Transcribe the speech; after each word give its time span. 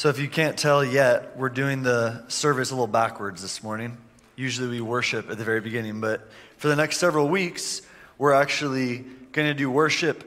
So, 0.00 0.08
if 0.08 0.18
you 0.18 0.28
can't 0.28 0.56
tell 0.56 0.82
yet, 0.82 1.36
we're 1.36 1.50
doing 1.50 1.82
the 1.82 2.26
service 2.28 2.70
a 2.70 2.74
little 2.74 2.86
backwards 2.86 3.42
this 3.42 3.62
morning. 3.62 3.98
Usually 4.34 4.66
we 4.66 4.80
worship 4.80 5.30
at 5.30 5.36
the 5.36 5.44
very 5.44 5.60
beginning, 5.60 6.00
but 6.00 6.26
for 6.56 6.68
the 6.68 6.76
next 6.76 6.96
several 6.96 7.28
weeks, 7.28 7.82
we're 8.16 8.32
actually 8.32 9.04
going 9.32 9.48
to 9.48 9.52
do 9.52 9.70
worship 9.70 10.24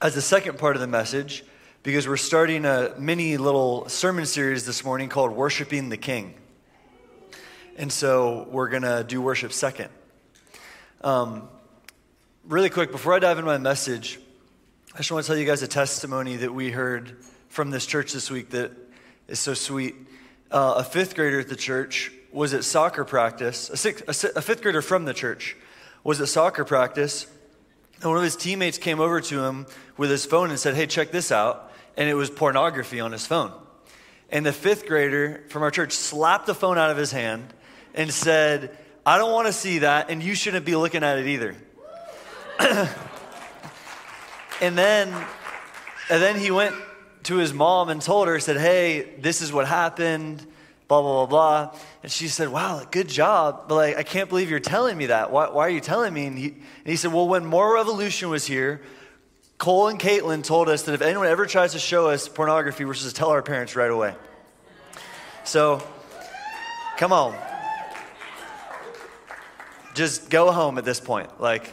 as 0.00 0.14
the 0.14 0.22
second 0.22 0.58
part 0.58 0.76
of 0.76 0.80
the 0.80 0.86
message 0.86 1.44
because 1.82 2.08
we're 2.08 2.16
starting 2.16 2.64
a 2.64 2.94
mini 2.98 3.36
little 3.36 3.86
sermon 3.90 4.24
series 4.24 4.64
this 4.64 4.82
morning 4.82 5.10
called 5.10 5.32
Worshiping 5.32 5.90
the 5.90 5.98
King. 5.98 6.32
And 7.76 7.92
so 7.92 8.48
we're 8.50 8.70
going 8.70 8.84
to 8.84 9.04
do 9.06 9.20
worship 9.20 9.52
second. 9.52 9.90
Um, 11.02 11.50
really 12.46 12.70
quick, 12.70 12.92
before 12.92 13.12
I 13.12 13.18
dive 13.18 13.36
into 13.36 13.46
my 13.46 13.58
message, 13.58 14.18
I 14.94 14.96
just 14.96 15.12
want 15.12 15.26
to 15.26 15.26
tell 15.26 15.36
you 15.36 15.44
guys 15.44 15.60
a 15.60 15.68
testimony 15.68 16.36
that 16.36 16.54
we 16.54 16.70
heard 16.70 17.18
from 17.50 17.70
this 17.70 17.84
church 17.84 18.14
this 18.14 18.30
week 18.30 18.48
that 18.50 18.85
is 19.28 19.38
so 19.38 19.54
sweet. 19.54 19.94
Uh, 20.50 20.74
a 20.78 20.84
fifth 20.84 21.14
grader 21.14 21.40
at 21.40 21.48
the 21.48 21.56
church 21.56 22.12
was 22.32 22.54
at 22.54 22.64
soccer 22.64 23.04
practice, 23.04 23.70
a, 23.70 23.76
sixth, 23.76 24.04
a, 24.06 24.38
a 24.38 24.42
fifth 24.42 24.62
grader 24.62 24.82
from 24.82 25.04
the 25.04 25.14
church 25.14 25.56
was 26.04 26.20
at 26.20 26.28
soccer 26.28 26.64
practice, 26.64 27.26
and 28.00 28.04
one 28.04 28.16
of 28.16 28.22
his 28.22 28.36
teammates 28.36 28.78
came 28.78 29.00
over 29.00 29.20
to 29.20 29.42
him 29.42 29.66
with 29.96 30.10
his 30.10 30.26
phone 30.26 30.50
and 30.50 30.58
said, 30.58 30.74
Hey, 30.74 30.86
check 30.86 31.10
this 31.10 31.32
out. 31.32 31.72
And 31.96 32.08
it 32.08 32.14
was 32.14 32.28
pornography 32.28 33.00
on 33.00 33.10
his 33.10 33.26
phone. 33.26 33.52
And 34.30 34.44
the 34.44 34.52
fifth 34.52 34.86
grader 34.86 35.44
from 35.48 35.62
our 35.62 35.70
church 35.70 35.92
slapped 35.92 36.46
the 36.46 36.54
phone 36.54 36.76
out 36.76 36.90
of 36.90 36.96
his 36.96 37.10
hand 37.10 37.54
and 37.94 38.12
said, 38.12 38.76
I 39.04 39.18
don't 39.18 39.32
want 39.32 39.46
to 39.46 39.52
see 39.52 39.78
that, 39.78 40.10
and 40.10 40.22
you 40.22 40.34
shouldn't 40.34 40.66
be 40.66 40.76
looking 40.76 41.02
at 41.02 41.18
it 41.18 41.26
either. 41.26 41.54
and 44.60 44.76
then 44.76 45.08
and 46.08 46.22
then 46.22 46.38
he 46.38 46.50
went 46.50 46.74
to 47.26 47.36
his 47.36 47.52
mom 47.52 47.88
and 47.88 48.00
told 48.00 48.28
her, 48.28 48.38
said, 48.38 48.56
Hey, 48.56 49.02
this 49.18 49.42
is 49.42 49.52
what 49.52 49.66
happened, 49.66 50.46
blah, 50.86 51.02
blah, 51.02 51.26
blah, 51.26 51.26
blah. 51.26 51.78
And 52.04 52.10
she 52.10 52.28
said, 52.28 52.48
Wow, 52.48 52.86
good 52.90 53.08
job. 53.08 53.64
But 53.68 53.74
like, 53.74 53.96
I 53.96 54.04
can't 54.04 54.28
believe 54.28 54.48
you're 54.48 54.60
telling 54.60 54.96
me 54.96 55.06
that. 55.06 55.32
Why, 55.32 55.48
why 55.48 55.66
are 55.66 55.70
you 55.70 55.80
telling 55.80 56.14
me? 56.14 56.26
And 56.26 56.38
he, 56.38 56.48
and 56.48 56.86
he 56.86 56.96
said, 56.96 57.12
Well, 57.12 57.28
when 57.28 57.44
Moral 57.44 57.74
Revolution 57.74 58.30
was 58.30 58.46
here, 58.46 58.80
Cole 59.58 59.88
and 59.88 59.98
Caitlin 59.98 60.44
told 60.44 60.68
us 60.68 60.82
that 60.82 60.92
if 60.92 61.02
anyone 61.02 61.26
ever 61.26 61.46
tries 61.46 61.72
to 61.72 61.78
show 61.80 62.08
us 62.10 62.28
pornography, 62.28 62.84
we're 62.84 62.94
supposed 62.94 63.16
to 63.16 63.18
tell 63.18 63.30
our 63.30 63.42
parents 63.42 63.74
right 63.74 63.90
away. 63.90 64.14
So, 65.42 65.82
come 66.96 67.12
on. 67.12 67.36
Just 69.94 70.30
go 70.30 70.52
home 70.52 70.78
at 70.78 70.84
this 70.84 71.00
point. 71.00 71.40
Like, 71.40 71.72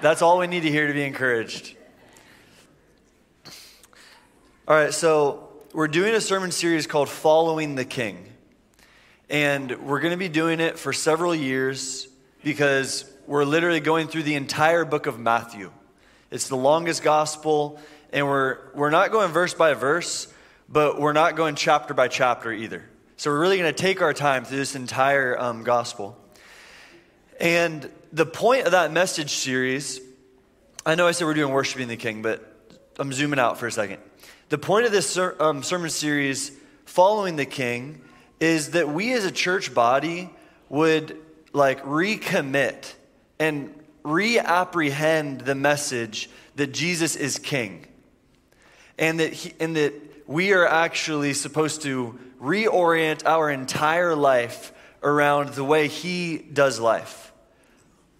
that's 0.00 0.22
all 0.22 0.38
we 0.38 0.46
need 0.46 0.62
to 0.62 0.70
hear 0.70 0.86
to 0.86 0.92
be 0.94 1.02
encouraged. 1.02 1.76
All 4.66 4.74
right, 4.74 4.94
so 4.94 5.50
we're 5.74 5.88
doing 5.88 6.14
a 6.14 6.22
sermon 6.22 6.50
series 6.50 6.86
called 6.86 7.10
Following 7.10 7.74
the 7.74 7.84
King. 7.84 8.32
And 9.28 9.70
we're 9.86 10.00
going 10.00 10.12
to 10.12 10.16
be 10.16 10.30
doing 10.30 10.58
it 10.58 10.78
for 10.78 10.90
several 10.90 11.34
years 11.34 12.08
because 12.42 13.04
we're 13.26 13.44
literally 13.44 13.80
going 13.80 14.08
through 14.08 14.22
the 14.22 14.36
entire 14.36 14.86
book 14.86 15.04
of 15.04 15.18
Matthew. 15.18 15.70
It's 16.30 16.48
the 16.48 16.56
longest 16.56 17.02
gospel, 17.02 17.78
and 18.10 18.26
we're, 18.26 18.56
we're 18.72 18.88
not 18.88 19.12
going 19.12 19.32
verse 19.32 19.52
by 19.52 19.74
verse, 19.74 20.32
but 20.66 20.98
we're 20.98 21.12
not 21.12 21.36
going 21.36 21.56
chapter 21.56 21.92
by 21.92 22.08
chapter 22.08 22.50
either. 22.50 22.88
So 23.18 23.30
we're 23.30 23.40
really 23.40 23.58
going 23.58 23.70
to 23.70 23.78
take 23.78 24.00
our 24.00 24.14
time 24.14 24.46
through 24.46 24.56
this 24.56 24.74
entire 24.74 25.38
um, 25.38 25.62
gospel. 25.62 26.18
And 27.38 27.86
the 28.14 28.24
point 28.24 28.64
of 28.64 28.72
that 28.72 28.92
message 28.92 29.34
series, 29.34 30.00
I 30.86 30.94
know 30.94 31.06
I 31.06 31.10
said 31.10 31.26
we're 31.26 31.34
doing 31.34 31.52
worshiping 31.52 31.88
the 31.88 31.98
king, 31.98 32.22
but 32.22 32.50
I'm 32.98 33.12
zooming 33.12 33.38
out 33.38 33.58
for 33.58 33.66
a 33.66 33.72
second. 33.72 34.00
The 34.54 34.58
point 34.58 34.86
of 34.86 34.92
this 34.92 35.10
ser- 35.10 35.34
um, 35.40 35.64
sermon 35.64 35.90
series, 35.90 36.52
Following 36.84 37.34
the 37.34 37.44
King, 37.44 38.00
is 38.38 38.70
that 38.70 38.88
we 38.88 39.12
as 39.12 39.24
a 39.24 39.32
church 39.32 39.74
body 39.74 40.30
would 40.68 41.20
like 41.52 41.82
recommit 41.82 42.92
and 43.40 43.74
reapprehend 44.04 45.40
the 45.40 45.56
message 45.56 46.30
that 46.54 46.68
Jesus 46.68 47.16
is 47.16 47.36
king. 47.36 47.84
And 48.96 49.18
that, 49.18 49.32
he, 49.32 49.54
and 49.58 49.74
that 49.74 49.92
we 50.28 50.52
are 50.52 50.68
actually 50.68 51.34
supposed 51.34 51.82
to 51.82 52.16
reorient 52.40 53.26
our 53.26 53.50
entire 53.50 54.14
life 54.14 54.72
around 55.02 55.54
the 55.54 55.64
way 55.64 55.88
he 55.88 56.38
does 56.38 56.78
life. 56.78 57.32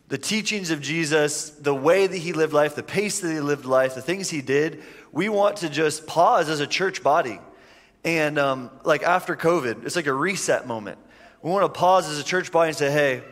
The 0.08 0.18
teachings 0.18 0.72
of 0.72 0.80
Jesus, 0.80 1.50
the 1.50 1.74
way 1.74 2.08
that 2.08 2.16
he 2.16 2.32
lived 2.32 2.52
life, 2.52 2.74
the 2.74 2.82
pace 2.82 3.20
that 3.20 3.32
he 3.32 3.40
lived 3.40 3.66
life, 3.66 3.94
the 3.94 4.02
things 4.02 4.30
he 4.30 4.42
did, 4.42 4.82
we 5.14 5.28
want 5.28 5.58
to 5.58 5.68
just 5.68 6.08
pause 6.08 6.48
as 6.48 6.58
a 6.58 6.66
church 6.66 7.02
body. 7.02 7.38
And 8.02 8.36
um, 8.36 8.70
like 8.82 9.04
after 9.04 9.36
COVID, 9.36 9.86
it's 9.86 9.94
like 9.94 10.08
a 10.08 10.12
reset 10.12 10.66
moment. 10.66 10.98
We 11.40 11.50
want 11.50 11.62
to 11.72 11.78
pause 11.78 12.10
as 12.10 12.18
a 12.18 12.24
church 12.24 12.50
body 12.50 12.70
and 12.70 12.76
say, 12.76 12.90
hey, 12.90 13.22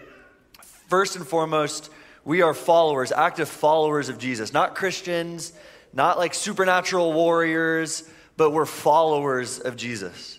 first 0.88 1.16
and 1.16 1.26
foremost, 1.26 1.90
we 2.24 2.40
are 2.40 2.54
followers, 2.54 3.10
active 3.10 3.48
followers 3.48 4.08
of 4.08 4.16
Jesus, 4.18 4.52
not 4.52 4.76
Christians, 4.76 5.52
not 5.92 6.18
like 6.18 6.34
supernatural 6.34 7.12
warriors, 7.12 8.08
but 8.36 8.50
we're 8.50 8.64
followers 8.64 9.58
of 9.58 9.74
Jesus. 9.74 10.38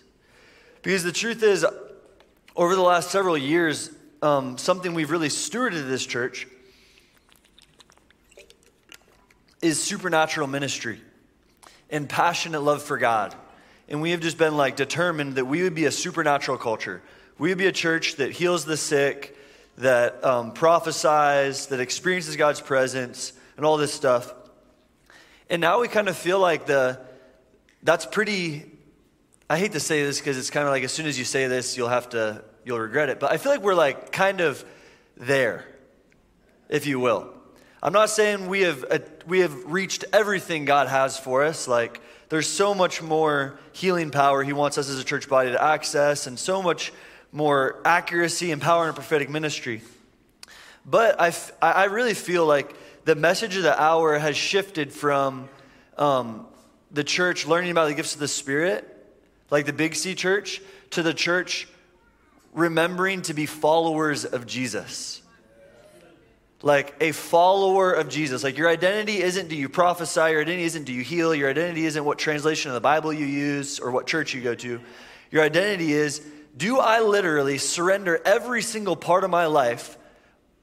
Because 0.80 1.04
the 1.04 1.12
truth 1.12 1.42
is, 1.42 1.66
over 2.56 2.74
the 2.74 2.80
last 2.80 3.10
several 3.10 3.36
years, 3.36 3.90
um, 4.22 4.56
something 4.56 4.94
we've 4.94 5.10
really 5.10 5.28
stewarded 5.28 5.88
this 5.88 6.06
church 6.06 6.46
is 9.60 9.82
supernatural 9.82 10.46
ministry 10.46 11.00
and 11.94 12.08
passionate 12.08 12.60
love 12.60 12.82
for 12.82 12.98
God. 12.98 13.34
And 13.88 14.02
we 14.02 14.10
have 14.10 14.20
just 14.20 14.36
been 14.36 14.56
like 14.56 14.74
determined 14.74 15.36
that 15.36 15.44
we 15.44 15.62
would 15.62 15.74
be 15.74 15.84
a 15.84 15.92
supernatural 15.92 16.58
culture. 16.58 17.00
We 17.38 17.50
would 17.50 17.58
be 17.58 17.66
a 17.66 17.72
church 17.72 18.16
that 18.16 18.32
heals 18.32 18.64
the 18.64 18.76
sick, 18.76 19.36
that 19.78 20.24
um, 20.24 20.52
prophesies, 20.52 21.66
that 21.68 21.78
experiences 21.78 22.34
God's 22.34 22.60
presence, 22.60 23.32
and 23.56 23.64
all 23.64 23.76
this 23.76 23.94
stuff. 23.94 24.34
And 25.48 25.60
now 25.60 25.80
we 25.80 25.86
kind 25.86 26.08
of 26.08 26.16
feel 26.16 26.40
like 26.40 26.66
the 26.66 27.00
that's 27.84 28.06
pretty. 28.06 28.70
I 29.48 29.58
hate 29.58 29.72
to 29.72 29.80
say 29.80 30.02
this 30.02 30.18
because 30.18 30.36
it's 30.36 30.50
kind 30.50 30.66
of 30.66 30.72
like 30.72 30.82
as 30.82 30.92
soon 30.92 31.06
as 31.06 31.16
you 31.16 31.24
say 31.24 31.46
this, 31.46 31.76
you'll 31.76 31.88
have 31.88 32.08
to 32.08 32.42
you'll 32.64 32.80
regret 32.80 33.08
it. 33.08 33.20
But 33.20 33.30
I 33.30 33.36
feel 33.36 33.52
like 33.52 33.62
we're 33.62 33.74
like 33.74 34.10
kind 34.10 34.40
of 34.40 34.64
there, 35.16 35.64
if 36.68 36.86
you 36.86 36.98
will. 36.98 37.32
I'm 37.84 37.92
not 37.92 38.08
saying 38.08 38.46
we 38.46 38.62
have, 38.62 38.82
uh, 38.90 38.98
we 39.26 39.40
have 39.40 39.66
reached 39.66 40.06
everything 40.10 40.64
God 40.64 40.88
has 40.88 41.18
for 41.18 41.44
us. 41.44 41.68
Like, 41.68 42.00
there's 42.30 42.48
so 42.48 42.74
much 42.74 43.02
more 43.02 43.58
healing 43.72 44.10
power 44.10 44.42
He 44.42 44.54
wants 44.54 44.78
us 44.78 44.88
as 44.88 44.98
a 44.98 45.04
church 45.04 45.28
body 45.28 45.52
to 45.52 45.62
access, 45.62 46.26
and 46.26 46.38
so 46.38 46.62
much 46.62 46.94
more 47.30 47.82
accuracy 47.84 48.52
and 48.52 48.62
power 48.62 48.88
in 48.88 48.94
prophetic 48.94 49.28
ministry. 49.28 49.82
But 50.86 51.20
I, 51.20 51.28
f- 51.28 51.52
I 51.60 51.84
really 51.84 52.14
feel 52.14 52.46
like 52.46 52.74
the 53.04 53.16
message 53.16 53.54
of 53.54 53.64
the 53.64 53.78
hour 53.78 54.18
has 54.18 54.34
shifted 54.34 54.90
from 54.90 55.50
um, 55.98 56.46
the 56.90 57.04
church 57.04 57.46
learning 57.46 57.70
about 57.70 57.88
the 57.88 57.94
gifts 57.94 58.14
of 58.14 58.20
the 58.20 58.28
Spirit, 58.28 58.88
like 59.50 59.66
the 59.66 59.74
Big 59.74 59.94
C 59.94 60.14
church, 60.14 60.62
to 60.92 61.02
the 61.02 61.12
church 61.12 61.68
remembering 62.54 63.20
to 63.22 63.34
be 63.34 63.44
followers 63.44 64.24
of 64.24 64.46
Jesus 64.46 65.20
like 66.64 66.94
a 67.02 67.12
follower 67.12 67.92
of 67.92 68.08
Jesus. 68.08 68.42
Like 68.42 68.56
your 68.56 68.70
identity 68.70 69.22
isn't 69.22 69.48
do 69.48 69.54
you 69.54 69.68
prophesy, 69.68 70.30
your 70.30 70.40
identity 70.40 70.62
isn't 70.62 70.84
do 70.84 70.94
you 70.94 71.02
heal, 71.02 71.34
your 71.34 71.50
identity 71.50 71.84
isn't 71.84 72.02
what 72.02 72.18
translation 72.18 72.70
of 72.70 72.74
the 72.74 72.80
Bible 72.80 73.12
you 73.12 73.26
use 73.26 73.78
or 73.78 73.90
what 73.90 74.06
church 74.06 74.32
you 74.32 74.40
go 74.40 74.54
to. 74.54 74.80
Your 75.30 75.42
identity 75.42 75.92
is 75.92 76.22
do 76.56 76.78
I 76.78 77.00
literally 77.00 77.58
surrender 77.58 78.18
every 78.24 78.62
single 78.62 78.96
part 78.96 79.24
of 79.24 79.30
my 79.30 79.44
life 79.44 79.98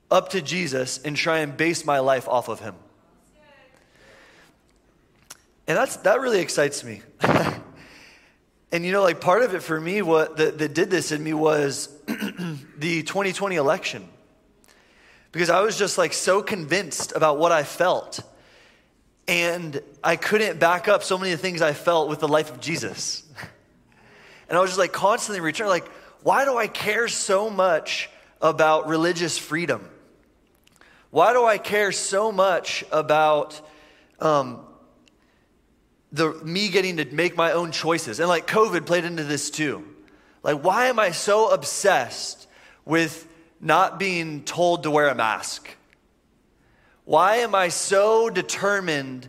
up 0.10 0.30
to 0.30 0.42
Jesus 0.42 0.98
and 0.98 1.16
try 1.16 1.40
and 1.40 1.56
base 1.56 1.86
my 1.86 2.00
life 2.00 2.28
off 2.28 2.50
of 2.50 2.60
him? 2.60 2.74
And 5.68 5.78
that's 5.78 5.98
that 5.98 6.20
really 6.20 6.40
excites 6.40 6.84
me. 6.84 7.04
and 8.72 8.84
you 8.84 8.92
know, 8.92 9.04
like 9.04 9.22
part 9.22 9.44
of 9.44 9.54
it 9.54 9.62
for 9.62 9.80
me, 9.80 10.02
what 10.02 10.38
that, 10.38 10.58
that 10.58 10.74
did 10.74 10.90
this 10.90 11.12
in 11.12 11.24
me 11.24 11.36
was 11.36 11.90
the 12.08 13.04
2020 13.04 13.56
election 13.56 14.10
because 15.32 15.50
I 15.50 15.62
was 15.62 15.78
just 15.78 15.98
like 15.98 16.14
so 16.14 16.42
convinced 16.42 17.14
about 17.16 17.38
what 17.38 17.52
I 17.52 17.64
felt. 17.64 18.20
And 19.28 19.82
I 20.04 20.16
couldn't 20.16 20.60
back 20.60 20.88
up 20.88 21.04
so 21.04 21.18
many 21.18 21.32
of 21.32 21.40
the 21.40 21.42
things 21.42 21.62
I 21.62 21.74
felt 21.74 22.10
with 22.10 22.20
the 22.20 22.28
life 22.28 22.52
of 22.52 22.60
Jesus. 22.60 23.24
And 24.50 24.58
I 24.58 24.62
was 24.62 24.72
just 24.72 24.80
like 24.80 24.92
constantly 24.92 25.40
returning, 25.40 25.70
like, 25.70 25.88
why 26.24 26.44
do 26.44 26.58
I 26.58 26.68
care 26.68 27.08
so 27.08 27.50
much 27.50 28.10
about 28.42 28.90
religious 28.90 29.38
freedom? 29.38 29.90
Why 31.10 31.32
do 31.32 31.46
I 31.46 31.58
care 31.58 31.94
so 31.94 32.34
much 32.34 32.84
about 32.92 33.62
um, 34.20 34.60
the 36.12 36.34
me 36.44 36.68
getting 36.68 36.98
to 36.98 37.06
make 37.06 37.38
my 37.38 37.54
own 37.54 37.72
choices? 37.72 38.20
And 38.20 38.28
like 38.28 38.46
COVID 38.46 38.86
played 38.86 39.06
into 39.06 39.24
this 39.24 39.50
too. 39.52 39.86
Like, 40.44 40.62
why 40.62 40.88
am 40.88 41.00
I 41.00 41.12
so 41.12 41.50
obsessed 41.50 42.46
with 42.84 43.26
not 43.62 44.00
being 44.00 44.44
told 44.44 44.84
to 44.84 44.92
wear 44.92 45.08
a 45.08 45.16
mask? 45.16 45.70
Why 47.06 47.38
am 47.38 47.56
I 47.56 47.70
so 47.70 48.30
determined 48.30 49.28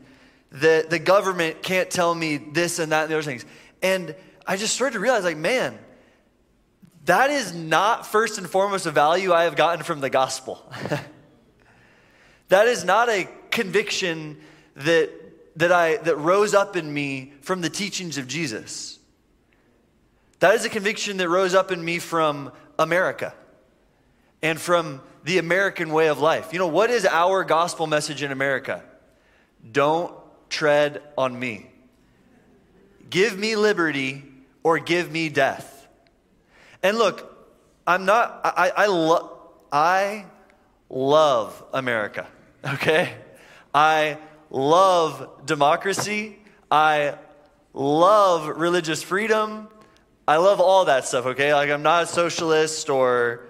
that 0.52 0.90
the 0.90 0.98
government 0.98 1.62
can't 1.62 1.90
tell 1.90 2.14
me 2.14 2.38
this 2.38 2.78
and 2.78 2.92
that 2.92 3.02
and 3.02 3.10
the 3.10 3.16
other 3.16 3.22
things? 3.22 3.44
And 3.82 4.14
I 4.46 4.56
just 4.56 4.74
started 4.74 4.94
to 4.94 5.00
realize, 5.00 5.24
like, 5.24 5.36
man, 5.36 5.78
that 7.04 7.30
is 7.30 7.54
not 7.54 8.06
first 8.06 8.38
and 8.38 8.48
foremost 8.48 8.86
a 8.86 8.90
value 8.90 9.32
I 9.32 9.44
have 9.44 9.56
gotten 9.56 9.84
from 9.84 10.00
the 10.00 10.10
gospel. 10.10 10.70
that 12.48 12.68
is 12.68 12.84
not 12.84 13.08
a 13.08 13.28
conviction 13.50 14.38
that, 14.76 15.10
that, 15.56 15.72
I, 15.72 15.96
that 15.98 16.16
rose 16.16 16.54
up 16.54 16.76
in 16.76 16.92
me 16.92 17.32
from 17.42 17.60
the 17.60 17.70
teachings 17.70 18.18
of 18.18 18.26
Jesus. 18.26 18.98
That 20.38 20.54
is 20.54 20.64
a 20.64 20.68
conviction 20.68 21.18
that 21.18 21.28
rose 21.28 21.54
up 21.54 21.70
in 21.72 21.84
me 21.84 21.98
from 21.98 22.52
America 22.78 23.34
and 24.42 24.60
from 24.60 25.00
the 25.24 25.38
American 25.38 25.90
way 25.90 26.08
of 26.08 26.18
life. 26.18 26.52
You 26.52 26.58
know, 26.58 26.66
what 26.66 26.90
is 26.90 27.06
our 27.06 27.44
gospel 27.44 27.86
message 27.86 28.22
in 28.22 28.32
America? 28.32 28.82
Don't 29.70 30.12
tread 30.50 31.00
on 31.16 31.38
me. 31.38 31.70
Give 33.08 33.38
me 33.38 33.56
liberty 33.56 34.24
or 34.62 34.78
give 34.78 35.10
me 35.10 35.28
death. 35.28 35.86
And 36.82 36.98
look, 36.98 37.28
I'm 37.86 38.04
not, 38.04 38.40
I, 38.44 38.72
I, 38.76 38.86
lo- 38.86 39.38
I 39.70 40.26
love 40.88 41.62
America, 41.72 42.26
okay? 42.64 43.14
I 43.74 44.18
love 44.50 45.46
democracy. 45.46 46.38
I 46.70 47.16
love 47.72 48.48
religious 48.48 49.02
freedom. 49.02 49.68
I 50.26 50.36
love 50.36 50.60
all 50.60 50.86
that 50.86 51.04
stuff, 51.04 51.26
okay? 51.26 51.54
Like, 51.54 51.70
I'm 51.70 51.82
not 51.82 52.04
a 52.04 52.06
socialist 52.06 52.90
or, 52.90 53.48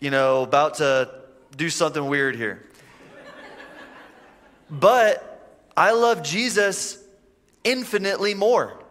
you 0.00 0.10
know, 0.10 0.42
about 0.42 0.76
to 0.76 1.10
do 1.56 1.68
something 1.68 2.04
weird 2.06 2.34
here. 2.34 2.62
but 4.70 5.26
I 5.76 5.92
love 5.92 6.22
Jesus 6.22 6.98
infinitely 7.64 8.34
more. 8.34 8.82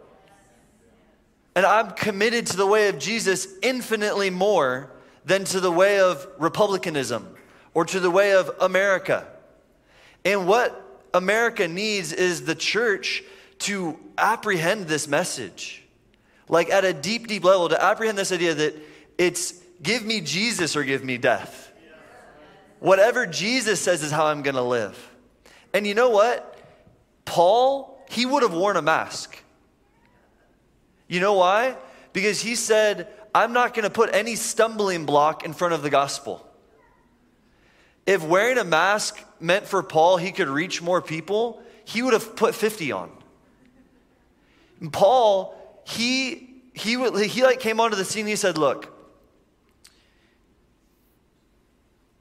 And 1.55 1.65
I'm 1.65 1.91
committed 1.91 2.47
to 2.47 2.57
the 2.57 2.67
way 2.67 2.89
of 2.89 2.99
Jesus 2.99 3.47
infinitely 3.61 4.29
more 4.29 4.91
than 5.25 5.43
to 5.45 5.59
the 5.59 5.71
way 5.71 5.99
of 5.99 6.25
republicanism 6.37 7.35
or 7.73 7.85
to 7.85 7.99
the 7.99 8.11
way 8.11 8.33
of 8.33 8.51
America. 8.61 9.27
And 10.23 10.47
what 10.47 11.07
America 11.13 11.67
needs 11.67 12.13
is 12.13 12.45
the 12.45 12.55
church 12.55 13.23
to 13.59 13.99
apprehend 14.17 14.87
this 14.87 15.07
message. 15.07 15.83
Like 16.47 16.69
at 16.69 16.85
a 16.85 16.93
deep, 16.93 17.27
deep 17.27 17.43
level, 17.43 17.69
to 17.69 17.83
apprehend 17.83 18.17
this 18.17 18.31
idea 18.31 18.53
that 18.53 18.75
it's 19.17 19.53
give 19.81 20.05
me 20.05 20.21
Jesus 20.21 20.75
or 20.75 20.83
give 20.83 21.03
me 21.03 21.17
death. 21.17 21.71
Whatever 22.79 23.25
Jesus 23.25 23.81
says 23.81 24.03
is 24.03 24.11
how 24.11 24.27
I'm 24.27 24.41
going 24.41 24.55
to 24.55 24.61
live. 24.61 24.97
And 25.73 25.85
you 25.85 25.93
know 25.93 26.09
what? 26.09 26.57
Paul, 27.25 28.03
he 28.09 28.25
would 28.25 28.43
have 28.43 28.53
worn 28.53 28.77
a 28.77 28.81
mask. 28.81 29.37
You 31.07 31.19
know 31.19 31.33
why? 31.33 31.75
Because 32.13 32.41
he 32.41 32.55
said, 32.55 33.07
I'm 33.33 33.53
not 33.53 33.73
going 33.73 33.83
to 33.83 33.89
put 33.89 34.13
any 34.13 34.35
stumbling 34.35 35.05
block 35.05 35.43
in 35.43 35.53
front 35.53 35.73
of 35.73 35.81
the 35.81 35.89
gospel. 35.89 36.45
If 38.05 38.23
wearing 38.23 38.57
a 38.57 38.63
mask 38.63 39.23
meant 39.39 39.67
for 39.67 39.83
Paul 39.83 40.17
he 40.17 40.31
could 40.31 40.47
reach 40.47 40.81
more 40.81 41.01
people, 41.01 41.61
he 41.85 42.01
would 42.01 42.13
have 42.13 42.35
put 42.35 42.55
50 42.55 42.91
on. 42.91 43.11
And 44.79 44.91
Paul, 44.91 45.55
he 45.85 46.47
he 46.73 46.95
he 47.27 47.43
like 47.43 47.59
came 47.59 47.79
onto 47.79 47.97
the 47.97 48.05
scene 48.05 48.25
he 48.25 48.35
said, 48.35 48.57
"Look, 48.57 48.98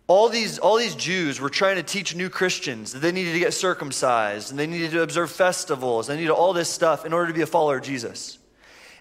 all 0.08 0.30
these, 0.30 0.58
all 0.58 0.78
these 0.78 0.94
Jews 0.94 1.38
were 1.38 1.50
trying 1.50 1.76
to 1.76 1.82
teach 1.82 2.16
new 2.16 2.30
Christians 2.30 2.94
that 2.94 3.00
they 3.00 3.12
needed 3.12 3.34
to 3.34 3.38
get 3.38 3.52
circumcised 3.52 4.50
and 4.50 4.58
they 4.58 4.66
needed 4.66 4.90
to 4.92 5.02
observe 5.02 5.30
festivals, 5.30 6.06
they 6.06 6.16
needed 6.16 6.30
all 6.30 6.54
this 6.54 6.70
stuff 6.70 7.04
in 7.04 7.12
order 7.12 7.28
to 7.28 7.34
be 7.34 7.42
a 7.42 7.46
follower 7.46 7.76
of 7.76 7.84
Jesus. 7.84 8.38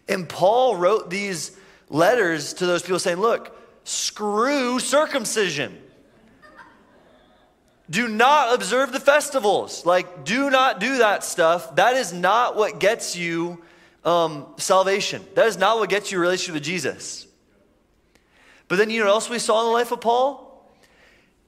And 0.09 0.27
Paul 0.27 0.75
wrote 0.75 1.09
these 1.09 1.57
letters 1.89 2.53
to 2.55 2.65
those 2.65 2.81
people 2.81 2.99
saying, 2.99 3.19
Look, 3.19 3.57
screw 3.85 4.79
circumcision. 4.79 5.81
Do 7.89 8.09
not 8.09 8.53
observe 8.53 8.91
the 8.91 8.99
festivals. 8.99 9.85
Like, 9.85 10.25
do 10.25 10.49
not 10.49 10.81
do 10.81 10.97
that 10.97 11.23
stuff. 11.23 11.77
That 11.77 11.95
is 11.95 12.11
not 12.11 12.57
what 12.57 12.79
gets 12.79 13.15
you 13.15 13.63
um, 14.03 14.45
salvation. 14.57 15.23
That 15.35 15.47
is 15.47 15.57
not 15.57 15.79
what 15.79 15.89
gets 15.89 16.11
you 16.11 16.17
a 16.17 16.21
relationship 16.21 16.55
with 16.55 16.63
Jesus. 16.63 17.27
But 18.67 18.77
then, 18.77 18.89
you 18.89 18.99
know 18.99 19.05
what 19.05 19.13
else 19.13 19.29
we 19.29 19.39
saw 19.39 19.61
in 19.61 19.67
the 19.67 19.71
life 19.71 19.93
of 19.93 20.01
Paul? 20.01 20.46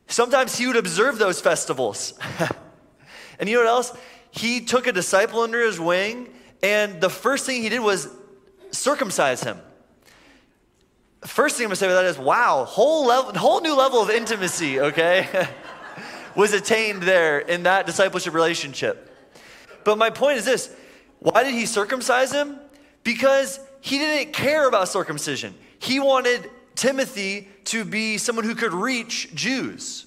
Sometimes 0.10 0.58
he 0.58 0.66
would 0.66 0.76
observe 0.76 1.20
those 1.20 1.40
festivals. 1.40 2.14
and 3.40 3.48
you 3.48 3.56
know 3.56 3.62
what 3.62 3.70
else? 3.70 3.98
He 4.32 4.60
took 4.62 4.88
a 4.88 4.92
disciple 4.92 5.42
under 5.42 5.62
his 5.62 5.80
wing, 5.80 6.30
and 6.64 7.00
the 7.00 7.12
first 7.12 7.46
thing 7.46 7.62
he 7.62 7.70
did 7.70 7.80
was 7.80 8.10
circumcise 8.72 9.44
him. 9.44 9.60
First 11.22 11.58
thing 11.58 11.66
I'm 11.66 11.70
gonna 11.70 11.76
say 11.76 11.86
about 11.86 12.02
that 12.02 12.10
is, 12.10 12.18
wow, 12.18 12.66
whole 12.66 13.06
level, 13.06 13.34
whole 13.36 13.62
new 13.62 13.76
level 13.76 14.02
of 14.02 14.10
intimacy, 14.10 14.80
okay, 14.80 15.48
was 16.36 16.54
attained 16.54 17.04
there 17.04 17.40
in 17.40 17.64
that 17.64 17.86
discipleship 17.86 18.34
relationship. 18.34 19.16
But 19.84 20.00
my 20.00 20.10
point 20.10 20.38
is 20.38 20.46
this: 20.46 20.76
why 21.20 21.44
did 21.44 21.54
he 21.54 21.68
circumcise 21.68 22.32
him? 22.32 22.58
Because 23.04 23.60
he 23.82 24.00
didn't 24.00 24.34
care 24.34 24.68
about 24.68 24.88
circumcision. 24.88 25.54
He 25.78 26.00
wanted 26.00 26.50
Timothy 26.80 27.50
to 27.66 27.84
be 27.84 28.18
someone 28.18 28.46
who 28.46 28.56
could 28.56 28.74
reach 28.74 29.36
Jews. 29.36 30.06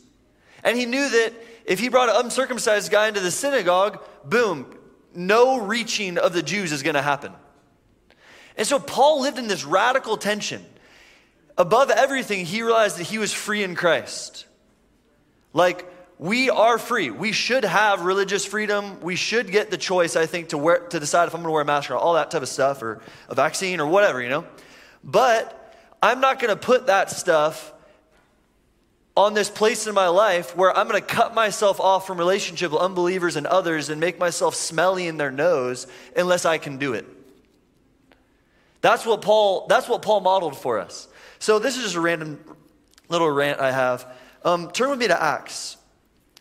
And 0.64 0.76
he 0.76 0.86
knew 0.86 1.06
that 1.06 1.34
if 1.66 1.78
he 1.78 1.90
brought 1.90 2.08
an 2.08 2.16
uncircumcised 2.24 2.90
guy 2.90 3.08
into 3.08 3.20
the 3.20 3.30
synagogue, 3.30 4.02
boom, 4.24 4.74
no 5.14 5.58
reaching 5.58 6.16
of 6.16 6.32
the 6.32 6.42
Jews 6.42 6.72
is 6.72 6.82
going 6.82 6.94
to 6.94 7.02
happen. 7.02 7.32
And 8.56 8.66
so 8.66 8.78
Paul 8.78 9.20
lived 9.20 9.38
in 9.38 9.48
this 9.48 9.64
radical 9.64 10.16
tension. 10.16 10.64
Above 11.58 11.90
everything, 11.90 12.46
he 12.46 12.62
realized 12.62 12.98
that 12.98 13.04
he 13.04 13.18
was 13.18 13.34
free 13.34 13.62
in 13.62 13.74
Christ. 13.74 14.46
Like, 15.52 15.86
we 16.18 16.48
are 16.48 16.78
free. 16.78 17.10
We 17.10 17.32
should 17.32 17.64
have 17.64 18.06
religious 18.06 18.46
freedom. 18.46 18.98
We 19.02 19.16
should 19.16 19.50
get 19.50 19.70
the 19.70 19.76
choice, 19.76 20.16
I 20.16 20.24
think, 20.24 20.48
to, 20.50 20.58
wear, 20.58 20.78
to 20.78 20.98
decide 20.98 21.28
if 21.28 21.34
I'm 21.34 21.42
going 21.42 21.48
to 21.48 21.52
wear 21.52 21.62
a 21.62 21.66
mask 21.66 21.90
or 21.90 21.96
all 21.96 22.14
that 22.14 22.30
type 22.30 22.40
of 22.40 22.48
stuff, 22.48 22.82
or 22.82 23.02
a 23.28 23.34
vaccine 23.34 23.78
or 23.78 23.86
whatever, 23.86 24.22
you 24.22 24.30
know? 24.30 24.46
But 25.04 25.58
I'm 26.02 26.20
not 26.20 26.40
going 26.40 26.48
to 26.48 26.60
put 26.60 26.88
that 26.88 27.10
stuff 27.10 27.72
on 29.16 29.34
this 29.34 29.48
place 29.48 29.86
in 29.86 29.94
my 29.94 30.08
life 30.08 30.56
where 30.56 30.76
I'm 30.76 30.88
going 30.88 31.00
to 31.00 31.06
cut 31.06 31.34
myself 31.34 31.80
off 31.80 32.06
from 32.06 32.18
relationship 32.18 32.72
with 32.72 32.80
unbelievers 32.80 33.36
and 33.36 33.46
others 33.46 33.88
and 33.88 34.00
make 34.00 34.18
myself 34.18 34.54
smelly 34.54 35.06
in 35.06 35.16
their 35.16 35.30
nose 35.30 35.86
unless 36.16 36.44
I 36.44 36.58
can 36.58 36.78
do 36.78 36.94
it. 36.94 37.06
That's 38.80 39.06
what 39.06 39.22
Paul, 39.22 39.66
that's 39.68 39.88
what 39.88 40.02
Paul 40.02 40.20
modeled 40.20 40.56
for 40.56 40.80
us. 40.80 41.06
So 41.38 41.58
this 41.58 41.76
is 41.76 41.84
just 41.84 41.94
a 41.94 42.00
random 42.00 42.42
little 43.08 43.30
rant 43.30 43.60
I 43.60 43.70
have. 43.70 44.06
Um, 44.44 44.70
turn 44.70 44.90
with 44.90 44.98
me 44.98 45.06
to 45.08 45.22
Acts. 45.22 45.76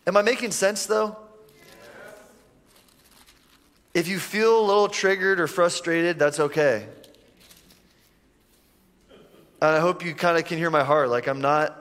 Am 0.06 0.16
I 0.16 0.22
making 0.22 0.50
sense 0.50 0.86
though? 0.86 1.16
If 3.94 4.08
you 4.08 4.18
feel 4.18 4.58
a 4.58 4.64
little 4.64 4.88
triggered 4.88 5.38
or 5.38 5.46
frustrated, 5.46 6.18
that's 6.18 6.40
okay. 6.40 6.86
And 9.62 9.76
I 9.76 9.78
hope 9.78 10.04
you 10.04 10.12
kind 10.12 10.36
of 10.36 10.44
can 10.44 10.58
hear 10.58 10.70
my 10.70 10.82
heart. 10.82 11.08
Like, 11.08 11.28
I'm 11.28 11.40
not. 11.40 11.78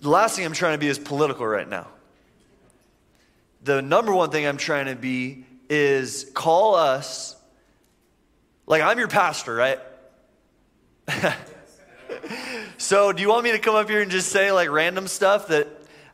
The 0.00 0.08
last 0.08 0.36
thing 0.36 0.44
I'm 0.44 0.52
trying 0.52 0.74
to 0.74 0.78
be 0.78 0.86
is 0.86 0.96
political 0.96 1.44
right 1.44 1.68
now. 1.68 1.88
The 3.64 3.82
number 3.82 4.14
one 4.14 4.30
thing 4.30 4.46
I'm 4.46 4.58
trying 4.58 4.86
to 4.86 4.94
be 4.94 5.44
is 5.68 6.30
call 6.34 6.76
us. 6.76 7.34
Like, 8.68 8.82
I'm 8.82 8.96
your 8.96 9.08
pastor, 9.08 9.52
right? 9.52 9.80
so, 12.78 13.12
do 13.12 13.20
you 13.20 13.28
want 13.28 13.42
me 13.42 13.50
to 13.50 13.58
come 13.58 13.74
up 13.74 13.90
here 13.90 14.02
and 14.02 14.10
just 14.12 14.28
say 14.28 14.52
like 14.52 14.70
random 14.70 15.08
stuff 15.08 15.48
that 15.48 15.66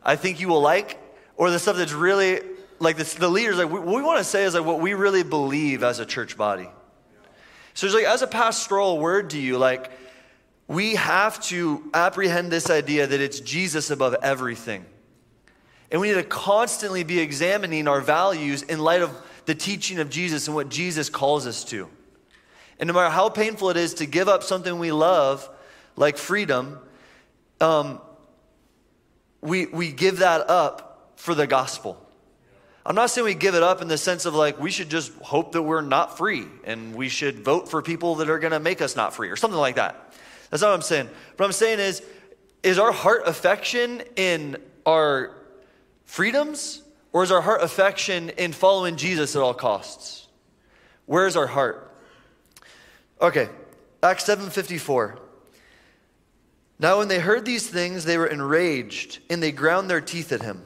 I 0.02 0.16
think 0.16 0.40
you 0.40 0.48
will 0.48 0.62
like? 0.62 0.98
Or 1.36 1.50
the 1.50 1.58
stuff 1.58 1.76
that's 1.76 1.92
really 1.92 2.40
like 2.78 2.96
the, 2.96 3.04
the 3.18 3.28
leaders, 3.28 3.58
like, 3.58 3.70
what 3.70 3.84
we 3.84 4.00
want 4.00 4.16
to 4.16 4.24
say 4.24 4.44
is 4.44 4.54
like 4.54 4.64
what 4.64 4.80
we 4.80 4.94
really 4.94 5.24
believe 5.24 5.82
as 5.82 5.98
a 5.98 6.06
church 6.06 6.38
body. 6.38 6.70
So 7.76 7.87
like, 7.88 8.06
as 8.06 8.23
a 8.23 8.26
pastoral 8.26 8.99
word 8.99 9.30
to 9.30 9.38
you, 9.38 9.59
like, 9.59 9.90
we 10.66 10.95
have 10.95 11.38
to 11.45 11.90
apprehend 11.92 12.50
this 12.50 12.71
idea 12.71 13.06
that 13.06 13.21
it's 13.21 13.38
Jesus 13.38 13.90
above 13.90 14.16
everything. 14.23 14.87
And 15.92 16.00
we 16.00 16.09
need 16.09 16.14
to 16.14 16.23
constantly 16.23 17.04
be 17.04 17.21
examining 17.21 17.87
our 17.87 18.00
values 18.00 18.62
in 18.62 18.80
light 18.80 19.02
of 19.02 19.14
the 19.45 19.54
teaching 19.54 19.99
of 19.99 20.09
Jesus 20.09 20.49
and 20.49 20.56
what 20.56 20.71
Jesus 20.71 21.11
calls 21.11 21.47
us 21.47 21.64
to. 21.64 21.88
And 22.80 22.88
no 22.88 22.95
matter 22.95 23.11
how 23.11 23.28
painful 23.28 23.68
it 23.68 23.76
is 23.76 23.92
to 23.95 24.06
give 24.06 24.26
up 24.26 24.42
something 24.42 24.78
we 24.78 24.90
love, 24.90 25.47
like 25.97 26.16
freedom, 26.16 26.78
um, 27.61 28.00
we, 29.42 29.66
we 29.66 29.92
give 29.92 30.21
that 30.21 30.49
up 30.49 31.12
for 31.16 31.35
the 31.35 31.47
gospel. 31.47 32.02
I'm 32.88 32.94
not 32.94 33.10
saying 33.10 33.24
we 33.24 33.34
give 33.34 33.56
it 33.56 33.64
up 33.64 33.82
in 33.82 33.88
the 33.88 33.98
sense 33.98 34.26
of 34.26 34.34
like 34.34 34.60
we 34.60 34.70
should 34.70 34.88
just 34.88 35.12
hope 35.16 35.52
that 35.52 35.62
we're 35.62 35.80
not 35.80 36.16
free 36.16 36.46
and 36.62 36.94
we 36.94 37.08
should 37.08 37.40
vote 37.40 37.68
for 37.68 37.82
people 37.82 38.14
that 38.16 38.30
are 38.30 38.38
going 38.38 38.52
to 38.52 38.60
make 38.60 38.80
us 38.80 38.94
not 38.94 39.12
free 39.12 39.28
or 39.28 39.34
something 39.34 39.58
like 39.58 39.74
that. 39.74 40.14
That's 40.50 40.62
not 40.62 40.68
what 40.68 40.76
I'm 40.76 40.82
saying. 40.82 41.08
What 41.36 41.46
I'm 41.46 41.52
saying 41.52 41.80
is, 41.80 42.00
is 42.62 42.78
our 42.78 42.92
heart 42.92 43.22
affection 43.26 44.02
in 44.14 44.56
our 44.86 45.34
freedoms 46.04 46.82
or 47.12 47.24
is 47.24 47.32
our 47.32 47.40
heart 47.40 47.62
affection 47.62 48.30
in 48.30 48.52
following 48.52 48.96
Jesus 48.96 49.34
at 49.34 49.42
all 49.42 49.54
costs? 49.54 50.28
Where's 51.06 51.34
our 51.34 51.48
heart? 51.48 51.92
Okay, 53.20 53.48
Acts 54.02 54.24
7:54. 54.24 55.18
Now 56.78 56.98
when 56.98 57.08
they 57.08 57.18
heard 57.18 57.44
these 57.44 57.66
things, 57.66 58.04
they 58.04 58.18
were 58.18 58.26
enraged, 58.26 59.20
and 59.30 59.42
they 59.42 59.50
ground 59.50 59.88
their 59.88 60.02
teeth 60.02 60.30
at 60.30 60.42
him. 60.42 60.65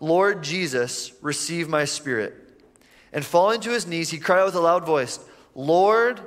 Lord 0.00 0.42
Jesus, 0.42 1.12
receive 1.22 1.68
my 1.68 1.84
spirit. 1.84 2.34
And 3.12 3.24
falling 3.24 3.60
to 3.62 3.70
his 3.70 3.86
knees, 3.86 4.10
he 4.10 4.18
cried 4.18 4.40
out 4.40 4.46
with 4.46 4.54
a 4.54 4.60
loud 4.60 4.84
voice, 4.84 5.18
Lord, 5.54 6.20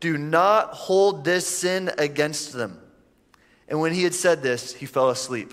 do 0.00 0.16
not 0.16 0.72
hold 0.72 1.24
this 1.24 1.46
sin 1.46 1.90
against 1.98 2.52
them. 2.52 2.80
And 3.68 3.80
when 3.80 3.92
he 3.92 4.02
had 4.02 4.14
said 4.14 4.42
this, 4.42 4.74
he 4.74 4.86
fell 4.86 5.10
asleep, 5.10 5.52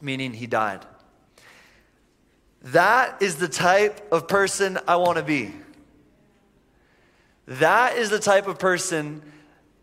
meaning 0.00 0.32
he 0.32 0.46
died. 0.46 0.84
That 2.62 3.22
is 3.22 3.36
the 3.36 3.48
type 3.48 4.12
of 4.12 4.26
person 4.26 4.78
I 4.88 4.96
want 4.96 5.18
to 5.18 5.22
be. 5.22 5.52
That 7.46 7.96
is 7.96 8.10
the 8.10 8.18
type 8.18 8.48
of 8.48 8.58
person 8.58 9.22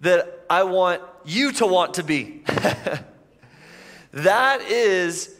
that 0.01 0.45
I 0.49 0.63
want 0.63 1.01
you 1.23 1.53
to 1.53 1.65
want 1.65 1.93
to 1.93 2.03
be. 2.03 2.43
that 4.11 4.61
is 4.61 5.33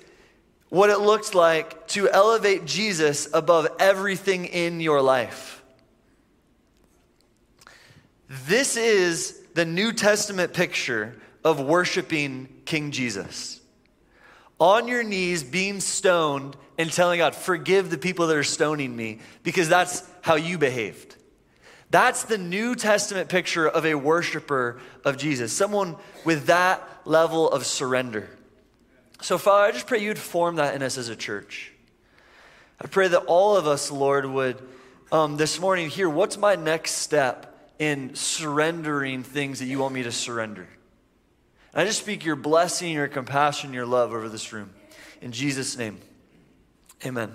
what 0.74 0.90
it 0.90 1.00
looks 1.00 1.36
like 1.36 1.88
to 1.88 2.10
elevate 2.10 2.66
Jesus 2.66 3.30
above 3.32 3.68
everything 3.78 4.46
in 4.46 4.80
your 4.80 5.04
life. 5.04 5.62
This 8.48 8.76
is 8.76 9.40
the 9.54 9.66
New 9.66 9.94
Testament 9.94 10.52
picture 10.52 11.16
of 11.44 11.60
worshiping 11.60 12.50
King 12.66 12.90
Jesus. 12.90 13.62
On 14.60 14.88
your 14.88 15.04
knees, 15.04 15.44
being 15.44 15.80
stoned, 15.80 16.58
and 16.80 16.92
telling 16.92 17.20
God, 17.20 17.36
forgive 17.36 17.92
the 17.92 18.00
people 18.00 18.26
that 18.26 18.36
are 18.36 18.44
stoning 18.44 18.96
me, 18.96 19.20
because 19.44 19.70
that's 19.70 20.02
how 20.24 20.34
you 20.34 20.58
behaved. 20.58 21.16
That's 21.92 22.24
the 22.24 22.40
New 22.40 22.74
Testament 22.74 23.30
picture 23.30 23.70
of 23.70 23.86
a 23.86 23.94
worshiper 23.94 24.82
of 25.06 25.18
Jesus, 25.18 25.54
someone 25.54 25.98
with 26.26 26.48
that 26.48 26.82
level 27.06 27.48
of 27.48 27.64
surrender. 27.68 28.28
So, 29.24 29.38
Father, 29.38 29.64
I 29.64 29.72
just 29.72 29.88
pray 29.88 30.00
you'd 30.00 30.20
form 30.20 30.58
that 30.58 30.76
in 30.76 30.84
us 30.84 30.98
as 30.98 31.08
a 31.08 31.16
church. 31.16 31.72
I 32.82 32.88
pray 32.88 33.08
that 33.08 33.20
all 33.20 33.56
of 33.56 33.68
us, 33.68 33.90
Lord, 33.90 34.26
would 34.26 34.62
um, 35.14 35.38
this 35.38 35.62
morning 35.62 35.90
hear 35.90 36.10
what's 36.10 36.38
my 36.38 36.56
next 36.56 36.96
step 36.96 37.72
in 37.80 38.16
surrendering 38.16 39.24
things 39.24 39.60
that 39.60 39.66
you 39.68 39.80
want 39.80 39.94
me 39.94 40.04
to 40.04 40.12
surrender. 40.12 40.68
And 41.72 41.82
I 41.82 41.86
just 41.86 42.00
speak 42.02 42.26
your 42.26 42.36
blessing, 42.36 42.92
your 42.92 43.08
compassion, 43.08 43.72
your 43.72 43.86
love 43.86 44.12
over 44.12 44.28
this 44.28 44.52
room. 44.52 44.72
In 45.22 45.32
Jesus' 45.32 45.78
name, 45.78 46.00
amen. 47.06 47.32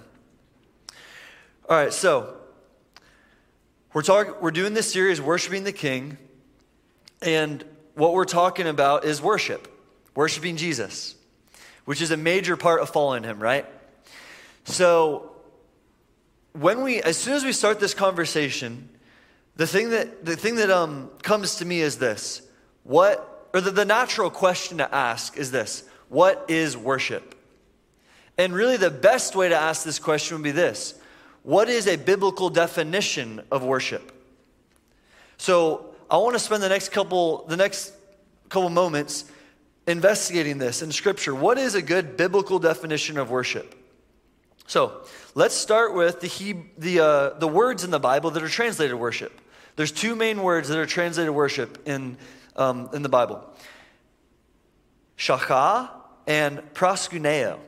All 1.71 1.77
right, 1.79 1.91
so 1.91 2.37
we're, 3.95 4.03
talk, 4.03 4.43
we're 4.43 4.51
doing 4.51 4.75
this 4.75 4.93
series, 4.93 5.23
Worshiping 5.23 5.65
the 5.65 5.73
King, 5.73 6.19
and 7.23 7.65
what 7.95 8.13
we're 8.13 8.27
talking 8.27 8.67
about 8.67 9.07
is 9.07 9.23
worship, 9.23 9.75
worshiping 10.15 10.59
Jesus, 10.59 11.15
which 11.89 12.03
is 12.03 12.11
a 12.11 12.19
major 12.19 12.55
part 12.55 12.83
of 12.83 12.91
following 12.91 13.23
him, 13.23 13.41
right? 13.41 13.65
So, 14.65 15.31
when 16.53 16.83
we, 16.83 17.01
as 17.01 17.17
soon 17.17 17.33
as 17.33 17.47
we 17.47 17.53
start 17.53 17.81
this 17.81 17.95
conversation, 17.95 18.91
the 19.57 19.67
thing 19.67 19.89
that, 19.89 20.23
the 20.23 20.37
thing 20.37 20.57
that 20.57 20.69
um, 20.69 21.09
comes 21.23 21.55
to 21.55 21.65
me 21.65 21.81
is 21.81 21.97
this 21.97 22.43
what, 22.83 23.49
or 23.55 23.63
the, 23.63 23.71
the 23.71 23.87
natural 23.87 24.29
question 24.29 24.77
to 24.77 24.95
ask 24.95 25.39
is 25.39 25.51
this 25.51 25.83
what 26.11 26.45
is 26.49 26.77
worship? 26.77 27.35
And 28.37 28.53
really, 28.53 28.77
the 28.77 28.91
best 28.91 29.35
way 29.35 29.49
to 29.49 29.57
ask 29.57 29.83
this 29.83 29.99
question 29.99 30.37
would 30.37 30.45
be 30.45 30.51
this 30.51 30.93
what 31.43 31.71
is 31.71 31.87
a 31.87 31.97
biblical 31.97 32.51
definition 32.51 33.41
of 33.51 33.65
worship? 33.65 34.13
So 35.39 35.95
I 36.11 36.19
want 36.19 36.35
to 36.35 36.39
spend 36.39 36.63
the 36.63 36.69
next 36.69 36.91
couple 36.91 37.47
the 37.47 37.57
next 37.57 37.95
couple 38.51 38.69
moments 38.69 39.25
investigating 39.89 40.59
this 40.59 40.83
in 40.83 40.93
scripture. 40.93 41.35
What 41.35 41.59
is 41.59 41.75
a 41.75 41.83
good 41.83 42.17
biblical 42.17 42.59
definition 42.59 43.19
of 43.19 43.31
worship? 43.31 43.75
So 44.67 45.05
let's 45.35 45.55
start 45.55 45.95
with 45.95 46.21
the, 46.21 46.27
he, 46.27 46.55
the, 46.77 47.01
uh, 47.01 47.39
the 47.39 47.49
words 47.49 47.85
in 47.85 47.91
the 47.91 47.99
Bible 47.99 48.31
that 48.33 48.43
are 48.43 48.49
translated 48.49 48.95
worship. 48.95 49.41
There's 49.77 49.91
two 49.91 50.15
main 50.15 50.43
words 50.43 50.69
that 50.69 50.79
are 50.79 50.87
translated 50.87 51.35
worship 51.35 51.89
in, 51.89 52.19
um, 52.55 52.91
in 52.93 53.03
the 53.03 53.09
Bible 53.09 53.45
shachah 55.17 55.91
and 56.29 56.59
proskuneo. 56.75 57.59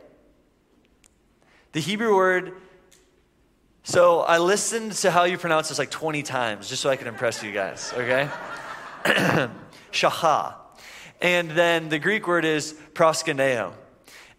The 1.72 1.80
Hebrew 1.80 2.14
word 2.14 2.52
so 3.82 4.20
I 4.20 4.38
listened 4.38 4.92
to 4.92 5.10
how 5.10 5.24
you 5.24 5.38
pronounce 5.38 5.70
this 5.70 5.78
like 5.78 5.90
20 5.90 6.22
times 6.22 6.68
just 6.68 6.82
so 6.82 6.90
I 6.90 6.96
could 6.96 7.06
impress 7.06 7.42
you 7.42 7.50
guys, 7.50 7.92
okay? 7.94 8.28
Shaha. 9.90 10.59
And 11.20 11.50
then 11.50 11.88
the 11.88 11.98
Greek 11.98 12.26
word 12.26 12.44
is 12.44 12.74
proskuneo. 12.94 13.72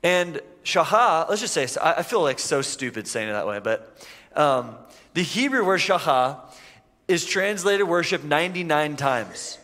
And 0.03 0.41
shaha, 0.63 1.29
let's 1.29 1.41
just 1.41 1.53
say, 1.53 1.67
I 1.81 2.03
feel 2.03 2.21
like 2.21 2.39
so 2.39 2.61
stupid 2.61 3.07
saying 3.07 3.29
it 3.29 3.33
that 3.33 3.47
way, 3.47 3.59
but 3.59 3.95
um, 4.35 4.75
the 5.13 5.21
Hebrew 5.21 5.65
word 5.65 5.79
shaha 5.79 6.39
is 7.07 7.25
translated 7.25 7.87
worship 7.87 8.23
99 8.23 8.95
times, 8.95 9.57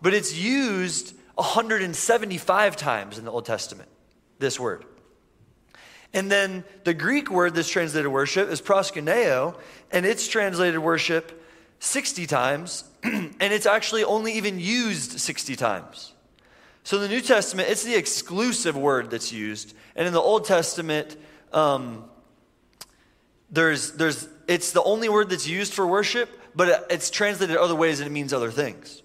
but 0.00 0.14
it's 0.14 0.36
used 0.36 1.14
175 1.34 2.76
times 2.76 3.18
in 3.18 3.24
the 3.24 3.30
Old 3.30 3.44
Testament, 3.44 3.88
this 4.38 4.58
word. 4.58 4.84
And 6.12 6.30
then 6.30 6.64
the 6.84 6.94
Greek 6.94 7.30
word 7.30 7.54
that's 7.54 7.68
translated 7.68 8.10
worship 8.10 8.48
is 8.48 8.62
proskuneo, 8.62 9.58
and 9.92 10.06
it's 10.06 10.26
translated 10.26 10.80
worship 10.80 11.42
60 11.80 12.26
times, 12.26 12.84
and 13.02 13.34
it's 13.40 13.66
actually 13.66 14.02
only 14.02 14.32
even 14.32 14.58
used 14.58 15.20
60 15.20 15.56
times. 15.56 16.14
So 16.86 16.98
in 16.98 17.02
the 17.02 17.08
New 17.08 17.20
Testament, 17.20 17.68
it's 17.68 17.82
the 17.82 17.96
exclusive 17.96 18.76
word 18.76 19.10
that's 19.10 19.32
used. 19.32 19.74
And 19.96 20.06
in 20.06 20.12
the 20.12 20.20
Old 20.20 20.44
Testament, 20.44 21.16
um, 21.52 22.04
there's, 23.50 23.94
there's, 23.94 24.28
it's 24.46 24.70
the 24.70 24.84
only 24.84 25.08
word 25.08 25.30
that's 25.30 25.48
used 25.48 25.74
for 25.74 25.84
worship, 25.84 26.30
but 26.54 26.86
it's 26.88 27.10
translated 27.10 27.56
other 27.56 27.74
ways 27.74 27.98
and 27.98 28.06
it 28.06 28.12
means 28.12 28.32
other 28.32 28.52
things. 28.52 29.02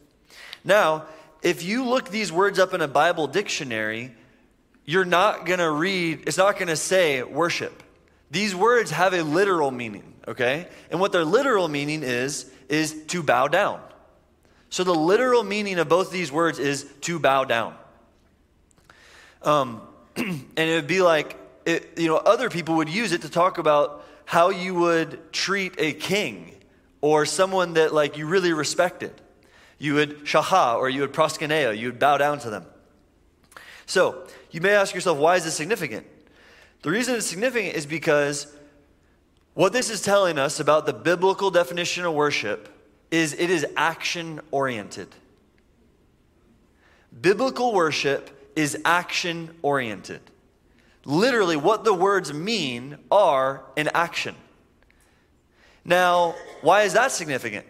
Now, 0.64 1.06
if 1.42 1.64
you 1.64 1.84
look 1.84 2.10
these 2.10 2.32
words 2.32 2.60
up 2.60 2.76
in 2.76 2.82
a 2.82 2.88
Bible 2.88 3.26
dictionary, 3.26 4.12
you're 4.86 5.04
not 5.04 5.48
going 5.48 5.58
to 5.58 5.72
read, 5.72 6.26
it's 6.28 6.38
not 6.38 6.58
going 6.58 6.68
to 6.68 6.76
say 6.76 7.24
worship. 7.24 7.82
These 8.30 8.54
words 8.54 8.92
have 8.92 9.16
a 9.16 9.24
literal 9.24 9.72
meaning, 9.72 10.14
okay? 10.28 10.68
And 10.92 11.00
what 11.00 11.12
their 11.14 11.26
literal 11.26 11.68
meaning 11.68 12.04
is, 12.04 12.48
is 12.70 13.06
to 13.08 13.24
bow 13.24 13.48
down. 13.48 13.82
So 14.72 14.86
the 14.86 14.96
literal 14.96 15.44
meaning 15.44 15.80
of 15.80 15.90
both 15.90 16.12
these 16.12 16.32
words 16.32 16.58
is 16.58 16.86
to 17.02 17.20
bow 17.20 17.44
down. 17.44 17.76
Um, 19.44 19.82
and 20.16 20.48
it 20.56 20.76
would 20.76 20.88
be 20.88 21.02
like, 21.02 21.38
it, 21.66 21.92
you 21.98 22.08
know, 22.08 22.16
other 22.16 22.50
people 22.50 22.78
would 22.78 22.90
use 22.90 23.12
it 23.12 23.22
to 23.24 23.30
talk 23.30 23.58
about 23.58 24.08
how 24.24 24.50
you 24.50 24.74
would 24.74 25.34
treat 25.34 25.76
a 25.78 25.92
king 25.92 26.56
or 27.02 27.26
someone 27.26 27.74
that 27.74 27.94
like 27.94 28.18
you 28.18 28.26
really 28.26 28.54
respected. 28.54 29.14
You 29.78 29.96
would 29.96 30.20
shaha 30.20 30.78
or 30.78 30.90
you 30.90 31.02
would 31.02 31.12
proskuneo, 31.12 31.78
you 31.78 31.88
would 31.88 32.00
bow 32.00 32.18
down 32.18 32.40
to 32.40 32.50
them. 32.50 32.66
So 33.86 34.26
you 34.52 34.62
may 34.62 34.72
ask 34.72 34.96
yourself, 34.96 35.18
why 35.18 35.36
is 35.36 35.44
this 35.44 35.56
significant? 35.56 36.08
The 36.84 36.92
reason 36.92 37.16
it's 37.16 37.26
significant 37.26 37.76
is 37.76 37.86
because 37.86 38.56
what 39.54 39.74
this 39.74 39.90
is 39.90 40.02
telling 40.02 40.40
us 40.40 40.62
about 40.62 40.86
the 40.86 40.94
biblical 40.94 41.52
definition 41.52 42.06
of 42.06 42.14
worship 42.14 42.70
is 43.12 43.34
it 43.34 43.50
is 43.50 43.66
action 43.76 44.40
oriented. 44.50 45.10
Biblical 47.20 47.74
worship 47.74 48.52
is 48.56 48.78
action 48.86 49.54
oriented. 49.62 50.22
Literally, 51.04 51.58
what 51.58 51.84
the 51.84 51.94
words 51.94 52.34
mean 52.34 52.98
are 53.12 53.64
an 53.76 53.90
action. 53.94 54.36
Now, 55.84 56.36
why 56.62 56.84
is 56.84 56.94
that 56.94 57.12
significant? 57.12 57.66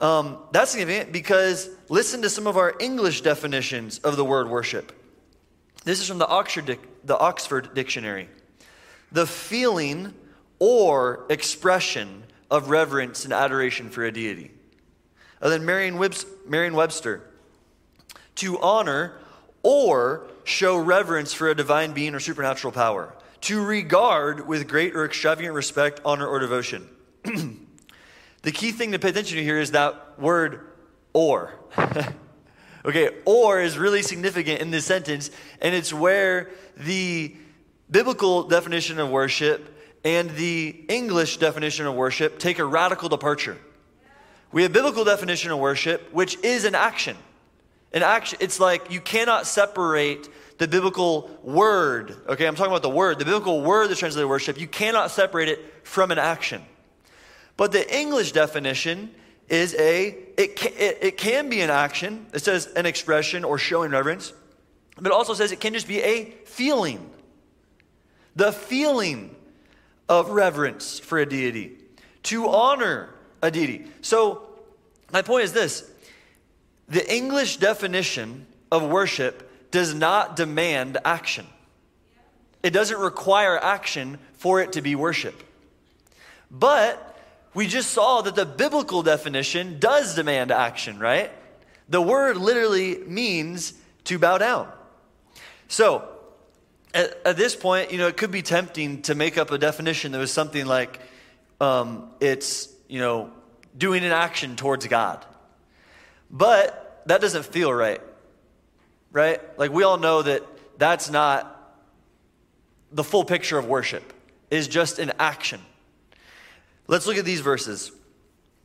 Um, 0.00 0.38
that's 0.50 0.72
significant 0.72 1.12
because 1.12 1.68
listen 1.88 2.22
to 2.22 2.30
some 2.30 2.46
of 2.46 2.56
our 2.56 2.74
English 2.80 3.20
definitions 3.20 3.98
of 3.98 4.16
the 4.16 4.24
word 4.24 4.48
worship. 4.48 4.92
This 5.84 6.00
is 6.00 6.08
from 6.08 6.18
the 6.18 6.26
Oxford, 6.26 6.78
the 7.04 7.18
Oxford 7.18 7.74
Dictionary. 7.74 8.28
The 9.12 9.26
feeling 9.26 10.14
or 10.58 11.26
expression 11.28 12.24
of 12.54 12.70
reverence 12.70 13.24
and 13.24 13.32
adoration 13.32 13.90
for 13.90 14.04
a 14.04 14.12
deity. 14.12 14.48
And 15.40 15.50
then 15.52 15.64
Merriam 15.64 16.74
Webster, 16.74 17.28
to 18.36 18.60
honor 18.60 19.18
or 19.64 20.28
show 20.44 20.76
reverence 20.76 21.32
for 21.32 21.50
a 21.50 21.54
divine 21.54 21.94
being 21.94 22.14
or 22.14 22.20
supernatural 22.20 22.72
power, 22.72 23.12
to 23.40 23.60
regard 23.60 24.46
with 24.46 24.68
great 24.68 24.94
or 24.94 25.04
extravagant 25.04 25.52
respect, 25.52 26.00
honor, 26.04 26.28
or 26.28 26.38
devotion. 26.38 26.88
the 28.42 28.52
key 28.52 28.70
thing 28.70 28.92
to 28.92 29.00
pay 29.00 29.08
attention 29.08 29.38
to 29.38 29.42
here 29.42 29.58
is 29.58 29.72
that 29.72 30.20
word 30.20 30.60
or. 31.12 31.58
okay, 32.84 33.10
or 33.24 33.60
is 33.60 33.76
really 33.76 34.02
significant 34.02 34.60
in 34.60 34.70
this 34.70 34.84
sentence, 34.84 35.32
and 35.60 35.74
it's 35.74 35.92
where 35.92 36.50
the 36.76 37.34
biblical 37.90 38.44
definition 38.44 39.00
of 39.00 39.10
worship 39.10 39.73
and 40.04 40.30
the 40.30 40.84
English 40.88 41.38
definition 41.38 41.86
of 41.86 41.94
worship 41.94 42.38
take 42.38 42.58
a 42.58 42.64
radical 42.64 43.08
departure. 43.08 43.56
We 44.52 44.62
have 44.62 44.72
biblical 44.72 45.04
definition 45.04 45.50
of 45.50 45.58
worship, 45.58 46.12
which 46.12 46.36
is 46.44 46.64
an 46.64 46.74
action. 46.74 47.16
An 47.92 48.02
action, 48.02 48.38
it's 48.40 48.60
like 48.60 48.90
you 48.90 49.00
cannot 49.00 49.46
separate 49.46 50.28
the 50.58 50.68
biblical 50.68 51.30
word. 51.42 52.16
Okay, 52.28 52.46
I'm 52.46 52.54
talking 52.54 52.70
about 52.70 52.82
the 52.82 52.90
word. 52.90 53.18
The 53.18 53.24
biblical 53.24 53.62
word 53.62 53.88
that's 53.88 54.00
translated 54.00 54.28
worship, 54.28 54.60
you 54.60 54.68
cannot 54.68 55.10
separate 55.10 55.48
it 55.48 55.86
from 55.86 56.10
an 56.10 56.18
action. 56.18 56.62
But 57.56 57.72
the 57.72 57.96
English 57.96 58.32
definition 58.32 59.14
is 59.48 59.74
a, 59.74 60.16
it 60.36 60.56
can, 60.56 60.72
it, 60.76 60.98
it 61.02 61.18
can 61.18 61.48
be 61.48 61.60
an 61.60 61.70
action. 61.70 62.26
It 62.32 62.40
says 62.40 62.66
an 62.66 62.86
expression 62.86 63.44
or 63.44 63.58
showing 63.58 63.90
reverence. 63.90 64.32
But 64.96 65.06
it 65.06 65.12
also 65.12 65.34
says 65.34 65.52
it 65.52 65.60
can 65.60 65.72
just 65.72 65.88
be 65.88 66.00
a 66.00 66.30
feeling. 66.44 67.10
The 68.36 68.52
feeling 68.52 69.34
of 70.08 70.30
reverence 70.30 70.98
for 70.98 71.18
a 71.18 71.26
deity. 71.26 71.76
To 72.24 72.48
honor 72.48 73.10
a 73.42 73.50
deity. 73.50 73.86
So, 74.00 74.48
my 75.12 75.22
point 75.22 75.44
is 75.44 75.52
this 75.52 75.90
the 76.88 77.14
English 77.14 77.58
definition 77.58 78.46
of 78.70 78.82
worship 78.82 79.70
does 79.70 79.94
not 79.94 80.36
demand 80.36 80.98
action, 81.04 81.46
it 82.62 82.70
doesn't 82.70 82.98
require 82.98 83.58
action 83.58 84.18
for 84.34 84.60
it 84.60 84.72
to 84.72 84.82
be 84.82 84.94
worship. 84.94 85.42
But 86.50 87.18
we 87.54 87.66
just 87.66 87.90
saw 87.90 88.22
that 88.22 88.34
the 88.34 88.46
biblical 88.46 89.02
definition 89.02 89.78
does 89.78 90.14
demand 90.14 90.50
action, 90.50 90.98
right? 90.98 91.30
The 91.88 92.00
word 92.00 92.36
literally 92.36 92.98
means 92.98 93.74
to 94.04 94.18
bow 94.18 94.38
down. 94.38 94.70
So, 95.68 96.08
at, 96.94 97.18
at, 97.26 97.36
this 97.36 97.56
point, 97.56 97.92
you 97.92 97.98
know, 97.98 98.06
it 98.06 98.16
could 98.16 98.30
be 98.30 98.42
tempting 98.42 99.02
to 99.02 99.14
make 99.14 99.36
up 99.36 99.50
a 99.50 99.58
definition 99.58 100.12
that 100.12 100.18
was 100.18 100.32
something 100.32 100.64
like 100.64 101.00
um, 101.60 102.10
it's, 102.20 102.68
you 102.88 103.00
know, 103.00 103.30
doing 103.76 104.04
an 104.04 104.12
action 104.12 104.56
towards 104.56 104.86
God. 104.86 105.24
But 106.30 107.02
that 107.06 107.20
doesn't 107.20 107.44
feel 107.46 107.72
right, 107.72 108.00
right? 109.12 109.40
Like 109.58 109.72
we 109.72 109.82
all 109.82 109.98
know 109.98 110.22
that 110.22 110.42
that's 110.78 111.10
not 111.10 111.50
the 112.92 113.04
full 113.04 113.24
picture 113.24 113.58
of 113.58 113.66
worship, 113.66 114.12
is 114.50 114.68
just 114.68 114.98
an 114.98 115.12
action. 115.18 115.60
Let's 116.86 117.06
look 117.06 117.16
at 117.16 117.24
these 117.24 117.40
verses 117.40 117.90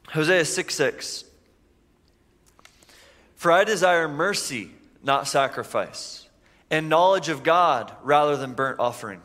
Hosea 0.09 0.45
6 0.45 0.75
6. 0.75 1.24
For 3.36 3.51
I 3.51 3.63
desire 3.63 4.07
mercy, 4.07 4.71
not 5.01 5.27
sacrifice, 5.27 6.19
and 6.72 6.90
knowledge 6.90 7.30
of 7.30 7.44
God 7.44 7.92
rather 8.04 8.38
than 8.38 8.54
burnt 8.54 8.80
offering. 8.80 9.22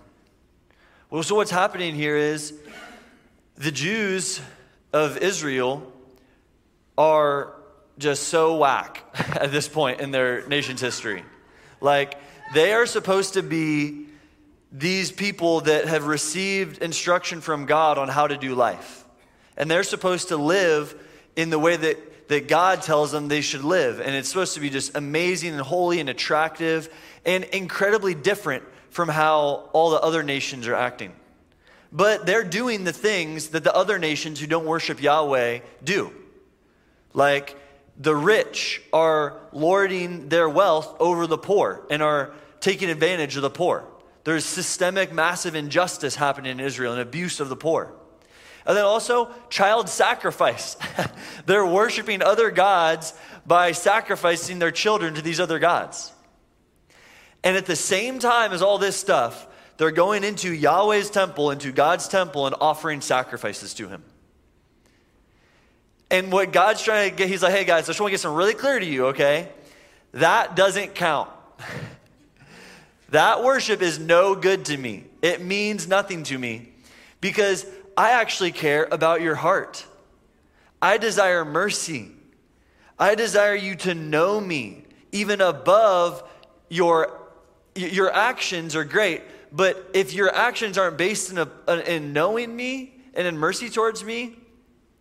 Well, 1.10 1.22
so 1.22 1.34
what's 1.34 1.50
happening 1.50 1.94
here 1.94 2.16
is 2.16 2.54
the 3.56 3.70
Jews 3.70 4.40
of 4.92 5.18
Israel 5.18 5.92
are 6.96 7.54
just 7.98 8.24
so 8.24 8.56
whack 8.56 9.04
at 9.14 9.52
this 9.52 9.68
point 9.68 10.00
in 10.00 10.10
their 10.10 10.46
nation's 10.48 10.80
history. 10.80 11.22
Like, 11.80 12.18
they 12.52 12.72
are 12.72 12.86
supposed 12.86 13.34
to 13.34 13.42
be 13.42 14.06
these 14.72 15.12
people 15.12 15.60
that 15.62 15.86
have 15.86 16.06
received 16.06 16.82
instruction 16.82 17.40
from 17.40 17.66
God 17.66 17.96
on 17.96 18.08
how 18.08 18.26
to 18.26 18.36
do 18.36 18.54
life. 18.54 19.04
And 19.56 19.70
they're 19.70 19.84
supposed 19.84 20.28
to 20.28 20.36
live 20.36 20.94
in 21.36 21.50
the 21.50 21.58
way 21.58 21.76
that, 21.76 22.28
that 22.28 22.48
God 22.48 22.82
tells 22.82 23.12
them 23.12 23.28
they 23.28 23.40
should 23.40 23.62
live. 23.62 24.00
And 24.00 24.16
it's 24.16 24.28
supposed 24.28 24.54
to 24.54 24.60
be 24.60 24.70
just 24.70 24.96
amazing 24.96 25.52
and 25.52 25.60
holy 25.60 26.00
and 26.00 26.08
attractive 26.08 26.92
and 27.24 27.44
incredibly 27.44 28.14
different 28.14 28.64
from 28.90 29.08
how 29.08 29.68
all 29.72 29.90
the 29.90 30.00
other 30.00 30.22
nations 30.22 30.66
are 30.68 30.74
acting. 30.74 31.12
But 31.92 32.26
they're 32.26 32.44
doing 32.44 32.84
the 32.84 32.92
things 32.92 33.48
that 33.48 33.64
the 33.64 33.74
other 33.74 33.98
nations 33.98 34.40
who 34.40 34.46
don't 34.46 34.66
worship 34.66 35.00
Yahweh 35.00 35.60
do. 35.82 36.12
Like 37.12 37.56
the 37.96 38.14
rich 38.14 38.82
are 38.92 39.38
lording 39.52 40.28
their 40.28 40.48
wealth 40.48 40.96
over 40.98 41.26
the 41.26 41.38
poor 41.38 41.86
and 41.90 42.02
are 42.02 42.32
taking 42.60 42.90
advantage 42.90 43.36
of 43.36 43.42
the 43.42 43.50
poor. 43.50 43.84
There's 44.24 44.44
systemic, 44.44 45.12
massive 45.12 45.54
injustice 45.54 46.16
happening 46.16 46.52
in 46.52 46.60
Israel 46.60 46.92
and 46.92 47.00
abuse 47.00 47.40
of 47.40 47.48
the 47.48 47.56
poor. 47.56 47.92
And 48.66 48.76
then 48.76 48.84
also, 48.84 49.30
child 49.50 49.90
sacrifice. 49.90 50.76
They're 51.46 51.66
worshiping 51.66 52.22
other 52.22 52.50
gods 52.50 53.12
by 53.46 53.72
sacrificing 53.72 54.58
their 54.58 54.70
children 54.70 55.14
to 55.14 55.22
these 55.22 55.38
other 55.38 55.58
gods. 55.58 56.13
And 57.44 57.56
at 57.56 57.66
the 57.66 57.76
same 57.76 58.18
time 58.18 58.52
as 58.52 58.62
all 58.62 58.78
this 58.78 58.96
stuff, 58.96 59.46
they're 59.76 59.90
going 59.90 60.24
into 60.24 60.52
Yahweh's 60.52 61.10
temple, 61.10 61.50
into 61.50 61.70
God's 61.70 62.08
temple, 62.08 62.46
and 62.46 62.56
offering 62.60 63.02
sacrifices 63.02 63.74
to 63.74 63.88
Him. 63.88 64.02
And 66.10 66.32
what 66.32 66.52
God's 66.52 66.82
trying 66.82 67.10
to 67.10 67.16
get, 67.16 67.28
He's 67.28 67.42
like, 67.42 67.52
hey 67.52 67.64
guys, 67.64 67.84
I 67.84 67.86
just 67.88 68.00
want 68.00 68.08
to 68.08 68.12
get 68.12 68.20
something 68.20 68.36
really 68.36 68.54
clear 68.54 68.78
to 68.80 68.86
you, 68.86 69.06
okay? 69.08 69.50
That 70.12 70.56
doesn't 70.56 70.96
count. 70.96 71.30
That 73.10 73.44
worship 73.44 73.80
is 73.80 74.00
no 74.00 74.34
good 74.34 74.64
to 74.64 74.76
me. 74.76 75.04
It 75.22 75.40
means 75.40 75.86
nothing 75.86 76.24
to 76.24 76.36
me 76.36 76.72
because 77.20 77.64
I 77.96 78.10
actually 78.10 78.50
care 78.50 78.88
about 78.90 79.20
your 79.20 79.36
heart. 79.36 79.86
I 80.82 80.98
desire 80.98 81.44
mercy. 81.44 82.10
I 82.98 83.14
desire 83.14 83.54
you 83.54 83.76
to 83.76 83.94
know 83.94 84.40
me 84.40 84.82
even 85.12 85.40
above 85.40 86.28
your 86.68 87.23
your 87.74 88.12
actions 88.12 88.76
are 88.76 88.84
great, 88.84 89.22
but 89.52 89.90
if 89.94 90.12
your 90.12 90.34
actions 90.34 90.78
aren't 90.78 90.96
based 90.96 91.30
in, 91.30 91.38
a, 91.38 91.74
in 91.86 92.12
knowing 92.12 92.54
me 92.54 92.94
and 93.14 93.26
in 93.26 93.38
mercy 93.38 93.68
towards 93.68 94.04
me, 94.04 94.36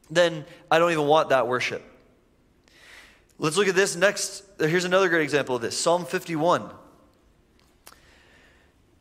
then 0.09 0.45
I 0.69 0.79
don't 0.79 0.91
even 0.91 1.07
want 1.07 1.29
that 1.29 1.47
worship. 1.47 1.83
Let's 3.39 3.57
look 3.57 3.67
at 3.67 3.75
this 3.75 3.95
next. 3.95 4.43
Here's 4.59 4.85
another 4.85 5.09
great 5.09 5.23
example 5.23 5.55
of 5.55 5.61
this 5.61 5.77
Psalm 5.77 6.05
51. 6.05 6.69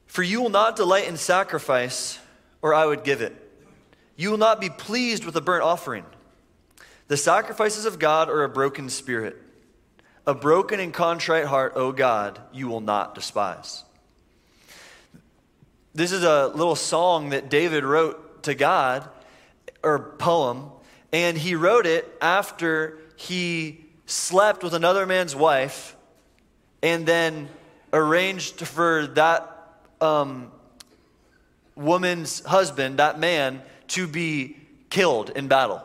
For 0.06 0.22
you 0.22 0.42
will 0.42 0.50
not 0.50 0.76
delight 0.76 1.08
in 1.08 1.16
sacrifice, 1.16 2.18
or 2.61 2.74
I 2.74 2.85
would 2.85 3.04
give 3.04 3.22
it. 3.22 3.38
You 4.16 4.30
will 4.30 4.38
not 4.38 4.61
be 4.61 4.68
pleased 4.68 5.24
with 5.24 5.37
a 5.37 5.40
burnt 5.40 5.62
offering. 5.62 6.04
The 7.08 7.16
sacrifices 7.16 7.87
of 7.87 7.98
God 7.98 8.28
are 8.28 8.44
a 8.44 8.48
broken 8.48 8.88
spirit. 8.88 9.37
A 10.26 10.35
broken 10.35 10.78
and 10.78 10.94
contrite 10.94 11.46
heart, 11.46 11.72
O 11.74 11.90
God, 11.90 12.40
you 12.52 12.68
will 12.68 12.80
not 12.80 13.14
despise. 13.14 13.85
This 15.94 16.12
is 16.12 16.22
a 16.22 16.46
little 16.48 16.76
song 16.76 17.30
that 17.30 17.50
David 17.50 17.85
wrote 17.85 18.44
to 18.44 18.54
God, 18.54 19.08
or 19.82 19.98
poem, 20.18 20.70
and 21.12 21.37
he 21.37 21.54
wrote 21.54 21.87
it 21.87 22.08
after 22.20 22.98
he 23.16 23.85
slept 24.06 24.62
with 24.62 24.74
another 24.74 25.06
man's 25.06 25.35
wife 25.35 25.96
and 26.82 27.04
then 27.04 27.48
arranged 27.92 28.66
for 28.66 29.06
that 29.08 29.48
um, 30.00 30.50
woman's 31.74 32.44
husband, 32.44 32.98
that 32.98 33.18
man, 33.18 33.61
to 33.88 34.06
be 34.06 34.56
killed 34.88 35.30
in 35.30 35.48
battle. 35.48 35.82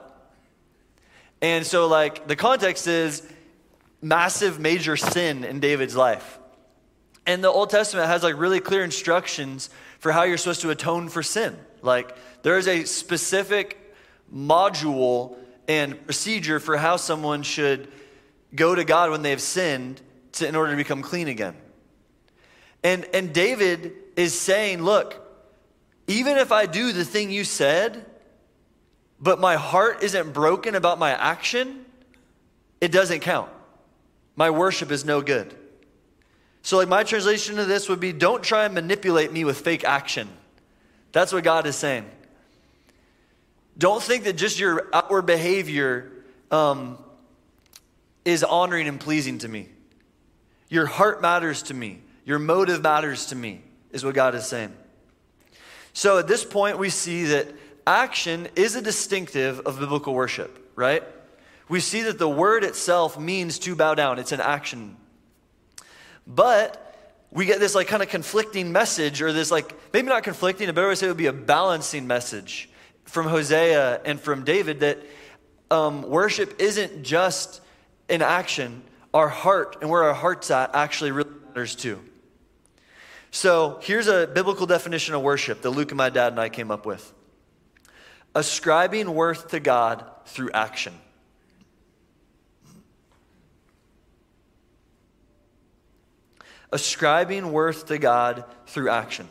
And 1.41 1.65
so, 1.65 1.87
like, 1.87 2.27
the 2.27 2.35
context 2.35 2.87
is 2.87 3.27
massive, 4.01 4.59
major 4.59 4.97
sin 4.97 5.43
in 5.43 5.59
David's 5.59 5.95
life. 5.95 6.39
And 7.25 7.43
the 7.43 7.49
Old 7.49 7.69
Testament 7.69 8.07
has, 8.07 8.23
like, 8.23 8.37
really 8.37 8.59
clear 8.59 8.83
instructions 8.83 9.69
for 9.99 10.11
how 10.11 10.23
you're 10.23 10.37
supposed 10.37 10.61
to 10.61 10.69
atone 10.69 11.09
for 11.09 11.21
sin. 11.23 11.57
Like, 11.81 12.15
there 12.43 12.57
is 12.57 12.67
a 12.67 12.85
specific 12.85 13.95
module 14.33 15.35
and 15.67 16.03
procedure 16.05 16.59
for 16.59 16.77
how 16.77 16.97
someone 16.97 17.43
should 17.43 17.89
go 18.55 18.73
to 18.73 18.83
God 18.83 19.11
when 19.11 19.21
they 19.21 19.31
have 19.31 19.41
sinned 19.41 20.01
to, 20.33 20.47
in 20.47 20.55
order 20.55 20.71
to 20.71 20.77
become 20.77 21.01
clean 21.01 21.27
again. 21.27 21.55
And, 22.83 23.05
and 23.13 23.33
David 23.33 23.93
is 24.15 24.39
saying, 24.39 24.81
Look, 24.81 25.23
even 26.07 26.37
if 26.37 26.51
I 26.51 26.65
do 26.65 26.93
the 26.93 27.03
thing 27.03 27.31
you 27.31 27.43
said, 27.43 28.05
but 29.19 29.39
my 29.39 29.55
heart 29.55 30.03
isn't 30.03 30.33
broken 30.33 30.75
about 30.75 30.99
my 30.99 31.11
action, 31.11 31.85
it 32.79 32.91
doesn't 32.91 33.19
count. 33.19 33.49
My 34.37 34.51
worship 34.51 34.91
is 34.91 35.03
no 35.03 35.21
good. 35.21 35.53
So, 36.61 36.77
like, 36.77 36.87
my 36.87 37.03
translation 37.03 37.59
of 37.59 37.67
this 37.67 37.89
would 37.89 37.99
be 37.99 38.13
don't 38.13 38.43
try 38.43 38.65
and 38.65 38.73
manipulate 38.73 39.33
me 39.33 39.43
with 39.43 39.59
fake 39.59 39.83
action. 39.83 40.29
That's 41.11 41.33
what 41.33 41.43
God 41.43 41.65
is 41.65 41.75
saying. 41.75 42.09
Don't 43.77 44.01
think 44.01 44.23
that 44.23 44.37
just 44.37 44.59
your 44.59 44.87
outward 44.93 45.23
behavior 45.23 46.11
um, 46.51 46.97
is 48.25 48.43
honoring 48.43 48.87
and 48.87 48.99
pleasing 48.99 49.39
to 49.39 49.47
me. 49.47 49.69
Your 50.69 50.85
heart 50.85 51.21
matters 51.21 51.63
to 51.63 51.73
me. 51.73 52.01
Your 52.25 52.39
motive 52.39 52.83
matters 52.83 53.27
to 53.27 53.35
me, 53.35 53.61
is 53.91 54.03
what 54.03 54.13
God 54.13 54.35
is 54.35 54.45
saying. 54.45 54.73
So 55.93 56.19
at 56.19 56.27
this 56.27 56.43
point, 56.43 56.77
we 56.77 56.89
see 56.89 57.23
that 57.25 57.47
action 57.87 58.49
is 58.55 58.75
a 58.75 58.81
distinctive 58.81 59.61
of 59.61 59.79
biblical 59.79 60.13
worship, 60.13 60.71
right? 60.75 61.03
We 61.69 61.79
see 61.79 62.03
that 62.03 62.17
the 62.17 62.29
word 62.29 62.63
itself 62.63 63.19
means 63.19 63.59
to 63.59 63.75
bow 63.75 63.95
down, 63.95 64.19
it's 64.19 64.31
an 64.31 64.41
action. 64.41 64.97
But 66.25 66.83
we 67.31 67.45
get 67.45 67.59
this 67.59 67.75
like 67.75 67.87
kind 67.87 68.01
of 68.01 68.09
conflicting 68.09 68.71
message, 68.71 69.21
or 69.21 69.33
this 69.33 69.51
like, 69.51 69.75
maybe 69.93 70.07
not 70.07 70.23
conflicting, 70.23 70.69
a 70.69 70.73
better 70.73 70.87
way 70.87 70.93
to 70.93 70.95
say 70.95 71.05
it 71.07 71.09
would 71.09 71.17
be 71.17 71.27
a 71.27 71.33
balancing 71.33 72.07
message 72.07 72.69
from 73.03 73.27
Hosea 73.27 74.01
and 74.05 74.19
from 74.19 74.43
David 74.43 74.81
that 74.81 74.99
um, 75.69 76.03
worship 76.03 76.61
isn't 76.61 77.03
just 77.03 77.61
an 78.09 78.21
action, 78.21 78.83
our 79.13 79.27
heart 79.27 79.77
and 79.81 79.89
where 79.89 80.03
our 80.03 80.13
heart's 80.13 80.51
at 80.51 80.73
actually 80.73 81.11
really 81.11 81.29
matters 81.47 81.75
too. 81.75 81.99
So 83.31 83.79
here's 83.81 84.07
a 84.07 84.27
biblical 84.27 84.65
definition 84.65 85.15
of 85.15 85.21
worship 85.21 85.61
that 85.61 85.69
Luke 85.71 85.91
and 85.91 85.97
my 85.97 86.09
dad 86.09 86.31
and 86.33 86.39
I 86.39 86.49
came 86.49 86.71
up 86.71 86.85
with 86.85 87.13
ascribing 88.35 89.13
worth 89.13 89.49
to 89.49 89.59
God 89.59 90.05
through 90.25 90.51
action. 90.53 90.93
Ascribing 96.71 97.51
worth 97.51 97.87
to 97.87 97.97
God 97.97 98.43
through 98.65 98.89
action. 98.89 99.27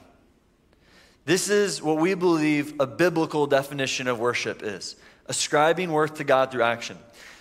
This 1.27 1.49
is 1.49 1.83
what 1.83 1.99
we 1.99 2.15
believe 2.15 2.75
a 2.81 2.87
biblical 2.87 3.47
definition 3.47 4.07
of 4.07 4.19
worship 4.19 4.63
is 4.63 4.97
ascribing 5.27 5.91
worth 5.91 6.15
to 6.15 6.25
God 6.25 6.53
through 6.53 6.63
action. 6.63 6.97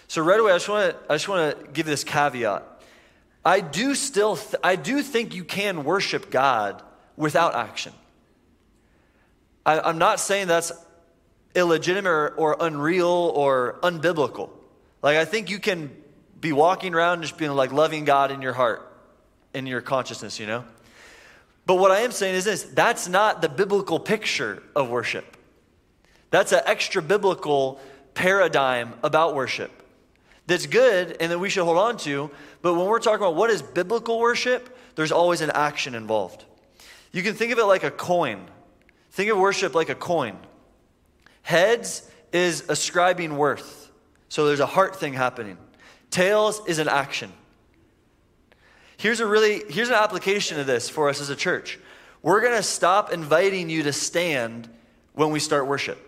So 0.07 0.23
right 0.23 0.39
away, 0.39 0.51
I 0.51 0.55
just 0.55 0.69
want 0.69 0.91
to 0.91 1.11
I 1.11 1.15
just 1.15 1.27
want 1.29 1.59
to 1.59 1.71
give 1.71 1.85
this 1.85 2.03
caveat. 2.03 2.63
I 3.43 3.59
do 3.59 3.93
still 3.93 4.37
th- 4.37 4.55
I 4.63 4.75
do 4.75 5.01
think 5.03 5.35
you 5.35 5.43
can 5.43 5.83
worship 5.83 6.31
God 6.31 6.81
without 7.15 7.55
action. 7.55 7.93
I, 9.65 9.89
am 9.89 9.97
not 9.97 10.19
saying 10.19 10.47
that's 10.47 10.71
illegitimate 11.55 12.09
or, 12.09 12.33
or 12.33 12.57
unreal 12.59 13.07
or 13.07 13.79
unbiblical. 13.81 14.49
Like 15.01 15.17
I 15.17 15.25
think 15.25 15.49
you 15.49 15.59
can 15.59 15.95
be 16.39 16.51
walking 16.51 16.93
around 16.93 17.21
just 17.21 17.37
being 17.37 17.51
like 17.51 17.71
loving 17.71 18.05
God 18.05 18.31
in 18.31 18.41
your 18.41 18.53
heart, 18.53 18.91
in 19.55 19.65
your 19.65 19.81
consciousness, 19.81 20.39
you 20.39 20.45
know. 20.45 20.65
But 21.65 21.75
what 21.75 21.89
I 21.91 22.01
am 22.01 22.11
saying 22.11 22.35
is 22.35 22.45
this: 22.45 22.63
that's 22.63 23.07
not 23.07 23.41
the 23.41 23.49
biblical 23.49 23.99
picture 23.99 24.61
of 24.75 24.89
worship. 24.89 25.37
That's 26.29 26.51
an 26.51 26.61
extra 26.65 27.01
biblical 27.01 27.79
paradigm 28.13 28.93
about 29.03 29.35
worship 29.35 29.71
that's 30.47 30.67
good 30.67 31.17
and 31.19 31.31
that 31.31 31.39
we 31.39 31.49
should 31.49 31.63
hold 31.63 31.77
on 31.77 31.97
to. 31.97 32.29
But 32.61 32.75
when 32.75 32.85
we're 32.85 32.99
talking 32.99 33.19
about 33.19 33.35
what 33.35 33.49
is 33.49 33.61
biblical 33.61 34.19
worship, 34.19 34.77
there's 34.95 35.11
always 35.11 35.41
an 35.41 35.51
action 35.51 35.95
involved. 35.95 36.45
You 37.11 37.23
can 37.23 37.33
think 37.33 37.51
of 37.51 37.59
it 37.59 37.65
like 37.65 37.83
a 37.83 37.91
coin. 37.91 38.45
Think 39.11 39.31
of 39.31 39.37
worship 39.37 39.73
like 39.73 39.89
a 39.89 39.95
coin. 39.95 40.37
Heads 41.41 42.09
is 42.31 42.65
ascribing 42.69 43.37
worth. 43.37 43.91
So 44.29 44.47
there's 44.47 44.59
a 44.59 44.65
heart 44.65 44.95
thing 44.95 45.13
happening. 45.13 45.57
Tails 46.09 46.61
is 46.67 46.79
an 46.79 46.87
action. 46.87 47.31
Here's 48.97 49.19
a 49.19 49.25
really 49.25 49.63
here's 49.69 49.89
an 49.89 49.95
application 49.95 50.59
of 50.59 50.67
this 50.67 50.89
for 50.89 51.09
us 51.09 51.21
as 51.21 51.29
a 51.29 51.35
church. 51.35 51.79
We're 52.21 52.41
going 52.41 52.55
to 52.55 52.63
stop 52.63 53.11
inviting 53.11 53.69
you 53.69 53.83
to 53.83 53.93
stand 53.93 54.67
when 55.13 55.31
we 55.31 55.39
start 55.39 55.67
worship. 55.67 56.01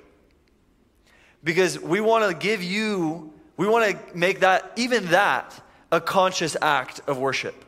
Because 1.43 1.79
we 1.79 2.01
want 2.01 2.29
to 2.29 2.35
give 2.35 2.63
you 2.63 3.33
we 3.57 3.67
want 3.67 3.89
to 3.89 4.17
make 4.17 4.41
that, 4.41 4.71
even 4.75 5.07
that, 5.07 5.59
a 5.91 5.99
conscious 5.99 6.55
act 6.61 7.01
of 7.07 7.17
worship. 7.17 7.65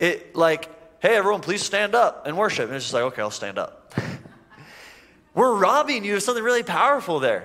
It, 0.00 0.34
like, 0.34 0.68
hey, 1.00 1.16
everyone, 1.16 1.40
please 1.40 1.62
stand 1.62 1.94
up 1.94 2.26
and 2.26 2.36
worship. 2.36 2.66
And 2.66 2.74
it's 2.74 2.86
just 2.86 2.94
like, 2.94 3.04
okay, 3.04 3.22
I'll 3.22 3.30
stand 3.30 3.58
up. 3.58 3.94
We're 5.34 5.54
robbing 5.54 6.04
you 6.04 6.16
of 6.16 6.22
something 6.22 6.42
really 6.42 6.64
powerful 6.64 7.20
there. 7.20 7.44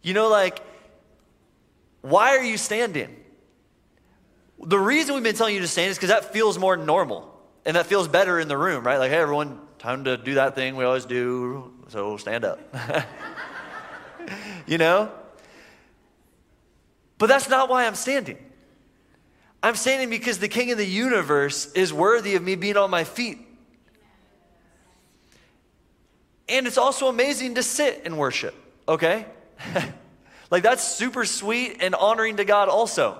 You 0.00 0.14
know, 0.14 0.28
like, 0.28 0.60
why 2.00 2.36
are 2.36 2.42
you 2.42 2.56
standing? 2.56 3.14
The 4.62 4.78
reason 4.78 5.14
we've 5.14 5.24
been 5.24 5.34
telling 5.34 5.54
you 5.54 5.60
to 5.60 5.68
stand 5.68 5.90
is 5.90 5.96
because 5.96 6.10
that 6.10 6.32
feels 6.32 6.58
more 6.58 6.76
normal 6.76 7.32
and 7.64 7.76
that 7.76 7.86
feels 7.86 8.08
better 8.08 8.38
in 8.38 8.48
the 8.48 8.56
room, 8.56 8.84
right? 8.84 8.98
Like, 8.98 9.10
hey, 9.10 9.18
everyone, 9.18 9.60
time 9.78 10.04
to 10.04 10.16
do 10.16 10.34
that 10.34 10.54
thing 10.54 10.76
we 10.76 10.84
always 10.84 11.04
do, 11.04 11.72
so 11.88 12.16
stand 12.16 12.44
up. 12.44 12.60
you 14.66 14.78
know? 14.78 15.10
But 17.18 17.26
that's 17.26 17.48
not 17.48 17.68
why 17.68 17.86
I'm 17.86 17.94
standing. 17.94 18.38
I'm 19.62 19.76
standing 19.76 20.10
because 20.10 20.38
the 20.38 20.48
King 20.48 20.72
of 20.72 20.78
the 20.78 20.86
universe 20.86 21.70
is 21.72 21.92
worthy 21.92 22.34
of 22.34 22.42
me 22.42 22.56
being 22.56 22.76
on 22.76 22.90
my 22.90 23.04
feet. 23.04 23.38
And 26.48 26.66
it's 26.66 26.78
also 26.78 27.08
amazing 27.08 27.54
to 27.54 27.62
sit 27.62 28.02
and 28.04 28.18
worship, 28.18 28.54
okay? 28.88 29.26
like 30.50 30.62
that's 30.62 30.84
super 30.84 31.24
sweet 31.24 31.78
and 31.80 31.94
honoring 31.94 32.36
to 32.38 32.44
God 32.44 32.68
also. 32.68 33.18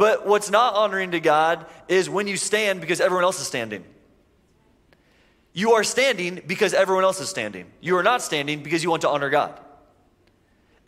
But 0.00 0.26
what's 0.26 0.48
not 0.48 0.76
honoring 0.76 1.10
to 1.10 1.20
God 1.20 1.66
is 1.86 2.08
when 2.08 2.26
you 2.26 2.38
stand 2.38 2.80
because 2.80 3.02
everyone 3.02 3.22
else 3.22 3.38
is 3.38 3.46
standing. 3.46 3.84
You 5.52 5.72
are 5.72 5.84
standing 5.84 6.40
because 6.46 6.72
everyone 6.72 7.04
else 7.04 7.20
is 7.20 7.28
standing. 7.28 7.66
You 7.82 7.98
are 7.98 8.02
not 8.02 8.22
standing 8.22 8.62
because 8.62 8.82
you 8.82 8.88
want 8.88 9.02
to 9.02 9.10
honor 9.10 9.28
God. 9.28 9.60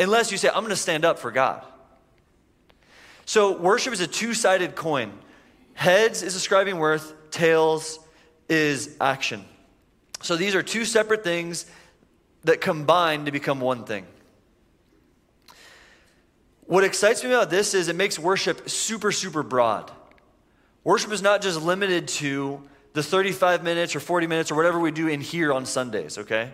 Unless 0.00 0.32
you 0.32 0.38
say, 0.38 0.48
I'm 0.48 0.62
going 0.62 0.70
to 0.70 0.76
stand 0.76 1.04
up 1.04 1.18
for 1.18 1.30
God. 1.30 1.62
So 3.26 3.54
worship 3.54 3.92
is 3.92 4.00
a 4.00 4.06
two 4.06 4.32
sided 4.32 4.76
coin. 4.76 5.12
Heads 5.74 6.22
is 6.22 6.34
ascribing 6.34 6.78
worth, 6.78 7.12
tails 7.30 7.98
is 8.48 8.96
action. 8.98 9.44
So 10.22 10.36
these 10.36 10.54
are 10.54 10.62
two 10.62 10.86
separate 10.86 11.22
things 11.22 11.66
that 12.44 12.62
combine 12.62 13.26
to 13.26 13.30
become 13.30 13.60
one 13.60 13.84
thing. 13.84 14.06
What 16.66 16.84
excites 16.84 17.22
me 17.22 17.30
about 17.30 17.50
this 17.50 17.74
is 17.74 17.88
it 17.88 17.96
makes 17.96 18.18
worship 18.18 18.68
super, 18.68 19.12
super 19.12 19.42
broad. 19.42 19.90
Worship 20.84 21.12
is 21.12 21.22
not 21.22 21.42
just 21.42 21.60
limited 21.60 22.08
to 22.08 22.62
the 22.92 23.02
35 23.02 23.62
minutes 23.62 23.96
or 23.96 24.00
40 24.00 24.26
minutes 24.26 24.50
or 24.50 24.54
whatever 24.54 24.78
we 24.78 24.90
do 24.90 25.08
in 25.08 25.20
here 25.20 25.52
on 25.52 25.64
Sundays, 25.66 26.18
okay? 26.18 26.50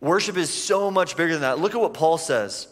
Worship 0.00 0.36
is 0.36 0.50
so 0.50 0.90
much 0.90 1.16
bigger 1.16 1.32
than 1.32 1.42
that. 1.42 1.58
Look 1.58 1.74
at 1.74 1.80
what 1.80 1.94
Paul 1.94 2.18
says. 2.18 2.68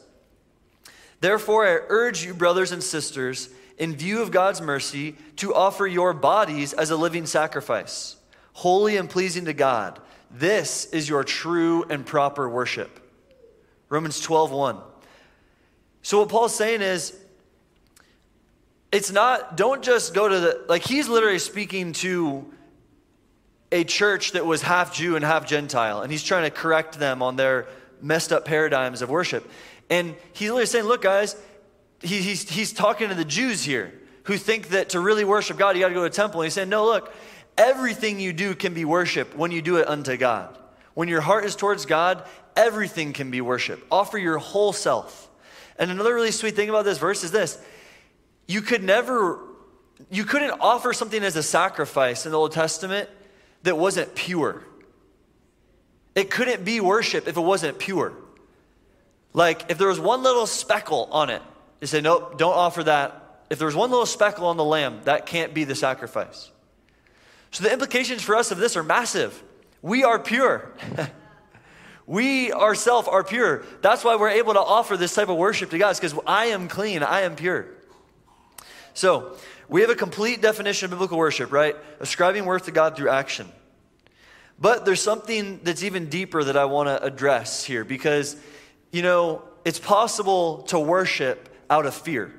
Therefore, 1.21 1.67
I 1.67 1.79
urge 1.89 2.25
you, 2.25 2.35
brothers 2.35 2.73
and 2.73 2.83
sisters, 2.83 3.49
in 3.79 3.97
view 3.97 4.23
of 4.23 4.31
God's 4.31 4.61
mercy, 4.61 5.17
to 5.37 5.55
offer 5.55 5.87
your 5.87 6.13
bodies 6.13 6.73
as 6.73 6.91
a 6.91 6.97
living 6.97 7.27
sacrifice, 7.27 8.17
holy 8.53 8.97
and 8.97 9.09
pleasing 9.09 9.47
to 9.47 9.53
God. 9.53 10.01
This 10.31 10.87
is 10.87 11.09
your 11.09 11.25
true 11.25 11.85
and 11.89 12.05
proper 12.05 12.49
worship. 12.49 12.99
Romans 13.89 14.21
12, 14.21 14.51
1. 14.51 14.77
So, 16.03 16.19
what 16.19 16.29
Paul's 16.29 16.55
saying 16.55 16.83
is, 16.83 17.17
it's 18.91 19.11
not, 19.11 19.57
don't 19.57 19.83
just 19.83 20.13
go 20.13 20.29
to 20.29 20.41
the, 20.41 20.65
like, 20.69 20.83
he's 20.83 21.09
literally 21.09 21.39
speaking 21.39 21.93
to 21.95 22.53
a 23.71 23.85
church 23.85 24.33
that 24.33 24.45
was 24.45 24.61
half 24.61 24.95
Jew 24.95 25.17
and 25.17 25.25
half 25.25 25.47
Gentile, 25.47 26.03
and 26.03 26.13
he's 26.13 26.23
trying 26.23 26.45
to 26.45 26.51
correct 26.51 26.99
them 26.99 27.23
on 27.23 27.37
their 27.37 27.67
messed 28.03 28.33
up 28.33 28.45
paradigms 28.45 29.01
of 29.01 29.09
worship. 29.09 29.49
And 29.89 30.15
he's 30.33 30.49
literally 30.49 30.67
saying, 30.67 30.85
Look, 30.85 31.03
guys, 31.03 31.37
he, 32.03 32.21
he's, 32.21 32.49
he's 32.49 32.73
talking 32.73 33.09
to 33.09 33.15
the 33.15 33.25
Jews 33.25 33.63
here 33.63 33.95
who 34.25 34.37
think 34.37 34.69
that 34.69 34.91
to 34.91 35.01
really 35.01 35.25
worship 35.25 35.57
God, 35.57 35.75
you 35.77 35.83
got 35.83 35.89
to 35.89 35.95
go 35.95 36.01
to 36.01 36.07
a 36.07 36.11
temple. 36.11 36.43
And 36.43 36.47
he's 36.47 36.55
saying, 36.55 36.69
No, 36.69 36.85
look, 36.85 37.13
everything 37.57 38.21
you 38.21 38.33
do 38.33 38.55
can 38.55 38.75
be 38.75 38.85
worship 38.85 39.35
when 39.37 39.51
you 39.51 39.63
do 39.63 39.77
it 39.77 39.89
unto 39.89 40.17
God. 40.17 40.59
When 40.95 41.09
your 41.09 41.23
heart 41.23 41.45
is 41.45 41.57
towards 41.57 41.87
God, 41.87 42.25
everything 42.57 43.15
can 43.15 43.31
be 43.31 43.41
worship. 43.41 43.85
Offer 43.91 44.19
your 44.19 44.39
whole 44.39 44.73
self. 44.73 45.31
And 45.79 45.91
another 45.91 46.15
really 46.15 46.31
sweet 46.31 46.55
thing 46.55 46.69
about 46.69 46.85
this 46.85 46.99
verse 46.99 47.25
is 47.25 47.31
this 47.31 47.59
you 48.47 48.61
could 48.61 48.83
never, 48.83 49.39
you 50.11 50.25
couldn't 50.25 50.53
offer 50.61 50.93
something 50.93 51.23
as 51.23 51.37
a 51.37 51.43
sacrifice 51.43 52.27
in 52.27 52.33
the 52.33 52.39
Old 52.39 52.53
Testament 52.53 53.09
that 53.63 53.79
wasn't 53.79 54.15
pure. 54.15 54.65
It 56.15 56.31
couldn't 56.31 56.65
be 56.65 56.81
worship 56.81 57.29
if 57.29 57.37
it 57.37 57.41
wasn't 57.41 57.79
pure. 57.79 58.13
Like, 59.33 59.71
if 59.71 59.79
there 59.79 59.89
was 59.89 59.99
one 59.99 60.23
little 60.23 60.47
speckle 60.47 61.09
on 61.11 61.31
it, 61.31 61.41
you 61.81 61.87
say, 61.87 62.03
nope, 62.03 62.37
don't 62.37 62.55
offer 62.55 62.85
that. 62.85 63.45
If 63.49 63.59
there 63.59 63.67
was 63.67 63.75
one 63.75 63.91
little 63.91 64.07
speckle 64.07 64.47
on 64.47 64.57
the 64.57 64.65
lamb, 64.65 65.01
that 65.05 65.27
can't 65.27 65.55
be 65.55 65.65
the 65.65 65.75
sacrifice. 65.75 66.51
So 67.51 67.65
the 67.65 67.73
implications 67.73 68.23
for 68.23 68.37
us 68.37 68.51
of 68.51 68.59
this 68.59 68.77
are 68.77 68.83
massive. 68.83 69.43
We 69.81 70.05
are 70.05 70.19
pure. 70.19 70.73
we 72.07 72.53
ourselves 72.53 73.09
are 73.09 73.23
pure. 73.23 73.65
That's 73.81 74.05
why 74.05 74.17
we're 74.17 74.31
able 74.31 74.55
to 74.55 74.61
offer 74.61 74.97
this 74.97 75.15
type 75.15 75.29
of 75.29 75.37
worship 75.37 75.71
to 75.71 75.79
God, 75.79 75.95
because 75.95 76.19
I 76.27 76.47
am 76.47 76.69
clean, 76.69 77.03
I 77.03 77.23
am 77.23 77.37
pure. 77.37 77.67
So, 78.95 79.37
we 79.69 79.81
have 79.81 79.91
a 79.91 79.95
complete 79.95 80.43
definition 80.43 80.87
of 80.87 80.91
biblical 80.91 81.17
worship, 81.17 81.51
right? 81.51 81.77
Ascribing 82.01 82.45
worth 82.45 82.67
to 82.67 82.73
God 82.73 82.95
through 82.97 83.09
action. 83.09 83.49
But 84.59 84.85
there's 84.85 85.01
something 85.01 85.61
that's 85.63 85.83
even 85.83 86.09
deeper 86.09 86.45
that 86.45 86.57
I 86.57 86.67
want 86.67 86.89
to 86.89 87.03
address 87.03 87.65
here 87.65 87.85
because, 87.85 88.37
you 88.91 89.03
know, 89.03 89.43
it's 89.65 89.79
possible 89.79 90.63
to 90.65 90.79
worship 90.79 91.49
out 91.71 91.87
of 91.87 91.95
fear. 91.95 92.35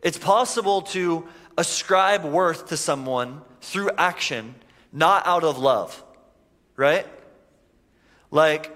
It's 0.00 0.18
possible 0.18 0.82
to 0.82 1.26
ascribe 1.56 2.24
worth 2.24 2.68
to 2.68 2.76
someone 2.76 3.42
through 3.60 3.90
action, 3.98 4.54
not 4.92 5.26
out 5.26 5.42
of 5.42 5.58
love, 5.58 6.02
right? 6.76 7.06
Like 8.30 8.74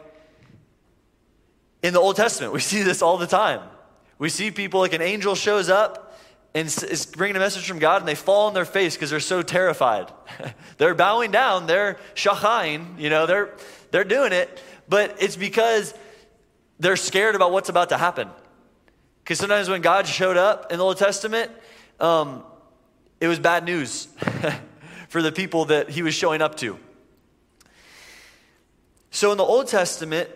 in 1.83 1.93
the 1.93 2.01
Old 2.01 2.17
Testament, 2.17 2.53
we 2.53 2.61
see 2.61 2.83
this 2.83 3.03
all 3.03 3.19
the 3.19 3.27
time. 3.27 3.61
We 4.19 4.29
see 4.29 4.51
people 4.51 4.81
like 4.81 4.93
an 4.93 5.03
angel 5.03 5.35
shows 5.35 5.69
up 5.69 6.17
and 6.55 6.67
is 6.67 7.07
bringing 7.07 7.37
a 7.37 7.39
message 7.39 7.67
from 7.67 7.79
God, 7.79 8.03
and 8.03 8.09
they 8.09 8.15
fall 8.15 8.47
on 8.47 8.55
their 8.55 8.65
face 8.65 8.95
because 8.95 9.11
they're 9.11 9.21
so 9.21 9.43
terrified. 9.43 10.13
they're 10.79 10.95
bowing 10.95 11.31
down, 11.31 11.67
they're 11.67 11.99
shachain, 12.15 12.99
you 12.99 13.11
know, 13.11 13.27
they're 13.27 13.55
they're 13.91 14.05
doing 14.05 14.33
it, 14.33 14.63
but 14.89 15.17
it's 15.21 15.37
because 15.37 15.95
they're 16.79 16.97
scared 16.97 17.35
about 17.35 17.53
what's 17.53 17.69
about 17.69 17.89
to 17.89 17.97
happen. 17.97 18.29
Because 19.23 19.39
sometimes 19.39 19.69
when 19.69 19.83
God 19.83 20.07
showed 20.07 20.37
up 20.37 20.73
in 20.73 20.79
the 20.79 20.85
Old 20.85 20.99
Testament, 20.99 21.51
um, 22.01 22.43
it 23.21 23.29
was 23.29 23.39
bad 23.39 23.65
news 23.65 24.09
for 25.09 25.23
the 25.23 25.31
people 25.31 25.67
that 25.67 25.89
he 25.89 26.03
was 26.03 26.15
showing 26.15 26.43
up 26.43 26.57
to. 26.57 26.79
So 29.15 29.31
in 29.31 29.37
the 29.37 29.45
Old 29.45 29.69
Testament, 29.69 30.31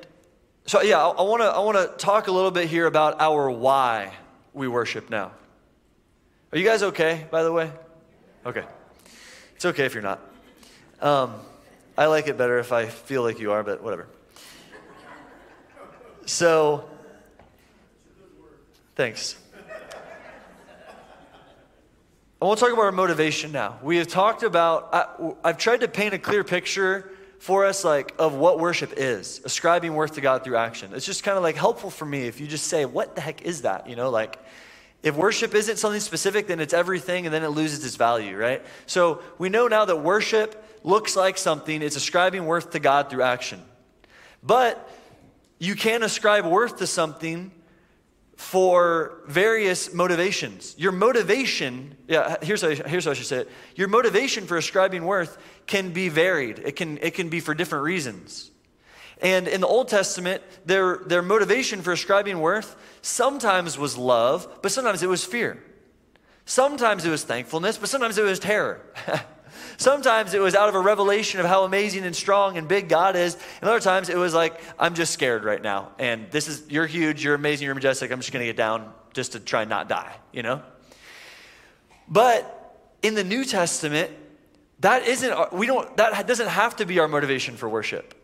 so 0.67 0.83
yeah, 0.83 0.99
I, 0.99 1.23
want 1.23 1.41
to 1.41 1.47
I 1.47 1.61
want 1.61 1.79
to 1.79 1.97
talk 1.97 2.29
a 2.29 2.31
little 2.31 2.51
bit 2.51 2.69
here 2.69 2.85
about 2.85 3.19
our 3.23 3.51
why 3.51 4.13
we 4.53 4.69
worship 4.69 5.09
now. 5.09 5.33
Are 6.53 6.59
you 6.59 6.65
guys 6.65 6.83
okay, 6.83 7.27
by 7.31 7.43
the 7.43 7.51
way? 7.51 7.73
Okay. 8.45 8.65
It's 9.55 9.65
okay 9.65 9.87
if 9.87 9.95
you're 9.95 10.03
not. 10.03 10.21
Um, 11.01 11.33
I 11.97 12.05
like 12.05 12.29
it 12.29 12.37
better 12.37 12.59
if 12.59 12.71
I 12.71 12.85
feel 12.85 13.23
like 13.23 13.41
you 13.41 13.53
are, 13.53 13.63
but 13.63 13.83
whatever. 13.83 14.09
So, 16.27 16.87
thanks. 18.95 19.37
I 22.43 22.45
want 22.45 22.59
to 22.59 22.65
talk 22.67 22.75
about 22.75 22.85
our 22.85 22.93
motivation 22.93 23.53
now. 23.53 23.79
We 23.83 23.97
have 23.97 24.09
talked 24.09 24.43
about, 24.43 24.91
I, 24.93 25.49
have 25.49 25.57
tried 25.57 25.81
to 25.81 25.89
paint 25.89 26.13
a 26.13 26.19
clear 26.19 26.45
picture 26.45 27.11
for 27.47 27.65
us, 27.65 27.85
like, 27.85 28.13
of 28.19 28.35
what 28.35 28.59
worship 28.59 28.95
is 28.97 29.41
ascribing 29.45 29.95
worth 29.95 30.17
to 30.17 30.21
God 30.21 30.43
through 30.43 30.57
action. 30.57 30.91
It's 30.93 31.07
just 31.07 31.23
kind 31.23 31.37
of 31.37 31.45
like 31.45 31.55
helpful 31.55 31.91
for 31.91 32.05
me 32.05 32.27
if 32.27 32.41
you 32.41 32.49
just 32.49 32.67
say, 32.67 32.85
what 32.85 33.15
the 33.15 33.21
heck 33.21 33.43
is 33.43 33.63
that? 33.63 33.89
You 33.89 33.95
know, 33.95 34.11
like, 34.11 34.37
if 35.05 35.15
worship 35.15 35.55
isn't 35.55 35.77
something 35.77 36.01
specific, 36.01 36.49
then 36.49 36.59
it's 36.59 36.75
everything 36.75 37.25
and 37.25 37.33
then 37.33 37.45
it 37.45 37.51
loses 37.51 37.85
its 37.85 37.95
value, 37.95 38.37
right? 38.37 38.65
So 38.87 39.23
we 39.39 39.49
know 39.49 39.69
now 39.69 39.85
that 39.85 39.99
worship 39.99 40.81
looks 40.83 41.15
like 41.15 41.39
something, 41.39 41.83
it's 41.83 41.95
ascribing 41.95 42.47
worth 42.47 42.73
to 42.73 42.81
God 42.81 43.11
through 43.11 43.23
action. 43.23 43.63
But 44.43 44.91
you 45.61 45.77
can't 45.77 46.03
ascribe 46.03 46.47
worth 46.47 46.79
to 46.79 46.87
something 46.89 47.53
for 48.37 49.23
various 49.27 49.93
motivations. 49.95 50.75
Your 50.79 50.93
motivation, 50.93 51.97
yeah, 52.07 52.37
here's 52.43 52.61
how, 52.61 52.69
here's 52.69 53.07
how 53.07 53.11
I 53.11 53.15
should 53.15 53.27
say 53.27 53.39
it. 53.39 53.51
Your 53.75 53.89
motivation 53.89 54.47
for 54.47 54.57
ascribing 54.59 55.05
worth 55.05 55.39
can 55.67 55.93
be 55.93 56.09
varied, 56.09 56.59
it 56.61 56.77
can, 56.77 56.99
it 56.99 57.15
can 57.15 57.29
be 57.29 57.41
for 57.41 57.55
different 57.55 57.85
reasons. 57.85 58.51
And 59.23 59.49
in 59.49 59.63
the 59.63 59.67
Old 59.67 59.89
Testament, 59.89 60.43
their, 60.67 60.99
their 60.99 61.23
motivation 61.23 61.81
for 61.81 61.93
ascribing 61.93 62.39
worth 62.39 62.77
sometimes 63.01 63.79
was 63.79 63.97
love, 63.97 64.47
but 64.61 64.71
sometimes 64.71 65.03
it 65.03 65.09
was 65.09 65.25
fear. 65.25 65.63
Sometimes 66.45 67.05
it 67.07 67.11
was 67.11 67.25
thankfulness, 67.25 67.79
but 67.79 67.89
sometimes 67.89 68.19
it 68.19 68.25
was 68.25 68.39
terror. 68.39 68.83
Sometimes 69.77 70.35
it 70.35 70.41
was 70.41 70.55
out 70.55 70.69
of 70.69 70.75
a 70.75 70.81
revelation 70.81 71.41
of 71.41 71.47
how 71.47 71.65
amazing 71.65 72.05
and 72.05 72.17
strong 72.17 72.57
and 72.57 72.67
big 72.67 72.89
God 72.89 73.17
is. 73.17 73.35
And 73.61 73.69
other 73.69 73.81
times 73.81 74.09
it 74.09 74.17
was 74.17 74.35
like, 74.35 74.61
I'm 74.79 74.95
just 74.95 75.13
scared 75.13 75.45
right 75.45 75.63
now. 75.63 75.93
And 75.99 76.31
this 76.31 76.49
is, 76.49 76.65
you're 76.69 76.87
huge, 76.87 77.23
you're 77.23 77.35
amazing, 77.35 77.67
you're 77.67 77.75
majestic. 77.75 78.11
I'm 78.11 78.21
just 78.21 78.33
going 78.33 78.43
to 78.43 78.47
get 78.47 78.57
down 78.57 78.93
just 79.13 79.33
to 79.33 79.41
try 79.41 79.63
and 79.63 79.71
not 79.71 79.89
die, 79.89 80.17
you 80.33 80.43
know? 80.43 80.63
But 82.09 82.53
in 83.03 83.15
the 83.15 83.25
New 83.25 83.45
Testament, 83.45 84.11
that 84.81 85.07
isn't, 85.07 85.53
we 85.53 85.67
don't, 85.67 85.97
that 85.97 86.27
doesn't 86.27 86.49
have 86.49 86.77
to 86.77 86.87
be 86.87 86.99
our 86.99 87.09
motivation 87.09 87.57
for 87.57 87.69
worship. 87.69 88.15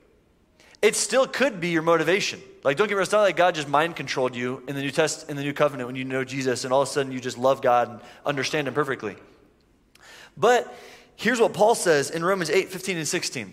It 0.82 0.96
still 0.96 1.26
could 1.26 1.60
be 1.60 1.68
your 1.68 1.82
motivation. 1.82 2.40
Like, 2.64 2.76
don't 2.76 2.88
get 2.88 2.94
me 2.94 2.96
wrong, 2.96 3.02
it's 3.04 3.12
not 3.12 3.22
like 3.22 3.36
God 3.36 3.54
just 3.54 3.68
mind 3.68 3.96
controlled 3.96 4.34
you 4.34 4.62
in 4.66 4.74
the 4.74 4.82
New 4.82 4.90
Test 4.90 5.30
in 5.30 5.36
the 5.36 5.42
New 5.42 5.52
Covenant 5.52 5.86
when 5.86 5.96
you 5.96 6.04
know 6.04 6.24
Jesus 6.24 6.64
and 6.64 6.72
all 6.72 6.82
of 6.82 6.88
a 6.88 6.90
sudden 6.90 7.12
you 7.12 7.20
just 7.20 7.38
love 7.38 7.62
God 7.62 7.88
and 7.88 8.00
understand 8.26 8.68
Him 8.68 8.74
perfectly. 8.74 9.16
But 10.36 10.72
Here's 11.22 11.38
what 11.38 11.54
Paul 11.54 11.76
says 11.76 12.10
in 12.10 12.24
Romans 12.24 12.50
8 12.50 12.68
15 12.70 12.96
and 12.96 13.06
16. 13.06 13.52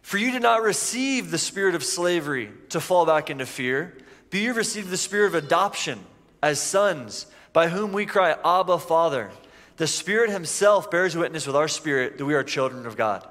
For 0.00 0.16
you 0.16 0.30
did 0.30 0.40
not 0.40 0.62
receive 0.62 1.30
the 1.30 1.36
spirit 1.36 1.74
of 1.74 1.84
slavery 1.84 2.48
to 2.70 2.80
fall 2.80 3.04
back 3.04 3.28
into 3.28 3.44
fear, 3.44 3.98
but 4.30 4.40
you 4.40 4.54
received 4.54 4.88
the 4.88 4.96
spirit 4.96 5.26
of 5.26 5.34
adoption 5.34 6.00
as 6.42 6.58
sons, 6.58 7.26
by 7.52 7.68
whom 7.68 7.92
we 7.92 8.06
cry, 8.06 8.34
Abba, 8.42 8.78
Father. 8.78 9.30
The 9.76 9.86
Spirit 9.86 10.30
Himself 10.30 10.90
bears 10.90 11.14
witness 11.14 11.46
with 11.46 11.54
our 11.54 11.68
spirit 11.68 12.16
that 12.16 12.24
we 12.24 12.32
are 12.32 12.42
children 12.42 12.86
of 12.86 12.96
God. 12.96 13.28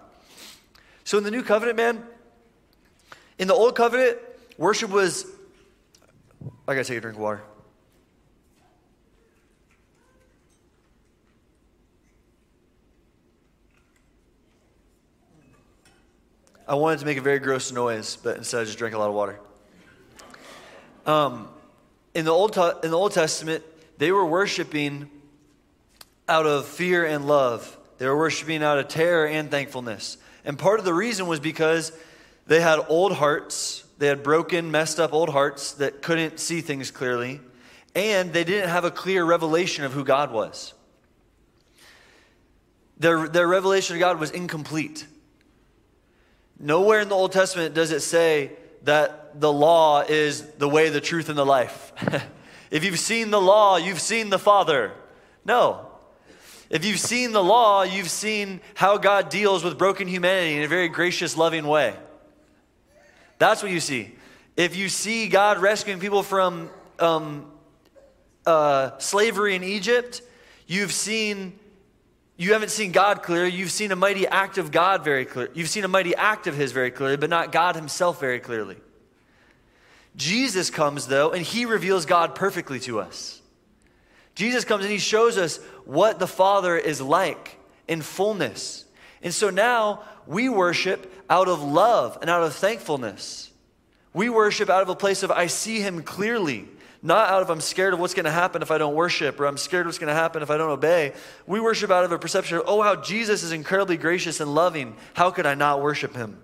So 1.04 1.18
in 1.18 1.24
the 1.24 1.32
new 1.32 1.42
covenant, 1.42 1.78
man, 1.78 2.04
in 3.40 3.48
the 3.48 3.56
old 3.56 3.76
covenant, 3.76 4.20
worship 4.60 4.92
was. 4.92 5.26
I 6.68 6.76
gotta 6.76 6.84
take 6.84 7.00
a 7.00 7.02
drink 7.02 7.18
of 7.18 7.24
water. 7.24 7.42
I 16.68 16.76
wanted 16.76 17.00
to 17.00 17.06
make 17.06 17.18
a 17.18 17.22
very 17.22 17.40
gross 17.40 17.72
noise, 17.72 18.18
but 18.22 18.38
instead 18.38 18.62
I 18.62 18.66
just 18.66 18.78
drank 18.78 18.94
a 18.94 18.98
lot 18.98 19.10
of 19.10 19.16
water. 19.16 19.40
Um, 21.06 21.50
in, 22.14 22.26
the 22.26 22.32
Old 22.32 22.56
in 22.84 22.92
the 22.92 22.98
Old 22.98 23.14
Testament, 23.14 23.64
they 23.98 24.12
were 24.12 24.26
worshiping 24.26 25.10
out 26.30 26.46
of 26.46 26.66
fear 26.66 27.06
and 27.06 27.28
love. 27.28 27.78
They 27.98 28.06
were 28.06 28.18
worshiping 28.18 28.64
out 28.64 28.78
of 28.78 28.88
terror 28.88 29.28
and 29.28 29.50
thankfulness. 29.50 30.18
And 30.46 30.58
part 30.58 30.80
of 30.80 30.86
the 30.86 30.94
reason 30.94 31.28
was 31.28 31.40
because 31.40 31.92
they 32.48 32.62
had 32.62 32.80
old 32.88 33.14
hearts. 33.14 33.84
They 33.98 34.08
had 34.08 34.24
broken, 34.24 34.72
messed 34.72 35.00
up 35.00 35.14
old 35.14 35.30
hearts 35.30 35.74
that 35.74 36.02
couldn't 36.02 36.40
see 36.40 36.62
things 36.62 36.92
clearly. 36.92 37.42
And 37.96 38.34
they 38.34 38.44
didn't 38.44 38.70
have 38.70 38.86
a 38.86 38.92
clear 38.92 39.26
revelation 39.26 39.84
of 39.84 39.94
who 39.94 40.04
God 40.04 40.32
was. 40.32 40.74
Their, 42.98 43.28
their 43.28 43.48
revelation 43.48 43.96
of 43.96 44.00
God 44.00 44.20
was 44.20 44.30
incomplete. 44.32 45.08
Nowhere 46.64 47.00
in 47.00 47.10
the 47.10 47.16
Old 47.16 47.32
Testament 47.32 47.74
does 47.74 47.92
it 47.92 48.02
say 48.02 48.52
that 48.84 49.40
the 49.42 49.52
law 49.52 50.02
is 50.02 50.44
the 50.52 50.70
way, 50.70 50.90
the 50.90 51.02
truth, 51.02 51.28
and 51.28 51.38
the 51.38 51.46
life. 51.46 51.92
if 52.72 52.84
you've 52.84 53.00
seen 53.00 53.32
the 53.32 53.42
law, 53.42 53.78
you've 53.78 54.00
seen 54.00 54.30
the 54.30 54.38
Father. 54.38 54.92
No. 55.44 55.88
If 56.70 56.86
you've 56.86 57.00
seen 57.00 57.32
the 57.32 57.44
law, 57.44 57.82
you've 57.82 58.12
seen 58.12 58.62
how 58.76 59.00
God 59.00 59.30
deals 59.30 59.64
with 59.64 59.80
broken 59.80 60.08
humanity 60.08 60.56
in 60.56 60.64
a 60.64 60.68
very 60.68 60.88
gracious, 60.88 61.36
loving 61.36 61.66
way. 61.66 61.96
That's 63.40 63.64
what 63.64 63.72
you 63.72 63.80
see. 63.80 64.16
If 64.56 64.76
you 64.76 64.88
see 64.88 65.30
God 65.30 65.58
rescuing 65.58 66.00
people 66.00 66.22
from 66.22 66.70
um, 67.00 67.52
uh, 68.46 69.00
slavery 69.00 69.56
in 69.56 69.64
Egypt, 69.64 70.22
you've 70.68 70.94
seen 70.94 71.58
you 72.42 72.54
haven't 72.54 72.72
seen 72.72 72.92
God 72.92 73.22
clearly. 73.22 73.52
You've 73.52 73.70
seen 73.70 73.92
a 73.92 73.96
mighty 73.96 74.26
act 74.26 74.58
of 74.58 74.72
God 74.72 75.04
very 75.04 75.26
clear. 75.26 75.50
You've 75.54 75.70
seen 75.70 75.84
a 75.84 75.88
mighty 75.88 76.16
act 76.16 76.48
of 76.48 76.56
His 76.56 76.72
very 76.72 76.90
clearly, 76.90 77.18
but 77.18 77.30
not 77.30 77.52
God 77.52 77.76
Himself 77.76 78.20
very 78.20 78.40
clearly. 78.40 78.78
Jesus 80.16 80.72
comes, 80.72 81.06
though, 81.06 81.30
and 81.30 81.44
He 81.44 81.66
reveals 81.66 82.08
God 82.08 82.34
perfectly 82.34 82.80
to 82.80 83.00
us. 83.00 83.40
Jesus 84.34 84.66
comes 84.66 84.84
and 84.84 84.92
He 84.92 84.98
shows 84.98 85.38
us 85.38 85.58
what 85.86 86.18
the 86.18 86.26
Father 86.26 86.76
is 86.76 87.00
like 87.00 87.60
in 87.88 88.02
fullness. 88.02 88.86
And 89.22 89.32
so 89.32 89.52
now 89.52 90.02
we 90.26 90.50
worship 90.50 91.14
out 91.30 91.48
of 91.48 91.62
love 91.62 92.18
and 92.22 92.30
out 92.30 92.42
of 92.42 92.56
thankfulness. 92.56 93.52
We 94.14 94.30
worship 94.30 94.68
out 94.68 94.82
of 94.82 94.90
a 94.90 94.96
place 94.96 95.22
of, 95.22 95.30
I 95.30 95.46
see 95.46 95.80
Him 95.80 96.02
clearly. 96.02 96.68
Not 97.04 97.30
out 97.30 97.42
of 97.42 97.50
I'm 97.50 97.62
scared 97.62 97.94
of 97.94 98.00
what's 98.00 98.14
going 98.14 98.26
to 98.26 98.32
happen 98.32 98.62
if 98.62 98.70
I 98.70 98.78
don't 98.78 98.94
worship 98.94 99.40
or 99.40 99.48
I'm 99.48 99.58
scared 99.58 99.82
of 99.82 99.88
what's 99.88 99.98
going 99.98 100.14
to 100.14 100.20
happen 100.20 100.44
if 100.44 100.52
I 100.52 100.58
don't 100.58 100.70
obey. 100.70 101.14
We 101.48 101.60
worship 101.60 101.90
out 101.90 102.04
of 102.04 102.12
a 102.12 102.20
perception 102.20 102.58
of, 102.58 102.64
oh, 102.68 102.82
how 102.82 102.96
Jesus 102.96 103.42
is 103.42 103.52
incredibly 103.52 103.98
gracious 103.98 104.40
and 104.40 104.54
loving. 104.54 104.96
How 105.16 105.32
could 105.32 105.48
I 105.48 105.56
not 105.56 105.82
worship 105.82 106.16
him? 106.16 106.42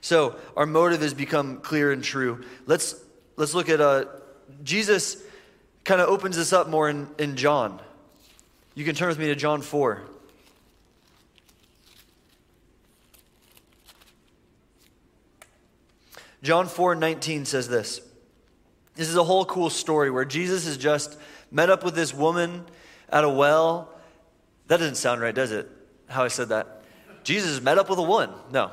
So 0.00 0.36
our 0.56 0.66
motive 0.66 1.02
has 1.02 1.14
become 1.14 1.58
clear 1.58 1.92
and 1.92 2.02
true. 2.02 2.44
Let's, 2.66 2.96
let's 3.36 3.54
look 3.54 3.68
at 3.68 3.80
uh, 3.80 4.06
Jesus 4.64 5.22
kind 5.84 6.00
of 6.00 6.08
opens 6.08 6.36
this 6.36 6.52
up 6.52 6.68
more 6.68 6.88
in, 6.88 7.08
in 7.18 7.36
John. 7.36 7.80
You 8.74 8.84
can 8.84 8.94
turn 8.94 9.08
with 9.08 9.18
me 9.18 9.26
to 9.26 9.36
John 9.36 9.62
4. 9.62 10.02
John 16.42 16.66
4 16.68 16.94
19 16.94 17.44
says 17.44 17.68
this. 17.68 18.00
This 18.98 19.08
is 19.08 19.14
a 19.14 19.22
whole 19.22 19.44
cool 19.44 19.70
story 19.70 20.10
where 20.10 20.24
Jesus 20.24 20.64
has 20.64 20.76
just 20.76 21.16
met 21.52 21.70
up 21.70 21.84
with 21.84 21.94
this 21.94 22.12
woman 22.12 22.64
at 23.08 23.22
a 23.22 23.28
well. 23.28 23.94
That 24.66 24.78
doesn't 24.78 24.96
sound 24.96 25.20
right, 25.20 25.32
does 25.32 25.52
it? 25.52 25.70
How 26.08 26.24
I 26.24 26.28
said 26.28 26.48
that. 26.48 26.82
Jesus 27.22 27.62
met 27.62 27.78
up 27.78 27.88
with 27.88 28.00
a 28.00 28.02
woman. 28.02 28.30
No. 28.50 28.72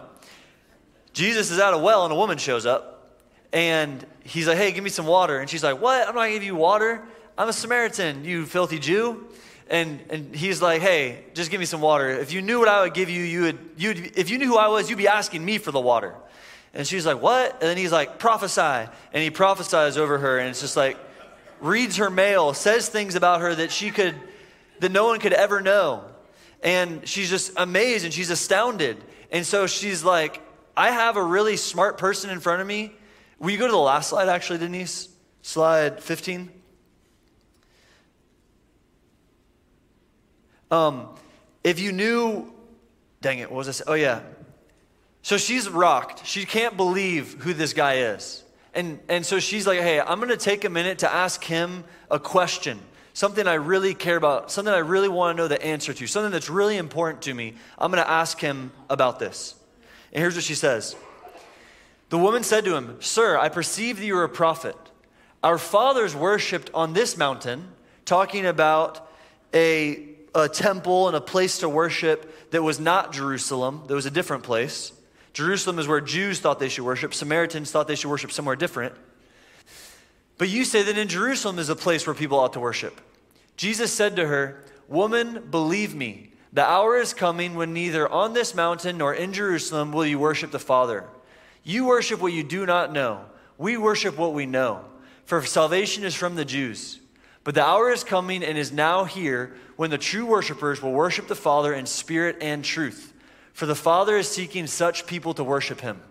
Jesus 1.14 1.52
is 1.52 1.60
at 1.60 1.76
a 1.76 1.78
well 1.78 2.06
and 2.06 2.12
a 2.12 2.16
woman 2.16 2.40
shows 2.40 2.66
up. 2.66 3.14
And 3.54 4.04
he's 4.24 4.48
like, 4.48 4.58
hey, 4.58 4.72
give 4.72 4.84
me 4.84 4.90
some 4.90 5.06
water. 5.06 5.38
And 5.38 5.48
she's 5.48 5.64
like, 5.64 5.80
what? 5.80 6.02
I'm 6.08 6.16
not 6.16 6.22
going 6.22 6.32
to 6.32 6.36
give 6.38 6.44
you 6.44 6.56
water. 6.56 7.04
I'm 7.38 7.48
a 7.48 7.54
Samaritan, 7.54 8.26
you 8.26 8.48
filthy 8.48 8.80
Jew. 8.80 9.28
And, 9.70 10.00
and 10.10 10.36
he's 10.36 10.60
like, 10.60 10.82
hey, 10.82 11.26
just 11.36 11.52
give 11.52 11.60
me 11.60 11.68
some 11.68 11.82
water. 11.82 12.10
If 12.10 12.34
you 12.34 12.42
knew 12.42 12.58
what 12.58 12.68
I 12.68 12.82
would 12.82 12.96
give 12.96 13.12
you, 13.12 13.22
you 13.22 13.42
would, 13.42 13.60
you'd, 13.78 14.18
if 14.18 14.32
you 14.32 14.40
knew 14.40 14.48
who 14.48 14.58
I 14.58 14.70
was, 14.70 14.90
you'd 14.90 14.98
be 14.98 15.08
asking 15.08 15.46
me 15.46 15.60
for 15.60 15.72
the 15.72 15.80
water. 15.80 16.16
And 16.76 16.86
she's 16.86 17.06
like, 17.06 17.22
what? 17.22 17.54
And 17.54 17.62
then 17.62 17.78
he's 17.78 17.94
like, 17.94 18.20
prophesy. 18.20 18.62
And 18.62 19.24
he 19.24 19.30
prophesies 19.30 19.98
over 19.98 20.18
her. 20.18 20.38
And 20.38 20.50
it's 20.50 20.60
just 20.60 20.76
like, 20.76 20.98
reads 21.62 21.98
her 21.98 22.10
mail, 22.10 22.54
says 22.54 22.90
things 22.90 23.16
about 23.16 23.40
her 23.40 23.56
that 23.56 23.72
she 23.72 23.92
could, 23.92 24.14
that 24.82 24.92
no 24.92 25.06
one 25.06 25.22
could 25.22 25.32
ever 25.32 25.62
know. 25.62 26.04
And 26.62 27.08
she's 27.08 27.30
just 27.30 27.54
amazed 27.56 28.04
and 28.04 28.14
she's 28.14 28.30
astounded. 28.30 28.98
And 29.32 29.46
so 29.46 29.68
she's 29.68 30.04
like, 30.04 30.42
I 30.76 30.92
have 30.92 31.16
a 31.16 31.24
really 31.24 31.56
smart 31.56 31.98
person 31.98 32.30
in 32.30 32.42
front 32.42 32.62
of 32.62 32.68
me. 32.68 32.92
Will 33.40 33.52
you 33.52 33.58
go 33.58 33.68
to 33.68 33.72
the 33.72 33.78
last 33.78 34.10
slide, 34.10 34.28
actually, 34.28 34.60
Denise? 34.60 35.08
Slide 35.44 36.02
15. 36.04 36.52
Um, 40.72 41.08
if 41.64 41.80
you 41.80 41.94
knew, 41.94 42.52
dang 43.22 43.40
it, 43.40 43.50
what 43.50 43.60
was 43.60 43.68
this? 43.68 43.82
Oh, 43.88 43.94
yeah. 43.94 44.22
So 45.26 45.38
she's 45.38 45.68
rocked. 45.68 46.24
She 46.28 46.46
can't 46.46 46.78
believe 46.78 47.42
who 47.42 47.56
this 47.56 47.74
guy 47.74 47.96
is. 48.14 48.44
And, 48.76 49.00
and 49.10 49.26
so 49.26 49.40
she's 49.40 49.66
like, 49.66 49.80
hey, 49.80 50.00
I'm 50.00 50.20
going 50.20 50.30
to 50.30 50.38
take 50.38 50.66
a 50.66 50.70
minute 50.70 51.00
to 51.00 51.12
ask 51.12 51.44
him 51.44 51.84
a 52.12 52.20
question, 52.20 52.80
something 53.16 53.48
I 53.48 53.56
really 53.56 53.96
care 53.96 54.18
about, 54.18 54.52
something 54.52 54.72
I 54.72 54.78
really 54.78 55.10
want 55.10 55.36
to 55.36 55.42
know 55.42 55.48
the 55.48 55.60
answer 55.66 55.96
to, 55.96 56.06
something 56.06 56.32
that's 56.32 56.48
really 56.48 56.78
important 56.78 57.24
to 57.24 57.34
me. 57.34 57.56
I'm 57.80 57.90
going 57.90 58.04
to 58.04 58.08
ask 58.08 58.40
him 58.40 58.72
about 58.88 59.18
this. 59.18 59.56
And 60.14 60.22
here's 60.22 60.36
what 60.36 60.44
she 60.44 60.54
says 60.54 60.96
The 62.10 62.20
woman 62.20 62.44
said 62.44 62.64
to 62.66 62.76
him, 62.76 63.02
Sir, 63.02 63.36
I 63.36 63.50
perceive 63.50 63.98
that 63.98 64.06
you 64.06 64.16
are 64.18 64.26
a 64.26 64.30
prophet. 64.30 64.76
Our 65.44 65.58
fathers 65.58 66.16
worshiped 66.16 66.70
on 66.72 66.94
this 66.94 67.18
mountain, 67.18 67.70
talking 68.06 68.46
about 68.46 69.10
a 69.56 70.08
a 70.36 70.50
temple 70.50 71.08
and 71.08 71.16
a 71.16 71.22
place 71.22 71.60
to 71.60 71.70
worship 71.70 72.52
that 72.52 72.62
was 72.62 72.80
not 72.80 73.12
Jerusalem, 73.14 73.82
that 73.88 73.96
was 73.96 74.06
a 74.06 74.12
different 74.12 74.44
place. 74.44 74.92
Jerusalem 75.36 75.80
is 75.80 75.88
where 75.88 76.00
Jews 76.00 76.40
thought 76.40 76.60
they 76.60 76.70
should 76.70 76.86
worship, 76.86 77.14
Samaritans 77.14 77.70
thought 77.70 77.90
they 77.90 77.96
should 77.96 78.10
worship 78.10 78.32
somewhere 78.32 78.56
different. 78.56 78.96
But 80.38 80.48
you 80.48 80.64
say 80.64 80.82
that 80.84 80.98
in 80.98 81.10
Jerusalem 81.10 81.60
is 81.60 81.68
a 81.68 81.76
place 81.76 82.08
where 82.08 82.14
people 82.14 82.40
ought 82.40 82.54
to 82.54 82.62
worship. 82.62 83.02
Jesus 83.58 83.92
said 83.92 84.16
to 84.16 84.28
her, 84.28 84.64
Woman, 84.88 85.50
believe 85.52 85.94
me, 85.94 86.32
the 86.54 86.64
hour 86.64 86.96
is 86.96 87.14
coming 87.14 87.56
when 87.56 87.74
neither 87.74 88.08
on 88.08 88.32
this 88.32 88.56
mountain 88.56 88.98
nor 88.98 89.14
in 89.14 89.34
Jerusalem 89.34 89.92
will 89.92 90.06
you 90.06 90.20
worship 90.20 90.52
the 90.52 90.58
Father. 90.60 91.04
You 91.66 91.86
worship 91.86 92.22
what 92.22 92.32
you 92.32 92.44
do 92.44 92.66
not 92.66 92.94
know. 92.94 93.26
We 93.58 93.76
worship 93.76 94.18
what 94.18 94.34
we 94.34 94.46
know. 94.46 94.86
For 95.26 95.44
salvation 95.44 96.06
is 96.06 96.16
from 96.16 96.36
the 96.36 96.46
Jews. 96.46 97.02
But 97.44 97.56
the 97.56 97.66
hour 97.66 97.92
is 97.92 98.06
coming 98.06 98.42
and 98.42 98.58
is 98.58 98.72
now 98.72 99.04
here 99.04 99.54
when 99.76 99.90
the 99.90 99.98
true 99.98 100.26
worshipers 100.26 100.82
will 100.82 100.94
worship 100.94 101.28
the 101.28 101.36
Father 101.36 101.74
in 101.74 101.88
spirit 101.88 102.38
and 102.40 102.64
truth. 102.64 103.12
For 103.56 103.66
the 103.66 103.74
Father 103.74 104.18
is 104.18 104.28
seeking 104.28 104.68
such 104.68 105.08
people 105.08 105.34
to 105.36 105.44
worship 105.44 105.80
him. 105.80 106.02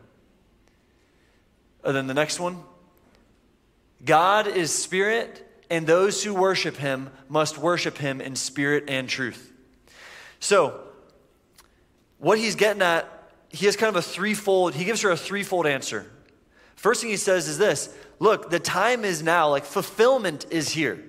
And 1.84 1.94
then 1.94 2.06
the 2.06 2.14
next 2.14 2.40
one 2.40 2.64
God 4.02 4.46
is 4.46 4.72
spirit, 4.72 5.46
and 5.68 5.86
those 5.86 6.24
who 6.24 6.32
worship 6.32 6.78
him 6.78 7.10
must 7.28 7.58
worship 7.58 7.98
him 7.98 8.22
in 8.22 8.34
spirit 8.34 8.84
and 8.88 9.10
truth. 9.10 9.52
So, 10.40 10.80
what 12.16 12.38
he's 12.38 12.54
getting 12.54 12.80
at, 12.80 13.06
he 13.50 13.66
has 13.66 13.76
kind 13.76 13.90
of 13.90 13.96
a 13.96 14.02
threefold, 14.02 14.74
he 14.74 14.86
gives 14.86 15.02
her 15.02 15.10
a 15.10 15.16
threefold 15.16 15.66
answer. 15.66 16.10
First 16.76 17.02
thing 17.02 17.10
he 17.10 17.18
says 17.18 17.46
is 17.46 17.58
this 17.58 17.94
look, 18.20 18.48
the 18.48 18.58
time 18.58 19.04
is 19.04 19.22
now, 19.22 19.50
like 19.50 19.66
fulfillment 19.66 20.46
is 20.50 20.70
here. 20.70 21.04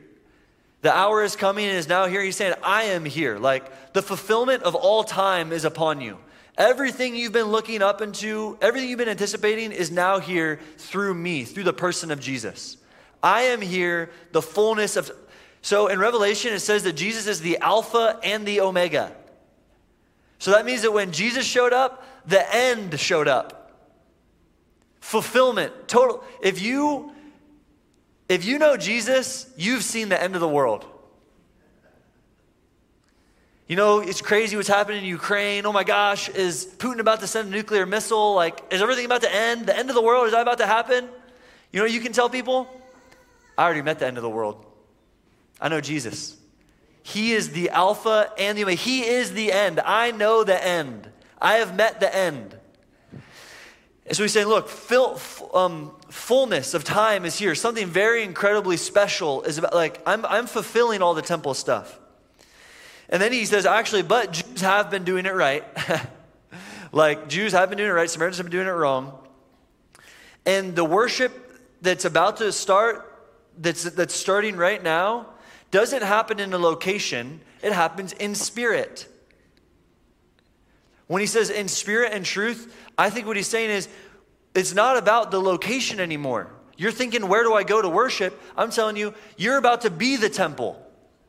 The 0.81 0.93
hour 0.93 1.23
is 1.23 1.37
coming 1.37 1.65
and 1.65 1.77
is 1.77 1.87
now 1.87 2.07
here. 2.07 2.21
He's 2.21 2.35
saying, 2.35 2.55
I 2.61 2.83
am 2.83 3.05
here. 3.05 3.39
Like 3.39 3.93
the 3.93 4.01
fulfillment 4.01 4.63
of 4.63 4.75
all 4.75 5.05
time 5.05 5.53
is 5.53 5.63
upon 5.63 6.01
you. 6.01 6.19
Everything 6.57 7.15
you've 7.15 7.33
been 7.33 7.47
looking 7.47 7.81
up 7.81 8.01
into, 8.01 8.57
everything 8.61 8.89
you've 8.89 8.99
been 8.99 9.09
anticipating 9.09 9.71
is 9.71 9.91
now 9.91 10.19
here 10.19 10.59
through 10.77 11.13
me, 11.13 11.43
through 11.43 11.63
the 11.63 11.73
person 11.73 12.11
of 12.11 12.19
Jesus. 12.19 12.77
I 13.21 13.43
am 13.43 13.61
here, 13.61 14.09
the 14.31 14.41
fullness 14.41 14.95
of. 14.95 15.11
So 15.61 15.87
in 15.87 15.99
Revelation, 15.99 16.53
it 16.53 16.59
says 16.59 16.83
that 16.83 16.93
Jesus 16.93 17.27
is 17.27 17.41
the 17.41 17.57
Alpha 17.57 18.19
and 18.23 18.45
the 18.45 18.61
Omega. 18.61 19.11
So 20.39 20.51
that 20.51 20.65
means 20.65 20.83
that 20.83 20.91
when 20.91 21.11
Jesus 21.11 21.45
showed 21.45 21.73
up, 21.73 22.05
the 22.25 22.55
end 22.55 22.99
showed 22.99 23.27
up. 23.27 23.73
Fulfillment, 25.01 25.87
total. 25.87 26.23
If 26.41 26.61
you 26.61 27.11
if 28.27 28.45
you 28.45 28.57
know 28.57 28.75
Jesus, 28.77 29.51
you've 29.55 29.83
seen 29.83 30.09
the 30.09 30.21
end 30.21 30.35
of 30.35 30.41
the 30.41 30.47
world. 30.47 30.85
You 33.67 33.75
know, 33.75 33.99
it's 33.99 34.21
crazy 34.21 34.55
what's 34.55 34.67
happening 34.67 34.99
in 34.99 35.05
Ukraine. 35.05 35.65
Oh 35.65 35.71
my 35.71 35.83
gosh, 35.83 36.29
is 36.29 36.67
Putin 36.77 36.99
about 36.99 37.21
to 37.21 37.27
send 37.27 37.47
a 37.47 37.51
nuclear 37.51 37.87
missile? 37.87 38.35
Like, 38.35 38.61
is 38.71 38.79
everything 38.79 39.05
about 39.05 39.21
to 39.21 39.35
end? 39.35 39.65
The 39.65 39.75
end 39.75 39.89
of 39.89 39.95
the 39.95 40.03
world, 40.03 40.27
is 40.27 40.33
that 40.33 40.41
about 40.43 40.59
to 40.59 40.67
happen? 40.67 41.09
You 41.71 41.79
know, 41.79 41.87
you 41.87 41.99
can 41.99 42.13
tell 42.13 42.29
people, 42.29 42.69
I 43.57 43.63
already 43.63 43.81
met 43.81 43.97
the 43.97 44.05
end 44.05 44.17
of 44.17 44.23
the 44.23 44.29
world. 44.29 44.63
I 45.59 45.69
know 45.69 45.81
Jesus. 45.81 46.37
He 47.01 47.33
is 47.33 47.53
the 47.53 47.71
Alpha 47.71 48.31
and 48.37 48.55
the 48.55 48.63
Omega. 48.63 48.79
He 48.79 49.03
is 49.03 49.33
the 49.33 49.51
end. 49.51 49.79
I 49.79 50.11
know 50.11 50.43
the 50.43 50.63
end. 50.63 51.09
I 51.41 51.55
have 51.55 51.75
met 51.75 51.99
the 51.99 52.15
end. 52.15 52.55
And 54.05 54.15
so 54.15 54.21
he's 54.21 54.31
saying, 54.31 54.47
look, 54.47 54.69
fill, 54.69 55.19
um, 55.55 55.91
fullness 56.09 56.75
of 56.75 56.83
time 56.83 57.25
is 57.25 57.39
here. 57.39 57.55
Something 57.55 57.87
very 57.87 58.23
incredibly 58.23 58.77
special 58.77 59.41
is 59.41 59.57
about, 59.57 59.73
like, 59.73 60.03
I'm, 60.05 60.23
I'm 60.27 60.45
fulfilling 60.45 61.01
all 61.01 61.15
the 61.15 61.23
temple 61.23 61.55
stuff. 61.55 61.99
And 63.09 63.21
then 63.21 63.31
he 63.31 63.45
says, 63.45 63.65
actually, 63.65 64.01
but 64.01 64.33
Jews 64.33 64.61
have 64.61 64.89
been 64.89 65.03
doing 65.03 65.25
it 65.25 65.33
right. 65.33 65.63
like, 66.91 67.27
Jews 67.27 67.53
have 67.53 67.69
been 67.69 67.77
doing 67.77 67.89
it 67.89 67.93
right, 67.93 68.09
Samaritans 68.09 68.37
have 68.37 68.45
been 68.45 68.51
doing 68.51 68.67
it 68.67 68.71
wrong. 68.71 69.17
And 70.45 70.75
the 70.75 70.85
worship 70.85 71.61
that's 71.81 72.05
about 72.05 72.37
to 72.37 72.51
start, 72.51 73.23
that's, 73.57 73.83
that's 73.83 74.13
starting 74.15 74.55
right 74.55 74.81
now, 74.81 75.27
doesn't 75.71 76.03
happen 76.03 76.39
in 76.39 76.53
a 76.53 76.57
location, 76.57 77.41
it 77.61 77.73
happens 77.73 78.13
in 78.13 78.35
spirit. 78.35 79.07
When 81.07 81.19
he 81.19 81.27
says 81.27 81.49
in 81.49 81.67
spirit 81.67 82.13
and 82.13 82.25
truth, 82.25 82.75
I 82.97 83.09
think 83.09 83.27
what 83.27 83.37
he's 83.37 83.47
saying 83.47 83.69
is 83.69 83.87
it's 84.55 84.73
not 84.73 84.97
about 84.97 85.31
the 85.31 85.39
location 85.39 85.99
anymore. 85.99 86.49
You're 86.77 86.91
thinking, 86.91 87.27
where 87.27 87.43
do 87.43 87.53
I 87.53 87.63
go 87.63 87.81
to 87.81 87.89
worship? 87.89 88.39
I'm 88.57 88.71
telling 88.71 88.97
you, 88.97 89.13
you're 89.37 89.57
about 89.57 89.81
to 89.81 89.89
be 89.89 90.17
the 90.17 90.29
temple 90.29 90.81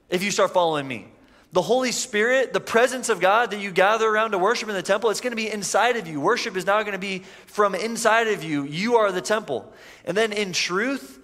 if 0.08 0.22
you 0.22 0.30
start 0.30 0.52
following 0.52 0.88
me. 0.88 1.08
The 1.56 1.62
Holy 1.62 1.90
Spirit, 1.90 2.52
the 2.52 2.60
presence 2.60 3.08
of 3.08 3.18
God 3.18 3.52
that 3.52 3.60
you 3.60 3.70
gather 3.70 4.06
around 4.06 4.32
to 4.32 4.38
worship 4.38 4.68
in 4.68 4.74
the 4.74 4.82
temple, 4.82 5.08
it's 5.08 5.22
going 5.22 5.30
to 5.30 5.36
be 5.36 5.50
inside 5.50 5.96
of 5.96 6.06
you. 6.06 6.20
Worship 6.20 6.54
is 6.54 6.66
now 6.66 6.82
going 6.82 6.92
to 6.92 6.98
be 6.98 7.20
from 7.46 7.74
inside 7.74 8.28
of 8.28 8.44
you. 8.44 8.64
You 8.64 8.96
are 8.96 9.10
the 9.10 9.22
temple. 9.22 9.72
And 10.04 10.14
then 10.14 10.34
in 10.34 10.52
truth, 10.52 11.18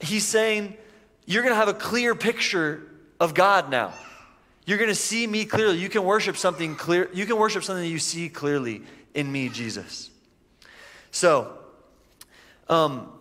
he's 0.00 0.24
saying, 0.24 0.78
you're 1.26 1.42
going 1.42 1.52
to 1.52 1.58
have 1.58 1.68
a 1.68 1.74
clear 1.74 2.14
picture 2.14 2.90
of 3.20 3.34
God 3.34 3.70
now. 3.70 3.92
You're 4.64 4.78
going 4.78 4.88
to 4.88 4.94
see 4.94 5.26
me 5.26 5.44
clearly. 5.44 5.76
You 5.76 5.90
can 5.90 6.04
worship 6.04 6.38
something 6.38 6.74
clear. 6.74 7.10
You 7.12 7.26
can 7.26 7.36
worship 7.36 7.62
something 7.62 7.84
that 7.84 7.90
you 7.90 7.98
see 7.98 8.30
clearly 8.30 8.82
in 9.12 9.30
me, 9.30 9.50
Jesus. 9.50 10.08
So, 11.10 11.52
um, 12.70 13.12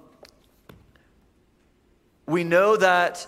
we 2.26 2.46
know 2.46 2.78
that 2.78 3.28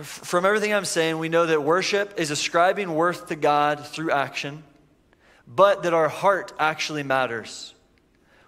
from 0.00 0.46
everything 0.46 0.72
I'm 0.72 0.84
saying, 0.84 1.18
we 1.18 1.28
know 1.28 1.46
that 1.46 1.62
worship 1.62 2.14
is 2.18 2.30
ascribing 2.30 2.94
worth 2.94 3.28
to 3.28 3.36
God 3.36 3.86
through 3.86 4.10
action, 4.10 4.62
but 5.46 5.82
that 5.82 5.92
our 5.92 6.08
heart 6.08 6.52
actually 6.58 7.02
matters. 7.02 7.74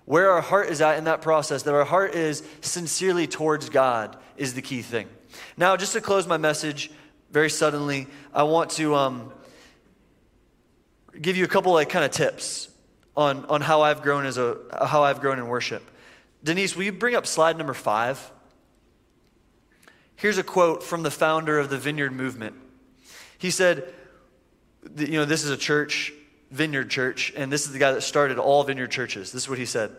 Where 0.07 0.31
our 0.31 0.41
heart 0.41 0.69
is 0.69 0.81
at 0.81 0.99
in 0.99 1.05
that 1.05 1.23
process, 1.23 1.63
that 1.65 1.75
our 1.75 1.85
heart 1.85 2.15
is 2.15 2.43
sincerely 2.61 3.27
towards 3.27 3.69
God, 3.69 4.17
is 4.37 4.55
the 4.55 4.63
key 4.63 4.83
thing. 4.83 5.09
Now, 5.57 5.77
just 5.77 5.93
to 5.93 6.01
close 6.01 6.27
my 6.27 6.37
message 6.37 6.91
very 7.31 7.51
suddenly, 7.51 8.07
I 8.33 8.45
want 8.45 8.71
to 8.73 8.95
um, 8.95 9.33
give 11.21 11.37
you 11.37 11.45
a 11.45 11.49
couple 11.49 11.73
like 11.73 11.89
kind 11.89 12.05
of 12.05 12.11
tips 12.11 12.69
on, 13.17 13.45
on 13.47 13.61
how 13.61 13.83
I've 13.83 14.03
grown 14.03 14.27
as 14.27 14.39
a 14.39 14.59
how 14.87 15.03
I've 15.03 15.21
grown 15.21 15.39
in 15.39 15.47
worship. 15.47 15.83
Denise, 16.43 16.77
will 16.77 16.85
you 16.85 16.93
bring 16.93 17.15
up 17.15 17.27
slide 17.27 17.57
number 17.57 17.75
five? 17.75 18.31
Here's 20.17 20.39
a 20.39 20.43
quote 20.43 20.83
from 20.83 21.03
the 21.03 21.11
founder 21.11 21.59
of 21.59 21.71
the 21.71 21.79
Vineyard 21.79 22.13
Movement. 22.13 22.55
He 23.39 23.51
said, 23.51 23.93
you 24.97 25.13
know, 25.13 25.25
this 25.25 25.45
is 25.45 25.51
a 25.51 25.57
church, 25.57 26.13
Vineyard 26.51 26.91
Church, 26.91 27.33
and 27.37 27.53
this 27.53 27.67
is 27.67 27.73
the 27.73 27.79
guy 27.79 27.93
that 27.93 28.03
started 28.03 28.39
all 28.39 28.63
Vineyard 28.65 28.91
churches. 28.91 29.33
This 29.33 29.43
is 29.43 29.49
what 29.49 29.59
he 29.59 29.67
said. 29.67 29.95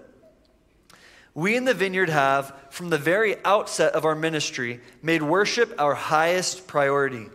We 1.33 1.57
in 1.57 1.65
the 1.65 1.73
Vineyard 1.73 2.09
have, 2.09 2.55
from 2.69 2.89
the 2.89 2.97
very 2.97 3.35
outset 3.43 3.93
of 3.93 4.05
our 4.05 4.15
ministry, 4.15 4.79
made 5.01 5.21
worship 5.21 5.75
our 5.77 5.93
highest 5.93 6.65
priority, 6.65 7.27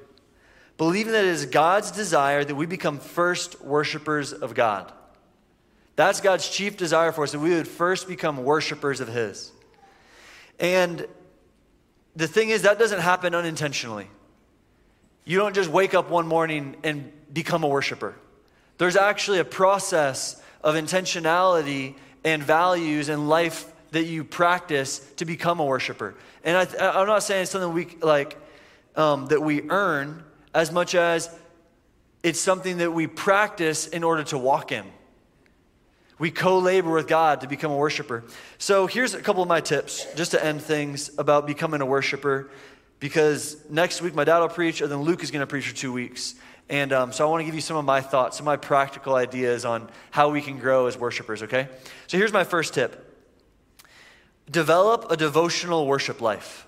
believing 0.79 1.13
that 1.13 1.25
it 1.25 1.31
is 1.31 1.45
God's 1.45 1.91
desire 1.91 2.43
that 2.43 2.55
we 2.55 2.65
become 2.65 2.99
first 2.99 3.61
worshipers 3.61 4.33
of 4.33 4.55
God. 4.55 4.91
That's 5.97 6.23
God's 6.23 6.49
chief 6.49 6.79
desire 6.79 7.13
for 7.13 7.25
us, 7.25 7.33
that 7.33 7.41
we 7.41 7.51
would 7.51 7.69
first 7.69 8.09
become 8.09 8.43
worshipers 8.43 9.01
of 9.01 9.09
His. 9.09 9.53
And 10.59 11.07
the 12.17 12.27
thing 12.27 12.51
is, 12.51 12.63
that 12.63 12.79
doesn't 12.79 13.01
happen 13.01 13.35
unintentionally. 13.35 14.09
You 15.25 15.39
don't 15.39 15.55
just 15.55 15.71
wake 15.71 15.95
up 15.95 16.11
one 16.11 16.27
morning 16.27 16.77
and 16.83 17.13
become 17.33 17.63
a 17.63 17.69
worshiper. 17.69 18.17
There's 18.79 18.97
actually 18.97 19.39
a 19.39 19.45
process 19.45 20.43
of 20.63 20.75
intentionality 20.75 21.95
and 22.25 22.43
values 22.43 23.09
and 23.09 23.29
life 23.29 23.71
that 23.93 24.05
you 24.05 24.25
practice 24.25 24.99
to 25.17 25.25
become 25.25 25.61
a 25.61 25.65
worshiper. 25.65 26.15
And 26.45 26.57
I, 26.57 27.01
am 27.01 27.07
not 27.07 27.23
saying 27.23 27.43
it's 27.43 27.51
something 27.51 27.73
we 27.73 27.87
like 28.01 28.37
um, 28.97 29.27
that 29.27 29.41
we 29.43 29.69
earn 29.69 30.25
as 30.55 30.73
much 30.73 30.95
as 30.95 31.31
it's 32.23 32.41
something 32.41 32.79
that 32.79 32.93
we 32.93 33.07
practice 33.07 33.87
in 33.87 34.05
order 34.05 34.25
to 34.25 34.39
walk 34.39 34.73
in. 34.73 34.85
We 36.21 36.31
co 36.31 36.59
labor 36.59 36.91
with 36.91 37.09
God 37.09 37.41
to 37.41 37.49
become 37.49 37.73
a 37.73 37.77
worshiper. 37.77 38.25
So 38.59 38.87
here's 38.87 39.15
a 39.15 39.23
couple 39.23 39.43
of 39.43 39.49
my 39.49 39.63
tips 39.63 40.07
just 40.17 40.33
to 40.33 40.45
end 40.45 40.61
things 40.61 41.11
about 41.17 41.47
becoming 41.47 41.81
a 41.81 41.87
worshiper. 41.87 42.51
Because 42.99 43.57
next 43.71 44.03
week 44.03 44.15
my 44.15 44.25
dad 44.25 44.41
will 44.41 44.51
preach, 44.51 44.83
and 44.83 44.93
then 44.93 45.01
Luke 45.01 45.23
is 45.23 45.31
going 45.31 45.41
to 45.41 45.47
preach 45.47 45.67
for 45.67 45.75
two 45.75 45.95
weeks. 45.95 46.35
And 46.69 46.93
um, 46.93 47.13
so 47.13 47.27
I 47.27 47.31
want 47.31 47.41
to 47.41 47.47
give 47.47 47.55
you 47.55 47.63
some 47.63 47.79
of 47.79 47.87
my 47.87 48.03
thoughts, 48.03 48.37
some 48.37 48.45
of 48.45 48.53
my 48.53 48.59
practical 48.59 49.15
ideas 49.15 49.65
on 49.65 49.89
how 50.11 50.29
we 50.29 50.43
can 50.43 50.59
grow 50.59 50.87
as 50.87 50.99
worshipers, 50.99 51.43
okay? 51.45 51.69
So 52.07 52.19
here's 52.19 52.35
my 52.35 52.45
first 52.45 52.75
tip 52.75 53.07
develop 54.51 55.11
a 55.11 55.17
devotional 55.17 55.87
worship 55.87 56.21
life. 56.21 56.67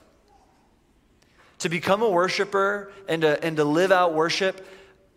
To 1.59 1.69
become 1.69 2.01
a 2.01 2.09
worshiper 2.09 2.91
and 3.07 3.21
to, 3.21 3.45
and 3.45 3.59
to 3.59 3.65
live 3.65 3.93
out 3.93 4.15
worship, 4.15 4.67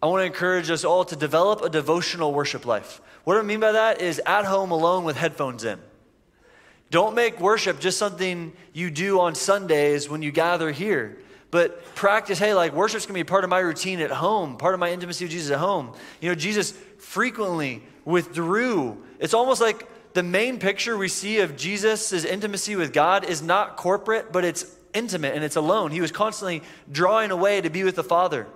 I 0.03 0.07
want 0.07 0.21
to 0.21 0.25
encourage 0.25 0.69
us 0.69 0.83
all 0.83 1.05
to 1.05 1.15
develop 1.15 1.61
a 1.61 1.69
devotional 1.69 2.33
worship 2.33 2.65
life. 2.65 2.99
What 3.25 3.37
I 3.37 3.41
mean 3.41 3.59
by 3.59 3.73
that 3.73 4.01
is 4.01 4.21
at 4.25 4.45
home 4.45 4.71
alone 4.71 5.03
with 5.03 5.17
headphones 5.17 5.65
in. 5.65 5.79
Don't 6.91 7.15
make 7.15 7.39
worship 7.39 7.79
just 7.79 7.97
something 7.97 8.53
you 8.71 8.89
do 8.89 9.19
on 9.19 9.35
Sundays 9.35 10.07
when 10.07 10.21
you 10.21 10.31
gather 10.31 10.71
here. 10.71 11.17
But 11.49 11.95
practice, 11.95 12.37
hey, 12.37 12.53
like 12.53 12.73
worship's 12.73 13.05
gonna 13.05 13.17
be 13.17 13.23
part 13.23 13.43
of 13.43 13.49
my 13.49 13.59
routine 13.59 13.99
at 13.99 14.11
home, 14.11 14.57
part 14.57 14.73
of 14.73 14.79
my 14.79 14.91
intimacy 14.91 15.25
with 15.25 15.31
Jesus 15.31 15.51
at 15.51 15.59
home. 15.59 15.93
You 16.21 16.29
know, 16.29 16.35
Jesus 16.35 16.71
frequently 16.99 17.81
withdrew. 18.05 19.03
It's 19.19 19.33
almost 19.33 19.59
like 19.59 19.87
the 20.13 20.23
main 20.23 20.59
picture 20.59 20.95
we 20.95 21.07
see 21.07 21.39
of 21.39 21.57
Jesus' 21.57 22.23
intimacy 22.23 22.75
with 22.75 22.93
God 22.93 23.25
is 23.25 23.41
not 23.41 23.75
corporate, 23.75 24.31
but 24.31 24.45
it's 24.45 24.65
intimate 24.93 25.33
and 25.33 25.43
it's 25.43 25.55
alone. 25.55 25.91
He 25.91 26.01
was 26.01 26.11
constantly 26.11 26.61
drawing 26.91 27.31
away 27.31 27.59
to 27.61 27.69
be 27.71 27.83
with 27.83 27.95
the 27.95 28.03
Father. 28.03 28.47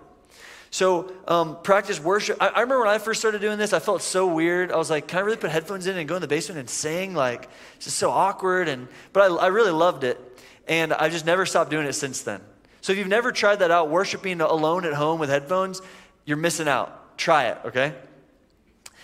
So 0.71 1.11
um, 1.27 1.57
practice 1.63 1.99
worship. 1.99 2.37
I, 2.39 2.47
I, 2.47 2.61
remember 2.61 2.79
when 2.81 2.89
I 2.89 2.99
first 2.99 3.19
started 3.19 3.41
doing 3.41 3.57
this, 3.57 3.73
I 3.73 3.79
felt 3.79 4.01
so 4.01 4.27
weird. 4.27 4.71
I 4.71 4.77
was 4.77 4.89
like, 4.89 5.07
can 5.07 5.19
I 5.19 5.21
really 5.21 5.37
put 5.37 5.49
headphones 5.49 5.87
in 5.87 5.97
and 5.97 6.07
go 6.07 6.15
in 6.15 6.21
the 6.21 6.27
basement 6.27 6.59
and 6.59 6.69
sing? 6.69 7.15
Like, 7.15 7.49
it's 7.75 7.85
just 7.85 7.97
so 7.97 8.11
awkward. 8.11 8.67
And 8.67 8.87
but 9.11 9.31
I, 9.31 9.35
I 9.35 9.47
really 9.47 9.71
loved 9.71 10.03
it, 10.03 10.19
and 10.67 10.93
I 10.93 11.09
just 11.09 11.25
never 11.25 11.45
stopped 11.45 11.71
doing 11.71 11.87
it 11.87 11.93
since 11.93 12.21
then. 12.21 12.41
So 12.81 12.93
if 12.93 12.99
you've 12.99 13.07
never 13.07 13.31
tried 13.31 13.57
that 13.57 13.71
out, 13.71 13.89
worshiping 13.89 14.41
alone 14.41 14.85
at 14.85 14.93
home 14.93 15.19
with 15.19 15.29
headphones, 15.29 15.81
you're 16.25 16.37
missing 16.37 16.67
out. 16.67 17.17
Try 17.17 17.45
it, 17.47 17.57
okay? 17.65 17.93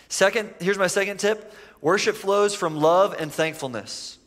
Second, 0.07 0.53
here's 0.59 0.77
my 0.77 0.87
second 0.87 1.17
tip: 1.17 1.51
worship 1.81 2.15
flows 2.15 2.53
from 2.53 2.77
love 2.77 3.15
and 3.17 3.33
thankfulness. 3.33 4.19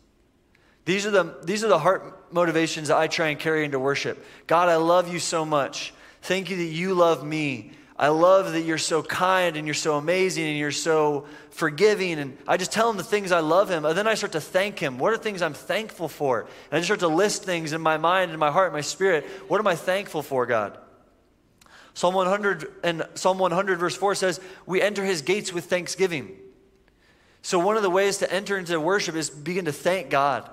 These 0.84 1.06
are 1.06 1.10
the 1.10 1.36
these 1.44 1.62
are 1.62 1.68
the 1.68 1.78
heart 1.78 2.32
motivations 2.32 2.90
I 2.90 3.06
try 3.06 3.28
and 3.28 3.38
carry 3.38 3.64
into 3.64 3.78
worship. 3.78 4.24
God, 4.48 4.68
I 4.68 4.76
love 4.76 5.12
you 5.12 5.20
so 5.20 5.44
much. 5.44 5.92
Thank 6.22 6.50
you 6.50 6.56
that 6.56 6.64
you 6.64 6.94
love 6.94 7.24
me. 7.24 7.72
I 7.96 8.08
love 8.08 8.52
that 8.52 8.60
you're 8.60 8.78
so 8.78 9.02
kind 9.02 9.56
and 9.56 9.66
you're 9.66 9.74
so 9.74 9.96
amazing 9.96 10.44
and 10.44 10.56
you're 10.56 10.70
so 10.70 11.26
forgiving. 11.50 12.20
And 12.20 12.38
I 12.46 12.56
just 12.56 12.70
tell 12.70 12.88
him 12.88 12.96
the 12.96 13.02
things 13.02 13.32
I 13.32 13.40
love 13.40 13.68
him. 13.68 13.84
And 13.84 13.98
then 13.98 14.06
I 14.06 14.14
start 14.14 14.32
to 14.32 14.40
thank 14.40 14.78
him. 14.78 14.98
What 14.98 15.12
are 15.12 15.16
things 15.16 15.42
I'm 15.42 15.54
thankful 15.54 16.08
for? 16.08 16.42
And 16.42 16.50
I 16.72 16.76
just 16.76 16.86
start 16.86 17.00
to 17.00 17.08
list 17.08 17.42
things 17.42 17.72
in 17.72 17.80
my 17.80 17.96
mind, 17.96 18.30
in 18.30 18.38
my 18.38 18.52
heart, 18.52 18.68
in 18.68 18.72
my 18.72 18.82
spirit. 18.82 19.24
What 19.48 19.58
am 19.58 19.66
I 19.66 19.74
thankful 19.74 20.22
for, 20.22 20.46
God? 20.46 20.78
Psalm 21.94 22.14
100 22.14 22.72
and 22.84 23.04
Psalm 23.14 23.38
100 23.38 23.80
verse 23.80 23.96
4 23.96 24.14
says, 24.14 24.38
"We 24.66 24.80
enter 24.80 25.04
his 25.04 25.22
gates 25.22 25.52
with 25.52 25.64
thanksgiving." 25.64 26.38
So 27.42 27.58
one 27.58 27.76
of 27.76 27.82
the 27.82 27.90
ways 27.90 28.18
to 28.18 28.32
enter 28.32 28.56
into 28.56 28.78
worship 28.78 29.16
is 29.16 29.28
begin 29.28 29.64
to 29.64 29.72
thank 29.72 30.08
God. 30.08 30.48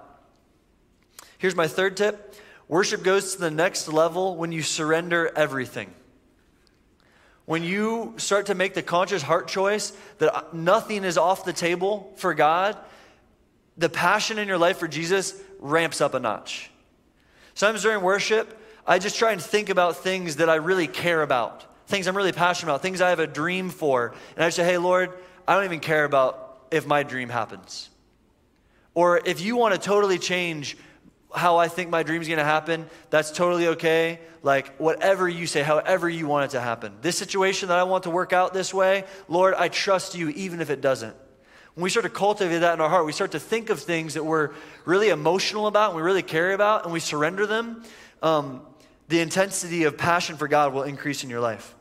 Here's 1.38 1.56
my 1.56 1.68
third 1.68 1.98
tip. 1.98 2.36
Worship 2.68 3.04
goes 3.04 3.36
to 3.36 3.42
the 3.42 3.52
next 3.52 3.88
level 3.88 4.36
when 4.36 4.52
you 4.52 4.62
surrender 4.62 5.32
everything. 5.36 5.94
When 7.46 7.64
you 7.64 8.16
start 8.18 8.48
to 8.48 8.56
make 8.56 8.74
the 8.74 8.82
conscious 8.82 9.22
heart 9.22 9.48
choice 9.48 9.94
that 10.18 10.54
nothing 10.54 11.04
is 11.04 11.18
off 11.18 11.46
the 11.46 11.54
table 11.54 12.12
for 12.16 12.34
God, 12.34 12.76
the 13.78 13.90
passion 13.90 14.40
in 14.40 14.48
your 14.48 14.58
life 14.58 14.78
for 14.78 14.88
Jesus 14.88 15.40
ramps 15.60 16.02
up 16.02 16.16
a 16.16 16.20
notch. 16.20 16.72
Sometimes 17.54 17.84
during 17.84 18.02
worship, 18.02 18.60
I 18.88 18.98
just 19.00 19.18
try 19.18 19.32
and 19.32 19.42
think 19.42 19.70
about 19.70 19.98
things 19.98 20.38
that 20.38 20.50
I 20.50 20.56
really 20.56 20.88
care 20.88 21.22
about, 21.22 21.66
things 21.88 22.08
I'm 22.08 22.18
really 22.18 22.32
passionate 22.32 22.72
about, 22.72 22.82
things 22.82 23.00
I 23.00 23.10
have 23.10 23.20
a 23.20 23.28
dream 23.28 23.70
for. 23.70 24.16
And 24.36 24.44
I 24.44 24.50
say, 24.50 24.64
hey, 24.64 24.78
Lord, 24.80 25.12
I 25.48 25.54
don't 25.54 25.66
even 25.66 25.80
care 25.80 26.04
about 26.04 26.68
if 26.72 26.88
my 26.88 27.04
dream 27.04 27.30
happens. 27.30 27.90
Or 28.96 29.22
if 29.24 29.42
you 29.42 29.56
want 29.56 29.76
to 29.76 29.80
totally 29.80 30.18
change 30.18 30.78
how 31.38 31.58
I 31.58 31.68
think 31.68 31.90
my 31.90 32.04
dream's 32.04 32.28
gonna 32.28 32.44
happen, 32.44 32.88
that's 33.10 33.32
totally 33.32 33.68
okay. 33.70 34.20
Like, 34.44 34.76
whatever 34.78 35.28
you 35.28 35.48
say, 35.48 35.64
however 35.64 36.08
you 36.08 36.28
want 36.28 36.46
it 36.46 36.52
to 36.52 36.62
happen. 36.62 36.94
This 37.02 37.18
situation 37.18 37.70
that 37.70 37.80
I 37.80 37.84
want 37.84 38.04
to 38.04 38.10
work 38.10 38.34
out 38.34 38.54
this 38.54 38.74
way, 38.74 39.06
Lord, 39.28 39.54
I 39.56 39.70
trust 39.70 40.16
you 40.16 40.30
even 40.30 40.62
if 40.62 40.70
it 40.70 40.82
doesn't. 40.82 41.16
When 41.74 41.84
we 41.84 41.90
start 41.90 42.06
to 42.06 42.10
cultivate 42.10 42.60
that 42.60 42.74
in 42.74 42.82
our 42.82 42.90
heart, 42.90 43.06
we 43.06 43.12
start 43.12 43.32
to 43.32 43.40
think 43.40 43.70
of 43.70 43.82
things 43.82 44.14
that 44.14 44.24
we're 44.24 44.52
really 44.86 45.10
emotional 45.10 45.68
about 45.68 45.90
and 45.90 45.98
we 45.98 46.04
really 46.04 46.24
care 46.24 46.54
about, 46.54 46.84
and 46.86 46.94
we 46.94 47.00
surrender 47.00 47.46
them, 47.46 47.84
um, 48.22 48.62
the 49.10 49.20
intensity 49.20 49.84
of 49.84 49.98
passion 49.98 50.38
for 50.38 50.48
God 50.48 50.74
will 50.74 50.84
increase 50.84 51.24
in 51.24 51.30
your 51.30 51.42
life. 51.42 51.76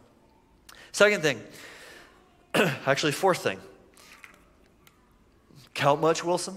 Second 0.93 1.23
thing, 1.23 1.41
actually, 2.55 3.13
fourth 3.13 3.39
thing. 3.39 3.59
Count 5.75 6.01
much, 6.01 6.25
Wilson? 6.25 6.57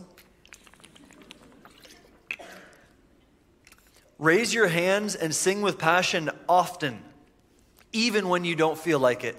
Raise 4.19 4.53
your 4.53 4.67
hands 4.67 5.15
and 5.15 5.33
sing 5.33 5.61
with 5.61 5.77
passion 5.77 6.29
often, 6.49 6.99
even 7.93 8.29
when 8.29 8.43
you 8.43 8.55
don't 8.55 8.77
feel 8.77 8.99
like 8.99 9.23
it. 9.23 9.35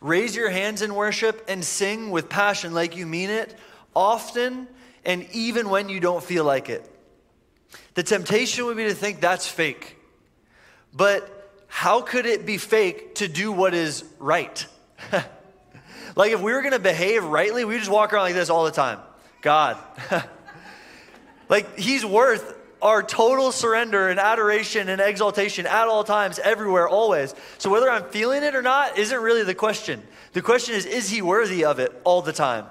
Raise 0.00 0.34
your 0.34 0.48
hands 0.48 0.80
in 0.80 0.94
worship 0.94 1.44
and 1.48 1.62
sing 1.62 2.10
with 2.10 2.30
passion 2.30 2.72
like 2.72 2.96
you 2.96 3.06
mean 3.06 3.28
it 3.28 3.54
often 3.94 4.66
and 5.04 5.26
even 5.32 5.68
when 5.68 5.88
you 5.88 6.00
don't 6.00 6.22
feel 6.22 6.44
like 6.44 6.70
it. 6.70 6.88
The 7.94 8.02
temptation 8.02 8.64
would 8.66 8.76
be 8.76 8.84
to 8.84 8.94
think 8.94 9.20
that's 9.20 9.46
fake. 9.46 9.96
But 10.94 11.52
how 11.66 12.00
could 12.00 12.26
it 12.26 12.46
be 12.46 12.56
fake 12.56 13.16
to 13.16 13.28
do 13.28 13.52
what 13.52 13.74
is 13.74 14.04
right? 14.18 14.66
like 16.16 16.32
if 16.32 16.40
we 16.40 16.52
were 16.52 16.60
going 16.60 16.72
to 16.72 16.78
behave 16.78 17.22
rightly, 17.22 17.64
we 17.64 17.78
just 17.78 17.90
walk 17.90 18.12
around 18.12 18.24
like 18.24 18.34
this 18.34 18.48
all 18.50 18.64
the 18.64 18.70
time. 18.70 18.98
God. 19.42 19.76
like 21.48 21.78
he's 21.78 22.04
worth 22.04 22.56
our 22.82 23.02
total 23.02 23.52
surrender 23.52 24.08
and 24.08 24.18
adoration 24.18 24.88
and 24.88 25.00
exaltation 25.00 25.66
at 25.66 25.88
all 25.88 26.04
times, 26.04 26.38
everywhere, 26.38 26.88
always. 26.88 27.34
So 27.58 27.70
whether 27.70 27.90
I'm 27.90 28.04
feeling 28.10 28.42
it 28.42 28.54
or 28.54 28.62
not 28.62 28.98
isn't 28.98 29.20
really 29.20 29.42
the 29.42 29.54
question. 29.54 30.02
The 30.32 30.42
question 30.42 30.74
is, 30.74 30.86
is 30.86 31.10
he 31.10 31.22
worthy 31.22 31.64
of 31.64 31.78
it 31.78 31.98
all 32.04 32.22
the 32.22 32.32
time, 32.32 32.66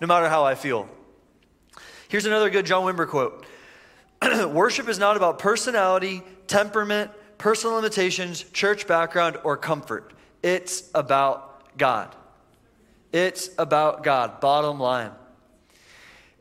no 0.00 0.06
matter 0.06 0.28
how 0.28 0.44
I 0.44 0.54
feel? 0.54 0.88
Here's 2.08 2.26
another 2.26 2.50
good 2.50 2.66
John 2.66 2.84
Wimber 2.84 3.08
quote 3.08 3.44
Worship 4.52 4.88
is 4.88 4.98
not 4.98 5.16
about 5.16 5.38
personality, 5.38 6.22
temperament, 6.46 7.10
personal 7.38 7.76
limitations, 7.76 8.42
church 8.52 8.86
background, 8.86 9.38
or 9.44 9.56
comfort. 9.56 10.12
It's 10.42 10.90
about 10.94 11.76
God. 11.78 12.14
It's 13.12 13.50
about 13.58 14.02
God, 14.02 14.40
bottom 14.40 14.80
line. 14.80 15.12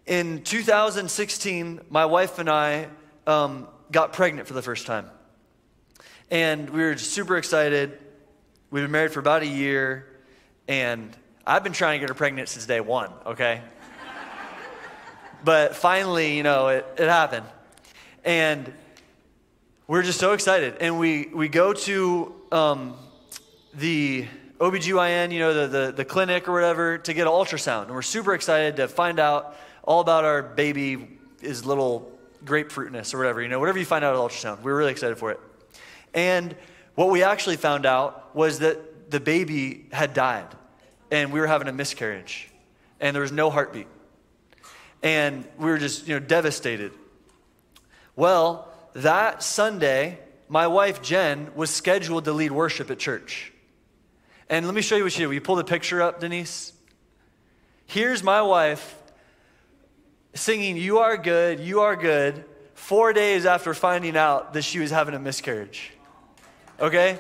In 0.06 0.44
2016, 0.44 1.82
my 1.90 2.06
wife 2.06 2.40
and 2.40 2.50
I 2.50 2.90
um, 3.28 3.68
got 3.92 4.14
pregnant 4.14 4.48
for 4.48 4.54
the 4.54 4.62
first 4.62 4.86
time. 4.86 5.10
And 6.32 6.70
we 6.70 6.82
were 6.82 6.98
super 6.98 7.38
excited. 7.38 7.98
We've 8.72 8.84
been 8.84 8.92
married 8.92 9.12
for 9.12 9.20
about 9.20 9.44
a 9.44 9.48
year, 9.48 10.08
and 10.68 11.16
I've 11.46 11.64
been 11.64 11.74
trying 11.74 12.00
to 12.00 12.00
get 12.00 12.10
her 12.10 12.16
pregnant 12.16 12.50
since 12.50 12.66
day 12.66 12.80
one, 12.80 13.12
okay? 13.26 13.62
but 15.44 15.76
finally, 15.76 16.36
you 16.38 16.44
know, 16.44 16.70
it, 16.70 16.86
it 16.98 17.08
happened. 17.08 17.46
And 18.24 18.74
we're 19.86 20.04
just 20.04 20.20
so 20.20 20.34
excited. 20.34 20.78
And 20.80 20.98
we, 20.98 21.28
we 21.34 21.50
go 21.50 21.74
to 21.74 22.34
um, 22.52 22.96
the 23.74 24.26
OBGYN, 24.60 25.32
you 25.34 25.40
know, 25.40 25.54
the, 25.54 25.68
the, 25.68 25.92
the 25.92 26.06
clinic 26.06 26.48
or 26.48 26.54
whatever, 26.54 26.98
to 26.98 27.14
get 27.14 27.28
an 27.28 27.34
ultrasound. 27.34 27.84
And 27.84 27.92
we're 27.92 28.02
super 28.02 28.34
excited 28.34 28.78
to 28.78 28.88
find 28.88 29.20
out 29.20 29.58
all 29.84 30.00
about 30.00 30.24
our 30.24 30.42
baby, 30.42 31.20
his 31.42 31.66
little 31.66 32.13
grapefruitness 32.46 33.14
or 33.14 33.18
whatever, 33.18 33.42
you 33.42 33.48
know, 33.48 33.60
whatever 33.60 33.80
you 33.80 33.86
find 33.86 34.04
out 34.04 34.16
at 34.16 34.20
ultrasound. 34.20 34.62
We 34.62 34.72
were 34.72 34.78
really 34.78 34.92
excited 34.92 35.18
for 35.18 35.32
it. 35.32 35.40
And 36.14 36.56
what 36.96 37.10
we 37.10 37.24
actually 37.24 37.58
found 37.58 37.86
out 37.86 38.36
was 38.36 38.60
that 38.60 39.12
the 39.12 39.20
baby 39.20 39.88
had 39.92 40.14
died 40.14 40.48
and 41.12 41.32
we 41.32 41.40
were 41.40 41.48
having 41.48 41.68
a 41.68 41.74
miscarriage 41.74 42.50
and 43.00 43.16
there 43.16 43.22
was 43.22 43.32
no 43.32 43.50
heartbeat. 43.50 43.88
And 45.02 45.46
we 45.58 45.66
were 45.66 45.78
just, 45.78 46.08
you 46.08 46.14
know, 46.14 46.20
devastated. 46.20 46.94
Well, 48.16 48.70
that 48.94 49.44
Sunday, 49.44 50.20
my 50.48 50.68
wife 50.68 51.02
Jen 51.02 51.52
was 51.56 51.70
scheduled 51.70 52.26
to 52.26 52.32
lead 52.32 52.52
worship 52.52 52.90
at 52.90 53.00
church. 53.00 53.52
And 54.50 54.66
let 54.66 54.76
me 54.76 54.82
show 54.82 54.96
you 54.96 55.04
what 55.04 55.12
she 55.12 55.20
did. 55.20 55.28
Will 55.28 55.34
you 55.34 55.42
pull 55.42 55.56
the 55.56 55.64
picture 55.64 56.02
up, 56.02 56.20
Denise? 56.20 56.74
Here's 57.86 58.24
my 58.24 58.42
wife 58.42 58.96
singing, 60.34 60.78
You 60.78 61.00
Are 61.00 61.18
Good, 61.18 61.60
You 61.60 61.82
Are 61.82 61.96
Good, 61.96 62.46
four 62.74 63.14
days 63.14 63.46
after 63.46 63.74
finding 63.74 64.18
out 64.18 64.54
that 64.54 64.64
she 64.64 64.80
was 64.80 64.92
having 64.92 65.14
a 65.14 65.20
miscarriage. 65.20 65.92
Okay? 66.80 67.20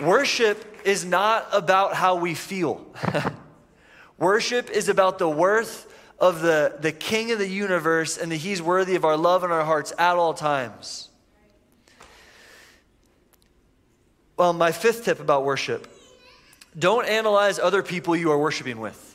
Worship 0.00 0.64
is 0.84 1.04
not 1.04 1.46
about 1.52 1.94
how 1.94 2.16
we 2.16 2.34
feel. 2.34 2.86
Worship 4.18 4.70
is 4.70 4.88
about 4.88 5.18
the 5.18 5.28
worth 5.28 5.92
of 6.18 6.40
the, 6.40 6.76
the 6.80 6.92
King 6.92 7.32
of 7.32 7.38
the 7.38 7.48
universe 7.48 8.18
and 8.18 8.32
that 8.32 8.36
He's 8.36 8.62
worthy 8.62 8.96
of 8.96 9.04
our 9.04 9.16
love 9.16 9.44
and 9.44 9.52
our 9.52 9.64
hearts 9.64 9.92
at 9.98 10.16
all 10.16 10.34
times. 10.34 11.10
Well, 14.36 14.52
my 14.52 14.72
fifth 14.72 15.04
tip 15.04 15.20
about 15.20 15.44
worship 15.44 15.88
don't 16.78 17.06
analyze 17.06 17.58
other 17.58 17.82
people 17.82 18.14
you 18.14 18.30
are 18.30 18.38
worshiping 18.38 18.80
with. 18.80 19.05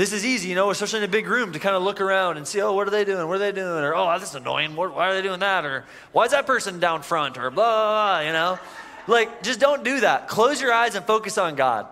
This 0.00 0.14
is 0.14 0.24
easy, 0.24 0.48
you 0.48 0.54
know, 0.54 0.70
especially 0.70 1.00
in 1.00 1.04
a 1.04 1.08
big 1.08 1.28
room 1.28 1.52
to 1.52 1.58
kind 1.58 1.76
of 1.76 1.82
look 1.82 2.00
around 2.00 2.38
and 2.38 2.48
see, 2.48 2.62
oh, 2.62 2.72
what 2.72 2.88
are 2.88 2.90
they 2.90 3.04
doing? 3.04 3.28
What 3.28 3.34
are 3.34 3.38
they 3.38 3.52
doing? 3.52 3.84
Or, 3.84 3.94
oh, 3.94 4.18
this 4.18 4.30
is 4.30 4.34
annoying. 4.34 4.74
Why 4.74 5.10
are 5.10 5.12
they 5.12 5.20
doing 5.20 5.40
that? 5.40 5.66
Or, 5.66 5.84
why 6.12 6.24
is 6.24 6.30
that 6.30 6.46
person 6.46 6.80
down 6.80 7.02
front? 7.02 7.36
Or, 7.36 7.50
blah, 7.50 7.52
blah, 7.52 8.20
blah, 8.22 8.26
you 8.26 8.32
know? 8.32 8.58
Like, 9.06 9.42
just 9.42 9.60
don't 9.60 9.84
do 9.84 10.00
that. 10.00 10.26
Close 10.26 10.58
your 10.58 10.72
eyes 10.72 10.94
and 10.94 11.04
focus 11.04 11.36
on 11.36 11.54
God. 11.54 11.86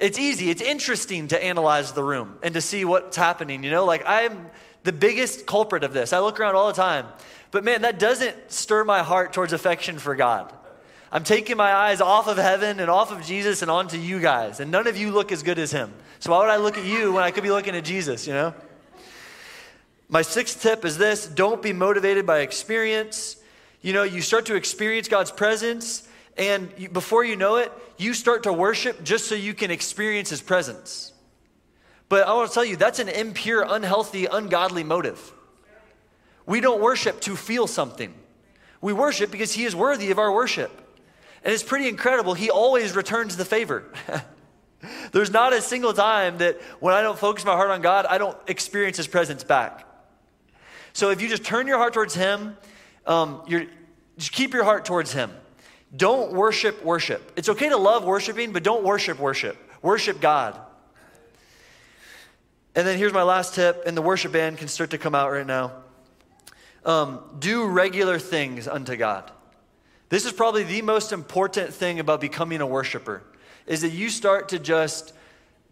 It's 0.00 0.18
easy. 0.18 0.48
It's 0.48 0.62
interesting 0.62 1.28
to 1.28 1.44
analyze 1.44 1.92
the 1.92 2.02
room 2.02 2.38
and 2.42 2.54
to 2.54 2.62
see 2.62 2.86
what's 2.86 3.18
happening, 3.18 3.64
you 3.64 3.70
know? 3.70 3.84
Like, 3.84 4.04
I'm 4.06 4.46
the 4.84 4.92
biggest 4.92 5.44
culprit 5.44 5.84
of 5.84 5.92
this. 5.92 6.14
I 6.14 6.20
look 6.20 6.40
around 6.40 6.54
all 6.54 6.68
the 6.68 6.72
time. 6.72 7.04
But 7.50 7.64
man, 7.64 7.82
that 7.82 7.98
doesn't 7.98 8.50
stir 8.50 8.82
my 8.82 9.02
heart 9.02 9.34
towards 9.34 9.52
affection 9.52 9.98
for 9.98 10.16
God. 10.16 10.50
I'm 11.14 11.22
taking 11.22 11.56
my 11.56 11.72
eyes 11.72 12.00
off 12.00 12.26
of 12.26 12.38
heaven 12.38 12.80
and 12.80 12.90
off 12.90 13.12
of 13.12 13.24
Jesus 13.24 13.62
and 13.62 13.70
onto 13.70 13.96
you 13.96 14.18
guys. 14.18 14.58
And 14.58 14.72
none 14.72 14.88
of 14.88 14.96
you 14.96 15.12
look 15.12 15.30
as 15.30 15.44
good 15.44 15.60
as 15.60 15.70
him. 15.70 15.92
So 16.18 16.32
why 16.32 16.40
would 16.40 16.50
I 16.50 16.56
look 16.56 16.76
at 16.76 16.84
you 16.84 17.12
when 17.12 17.22
I 17.22 17.30
could 17.30 17.44
be 17.44 17.52
looking 17.52 17.76
at 17.76 17.84
Jesus, 17.84 18.26
you 18.26 18.32
know? 18.32 18.52
My 20.08 20.22
sixth 20.22 20.60
tip 20.60 20.84
is 20.84 20.98
this 20.98 21.24
don't 21.24 21.62
be 21.62 21.72
motivated 21.72 22.26
by 22.26 22.40
experience. 22.40 23.36
You 23.80 23.92
know, 23.92 24.02
you 24.02 24.22
start 24.22 24.46
to 24.46 24.56
experience 24.56 25.06
God's 25.06 25.30
presence, 25.30 26.08
and 26.36 26.72
you, 26.76 26.88
before 26.88 27.22
you 27.22 27.36
know 27.36 27.56
it, 27.56 27.70
you 27.96 28.12
start 28.12 28.42
to 28.42 28.52
worship 28.52 29.04
just 29.04 29.28
so 29.28 29.36
you 29.36 29.54
can 29.54 29.70
experience 29.70 30.30
his 30.30 30.42
presence. 30.42 31.12
But 32.08 32.26
I 32.26 32.34
want 32.34 32.48
to 32.48 32.54
tell 32.54 32.64
you, 32.64 32.74
that's 32.74 32.98
an 32.98 33.08
impure, 33.08 33.64
unhealthy, 33.68 34.26
ungodly 34.26 34.82
motive. 34.82 35.32
We 36.44 36.60
don't 36.60 36.82
worship 36.82 37.20
to 37.20 37.36
feel 37.36 37.68
something. 37.68 38.12
We 38.80 38.92
worship 38.92 39.30
because 39.30 39.52
he 39.52 39.64
is 39.64 39.76
worthy 39.76 40.10
of 40.10 40.18
our 40.18 40.32
worship. 40.32 40.80
And 41.44 41.52
it's 41.52 41.62
pretty 41.62 41.88
incredible. 41.88 42.34
He 42.34 42.50
always 42.50 42.96
returns 42.96 43.36
the 43.36 43.44
favor. 43.44 43.84
There's 45.12 45.30
not 45.30 45.52
a 45.52 45.60
single 45.60 45.92
time 45.92 46.38
that 46.38 46.60
when 46.80 46.94
I 46.94 47.02
don't 47.02 47.18
focus 47.18 47.44
my 47.44 47.52
heart 47.52 47.70
on 47.70 47.82
God, 47.82 48.06
I 48.06 48.18
don't 48.18 48.36
experience 48.48 48.96
His 48.96 49.06
presence 49.06 49.44
back. 49.44 49.86
So 50.94 51.10
if 51.10 51.20
you 51.20 51.28
just 51.28 51.44
turn 51.44 51.66
your 51.66 51.78
heart 51.78 51.92
towards 51.92 52.14
Him, 52.14 52.56
um, 53.06 53.42
you're, 53.46 53.66
just 54.16 54.32
keep 54.32 54.54
your 54.54 54.64
heart 54.64 54.84
towards 54.84 55.12
Him. 55.12 55.30
Don't 55.94 56.32
worship 56.32 56.82
worship. 56.82 57.32
It's 57.36 57.48
okay 57.50 57.68
to 57.68 57.76
love 57.76 58.04
worshiping, 58.04 58.52
but 58.52 58.62
don't 58.62 58.82
worship 58.82 59.18
worship. 59.18 59.56
Worship 59.82 60.20
God. 60.20 60.58
And 62.74 62.86
then 62.86 62.98
here's 62.98 63.12
my 63.12 63.22
last 63.22 63.54
tip, 63.54 63.84
and 63.86 63.96
the 63.96 64.02
worship 64.02 64.32
band 64.32 64.58
can 64.58 64.66
start 64.66 64.90
to 64.90 64.98
come 64.98 65.14
out 65.14 65.30
right 65.30 65.46
now. 65.46 65.72
Um, 66.84 67.20
do 67.38 67.66
regular 67.66 68.18
things 68.18 68.66
unto 68.66 68.96
God. 68.96 69.30
This 70.08 70.24
is 70.24 70.32
probably 70.32 70.64
the 70.64 70.82
most 70.82 71.12
important 71.12 71.72
thing 71.72 71.98
about 71.98 72.20
becoming 72.20 72.60
a 72.60 72.66
worshiper 72.66 73.22
is 73.66 73.80
that 73.82 73.90
you 73.90 74.10
start 74.10 74.50
to 74.50 74.58
just 74.58 75.14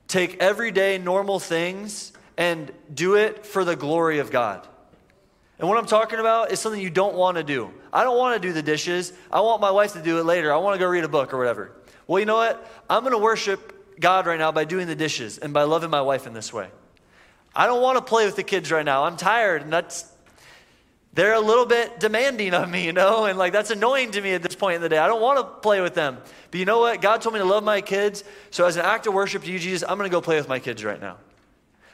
take 0.09 0.39
everyday 0.41 0.99
normal 0.99 1.39
things 1.39 2.12
and 2.37 2.72
do 2.93 3.14
it 3.14 3.45
for 3.45 3.64
the 3.64 3.76
glory 3.76 4.18
of 4.18 4.30
God. 4.30 4.66
And 5.59 5.68
what 5.68 5.78
I'm 5.78 5.87
talking 5.87 6.18
about 6.18 6.51
is 6.51 6.59
something 6.59 6.80
you 6.80 6.91
don't 6.91 7.14
want 7.14 7.37
to 7.37 7.45
do. 7.45 7.70
I 7.93 8.03
don't 8.05 8.18
want 8.18 8.41
to 8.41 8.49
do 8.49 8.53
the 8.53 8.62
dishes. 8.62 9.12
I 9.30 9.41
want 9.41 9.61
my 9.61 9.70
wife 9.70 9.93
to 9.93 10.03
do 10.03 10.18
it 10.18 10.24
later. 10.24 10.53
I 10.53 10.57
want 10.57 10.74
to 10.74 10.78
go 10.78 10.89
read 10.89 11.05
a 11.05 11.09
book 11.09 11.33
or 11.33 11.39
whatever. 11.39 11.72
Well, 12.07 12.18
you 12.18 12.26
know 12.26 12.37
what? 12.37 12.68
I'm 12.91 13.03
going 13.03 13.12
to 13.12 13.18
worship 13.18 14.01
God 14.01 14.26
right 14.26 14.39
now 14.39 14.51
by 14.51 14.64
doing 14.64 14.87
the 14.87 14.97
dishes 14.97 15.39
and 15.39 15.53
by 15.53 15.62
loving 15.62 15.91
my 15.91 16.03
wife 16.03 16.26
in 16.26 16.33
this 16.33 16.53
way. 16.53 16.68
I 17.55 17.66
don't 17.66 17.83
want 17.83 17.99
to 17.99 18.03
play 18.03 18.26
with 18.26 18.35
the 18.35 18.43
kids 18.43 18.72
right 18.72 18.85
now. 18.85 19.05
I'm 19.05 19.16
tired, 19.16 19.62
and 19.62 19.72
that's 19.72 20.11
they're 21.15 21.35
a 21.35 21.41
little 21.41 21.67
bit 21.67 22.01
demanding 22.01 22.55
of 22.55 22.71
me, 22.71 22.87
you 22.87 22.93
know, 22.93 23.27
and 23.27 23.39
like 23.39 23.53
that's 23.53 23.71
annoying 23.71 24.13
to 24.13 24.21
me 24.23 24.33
at 24.33 24.43
this 24.43 24.55
point 24.55 24.77
in 24.77 24.81
the 24.81 24.89
day. 24.89 24.97
I 24.97 25.07
don't 25.07 25.21
want 25.21 25.39
to 25.39 25.45
play 25.45 25.83
with 25.83 25.95
them. 25.95 26.17
But 26.51 26.59
you 26.59 26.65
know 26.65 26.81
what? 26.81 27.03
God 27.03 27.21
told 27.21 27.35
me 27.35 27.41
to 27.41 27.45
love 27.45 27.65
my 27.65 27.83
kids. 27.83 28.25
So 28.51 28.65
as 28.65 28.77
an 28.77 28.85
act 28.85 29.07
of 29.07 29.13
worship 29.13 29.45
to 29.45 29.53
you, 29.53 29.59
Jesus, 29.59 29.87
I'm 29.87 29.99
going 29.99 30.09
to 30.09 30.15
go 30.15 30.23
play 30.23 30.37
with 30.37 30.49
my 30.49 30.59
kids 30.59 30.83
right 30.83 31.01
now. 31.01 31.19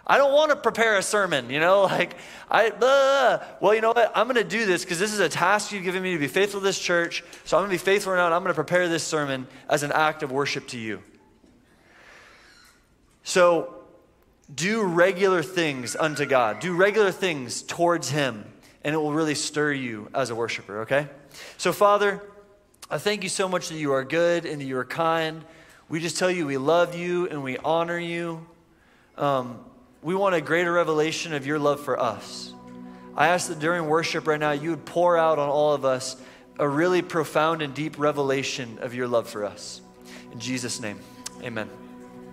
I 0.06 0.18
don't 0.18 0.32
want 0.32 0.50
to 0.50 0.56
prepare 0.56 0.96
a 0.96 1.02
sermon, 1.02 1.50
you 1.50 1.58
know, 1.58 1.82
like 1.84 2.14
I, 2.48 2.70
blah. 2.70 3.42
well, 3.60 3.74
you 3.74 3.80
know 3.80 3.92
what? 3.92 4.12
I'm 4.14 4.28
going 4.28 4.36
to 4.36 4.48
do 4.48 4.66
this 4.66 4.84
because 4.84 5.00
this 5.00 5.12
is 5.12 5.18
a 5.18 5.28
task 5.28 5.72
you've 5.72 5.82
given 5.82 6.02
me 6.02 6.12
to 6.12 6.18
be 6.18 6.28
faithful 6.28 6.60
to 6.60 6.64
this 6.64 6.78
church. 6.78 7.24
So 7.44 7.56
I'm 7.56 7.62
going 7.62 7.76
to 7.76 7.84
be 7.84 7.84
faithful 7.84 8.14
now 8.14 8.26
and 8.26 8.34
I'm 8.34 8.42
going 8.42 8.54
to 8.54 8.54
prepare 8.54 8.88
this 8.88 9.02
sermon 9.02 9.48
as 9.68 9.82
an 9.82 9.90
act 9.90 10.22
of 10.22 10.30
worship 10.30 10.68
to 10.68 10.78
you. 10.78 11.02
So 13.24 13.74
do 14.54 14.84
regular 14.84 15.42
things 15.42 15.96
unto 15.96 16.24
God. 16.24 16.60
Do 16.60 16.72
regular 16.72 17.10
things 17.10 17.62
towards 17.62 18.10
him 18.10 18.44
and 18.88 18.94
it 18.94 18.98
will 18.98 19.12
really 19.12 19.34
stir 19.34 19.70
you 19.70 20.08
as 20.14 20.30
a 20.30 20.34
worshiper, 20.34 20.80
okay? 20.80 21.08
So, 21.58 21.74
Father, 21.74 22.22
I 22.90 22.96
thank 22.96 23.22
you 23.22 23.28
so 23.28 23.46
much 23.46 23.68
that 23.68 23.74
you 23.74 23.92
are 23.92 24.02
good 24.02 24.46
and 24.46 24.62
that 24.62 24.64
you 24.64 24.78
are 24.78 24.84
kind. 24.86 25.44
We 25.90 26.00
just 26.00 26.16
tell 26.16 26.30
you 26.30 26.46
we 26.46 26.56
love 26.56 26.94
you 26.94 27.28
and 27.28 27.42
we 27.42 27.58
honor 27.58 27.98
you. 27.98 28.46
Um, 29.18 29.62
we 30.02 30.14
want 30.14 30.36
a 30.36 30.40
greater 30.40 30.72
revelation 30.72 31.34
of 31.34 31.44
your 31.44 31.58
love 31.58 31.80
for 31.80 32.00
us. 32.00 32.54
I 33.14 33.28
ask 33.28 33.48
that 33.48 33.58
during 33.58 33.88
worship 33.88 34.26
right 34.26 34.40
now, 34.40 34.52
you 34.52 34.70
would 34.70 34.86
pour 34.86 35.18
out 35.18 35.38
on 35.38 35.50
all 35.50 35.74
of 35.74 35.84
us 35.84 36.16
a 36.58 36.66
really 36.66 37.02
profound 37.02 37.60
and 37.60 37.74
deep 37.74 37.98
revelation 37.98 38.78
of 38.80 38.94
your 38.94 39.06
love 39.06 39.28
for 39.28 39.44
us. 39.44 39.82
In 40.32 40.40
Jesus' 40.40 40.80
name, 40.80 40.98
amen. 41.42 41.68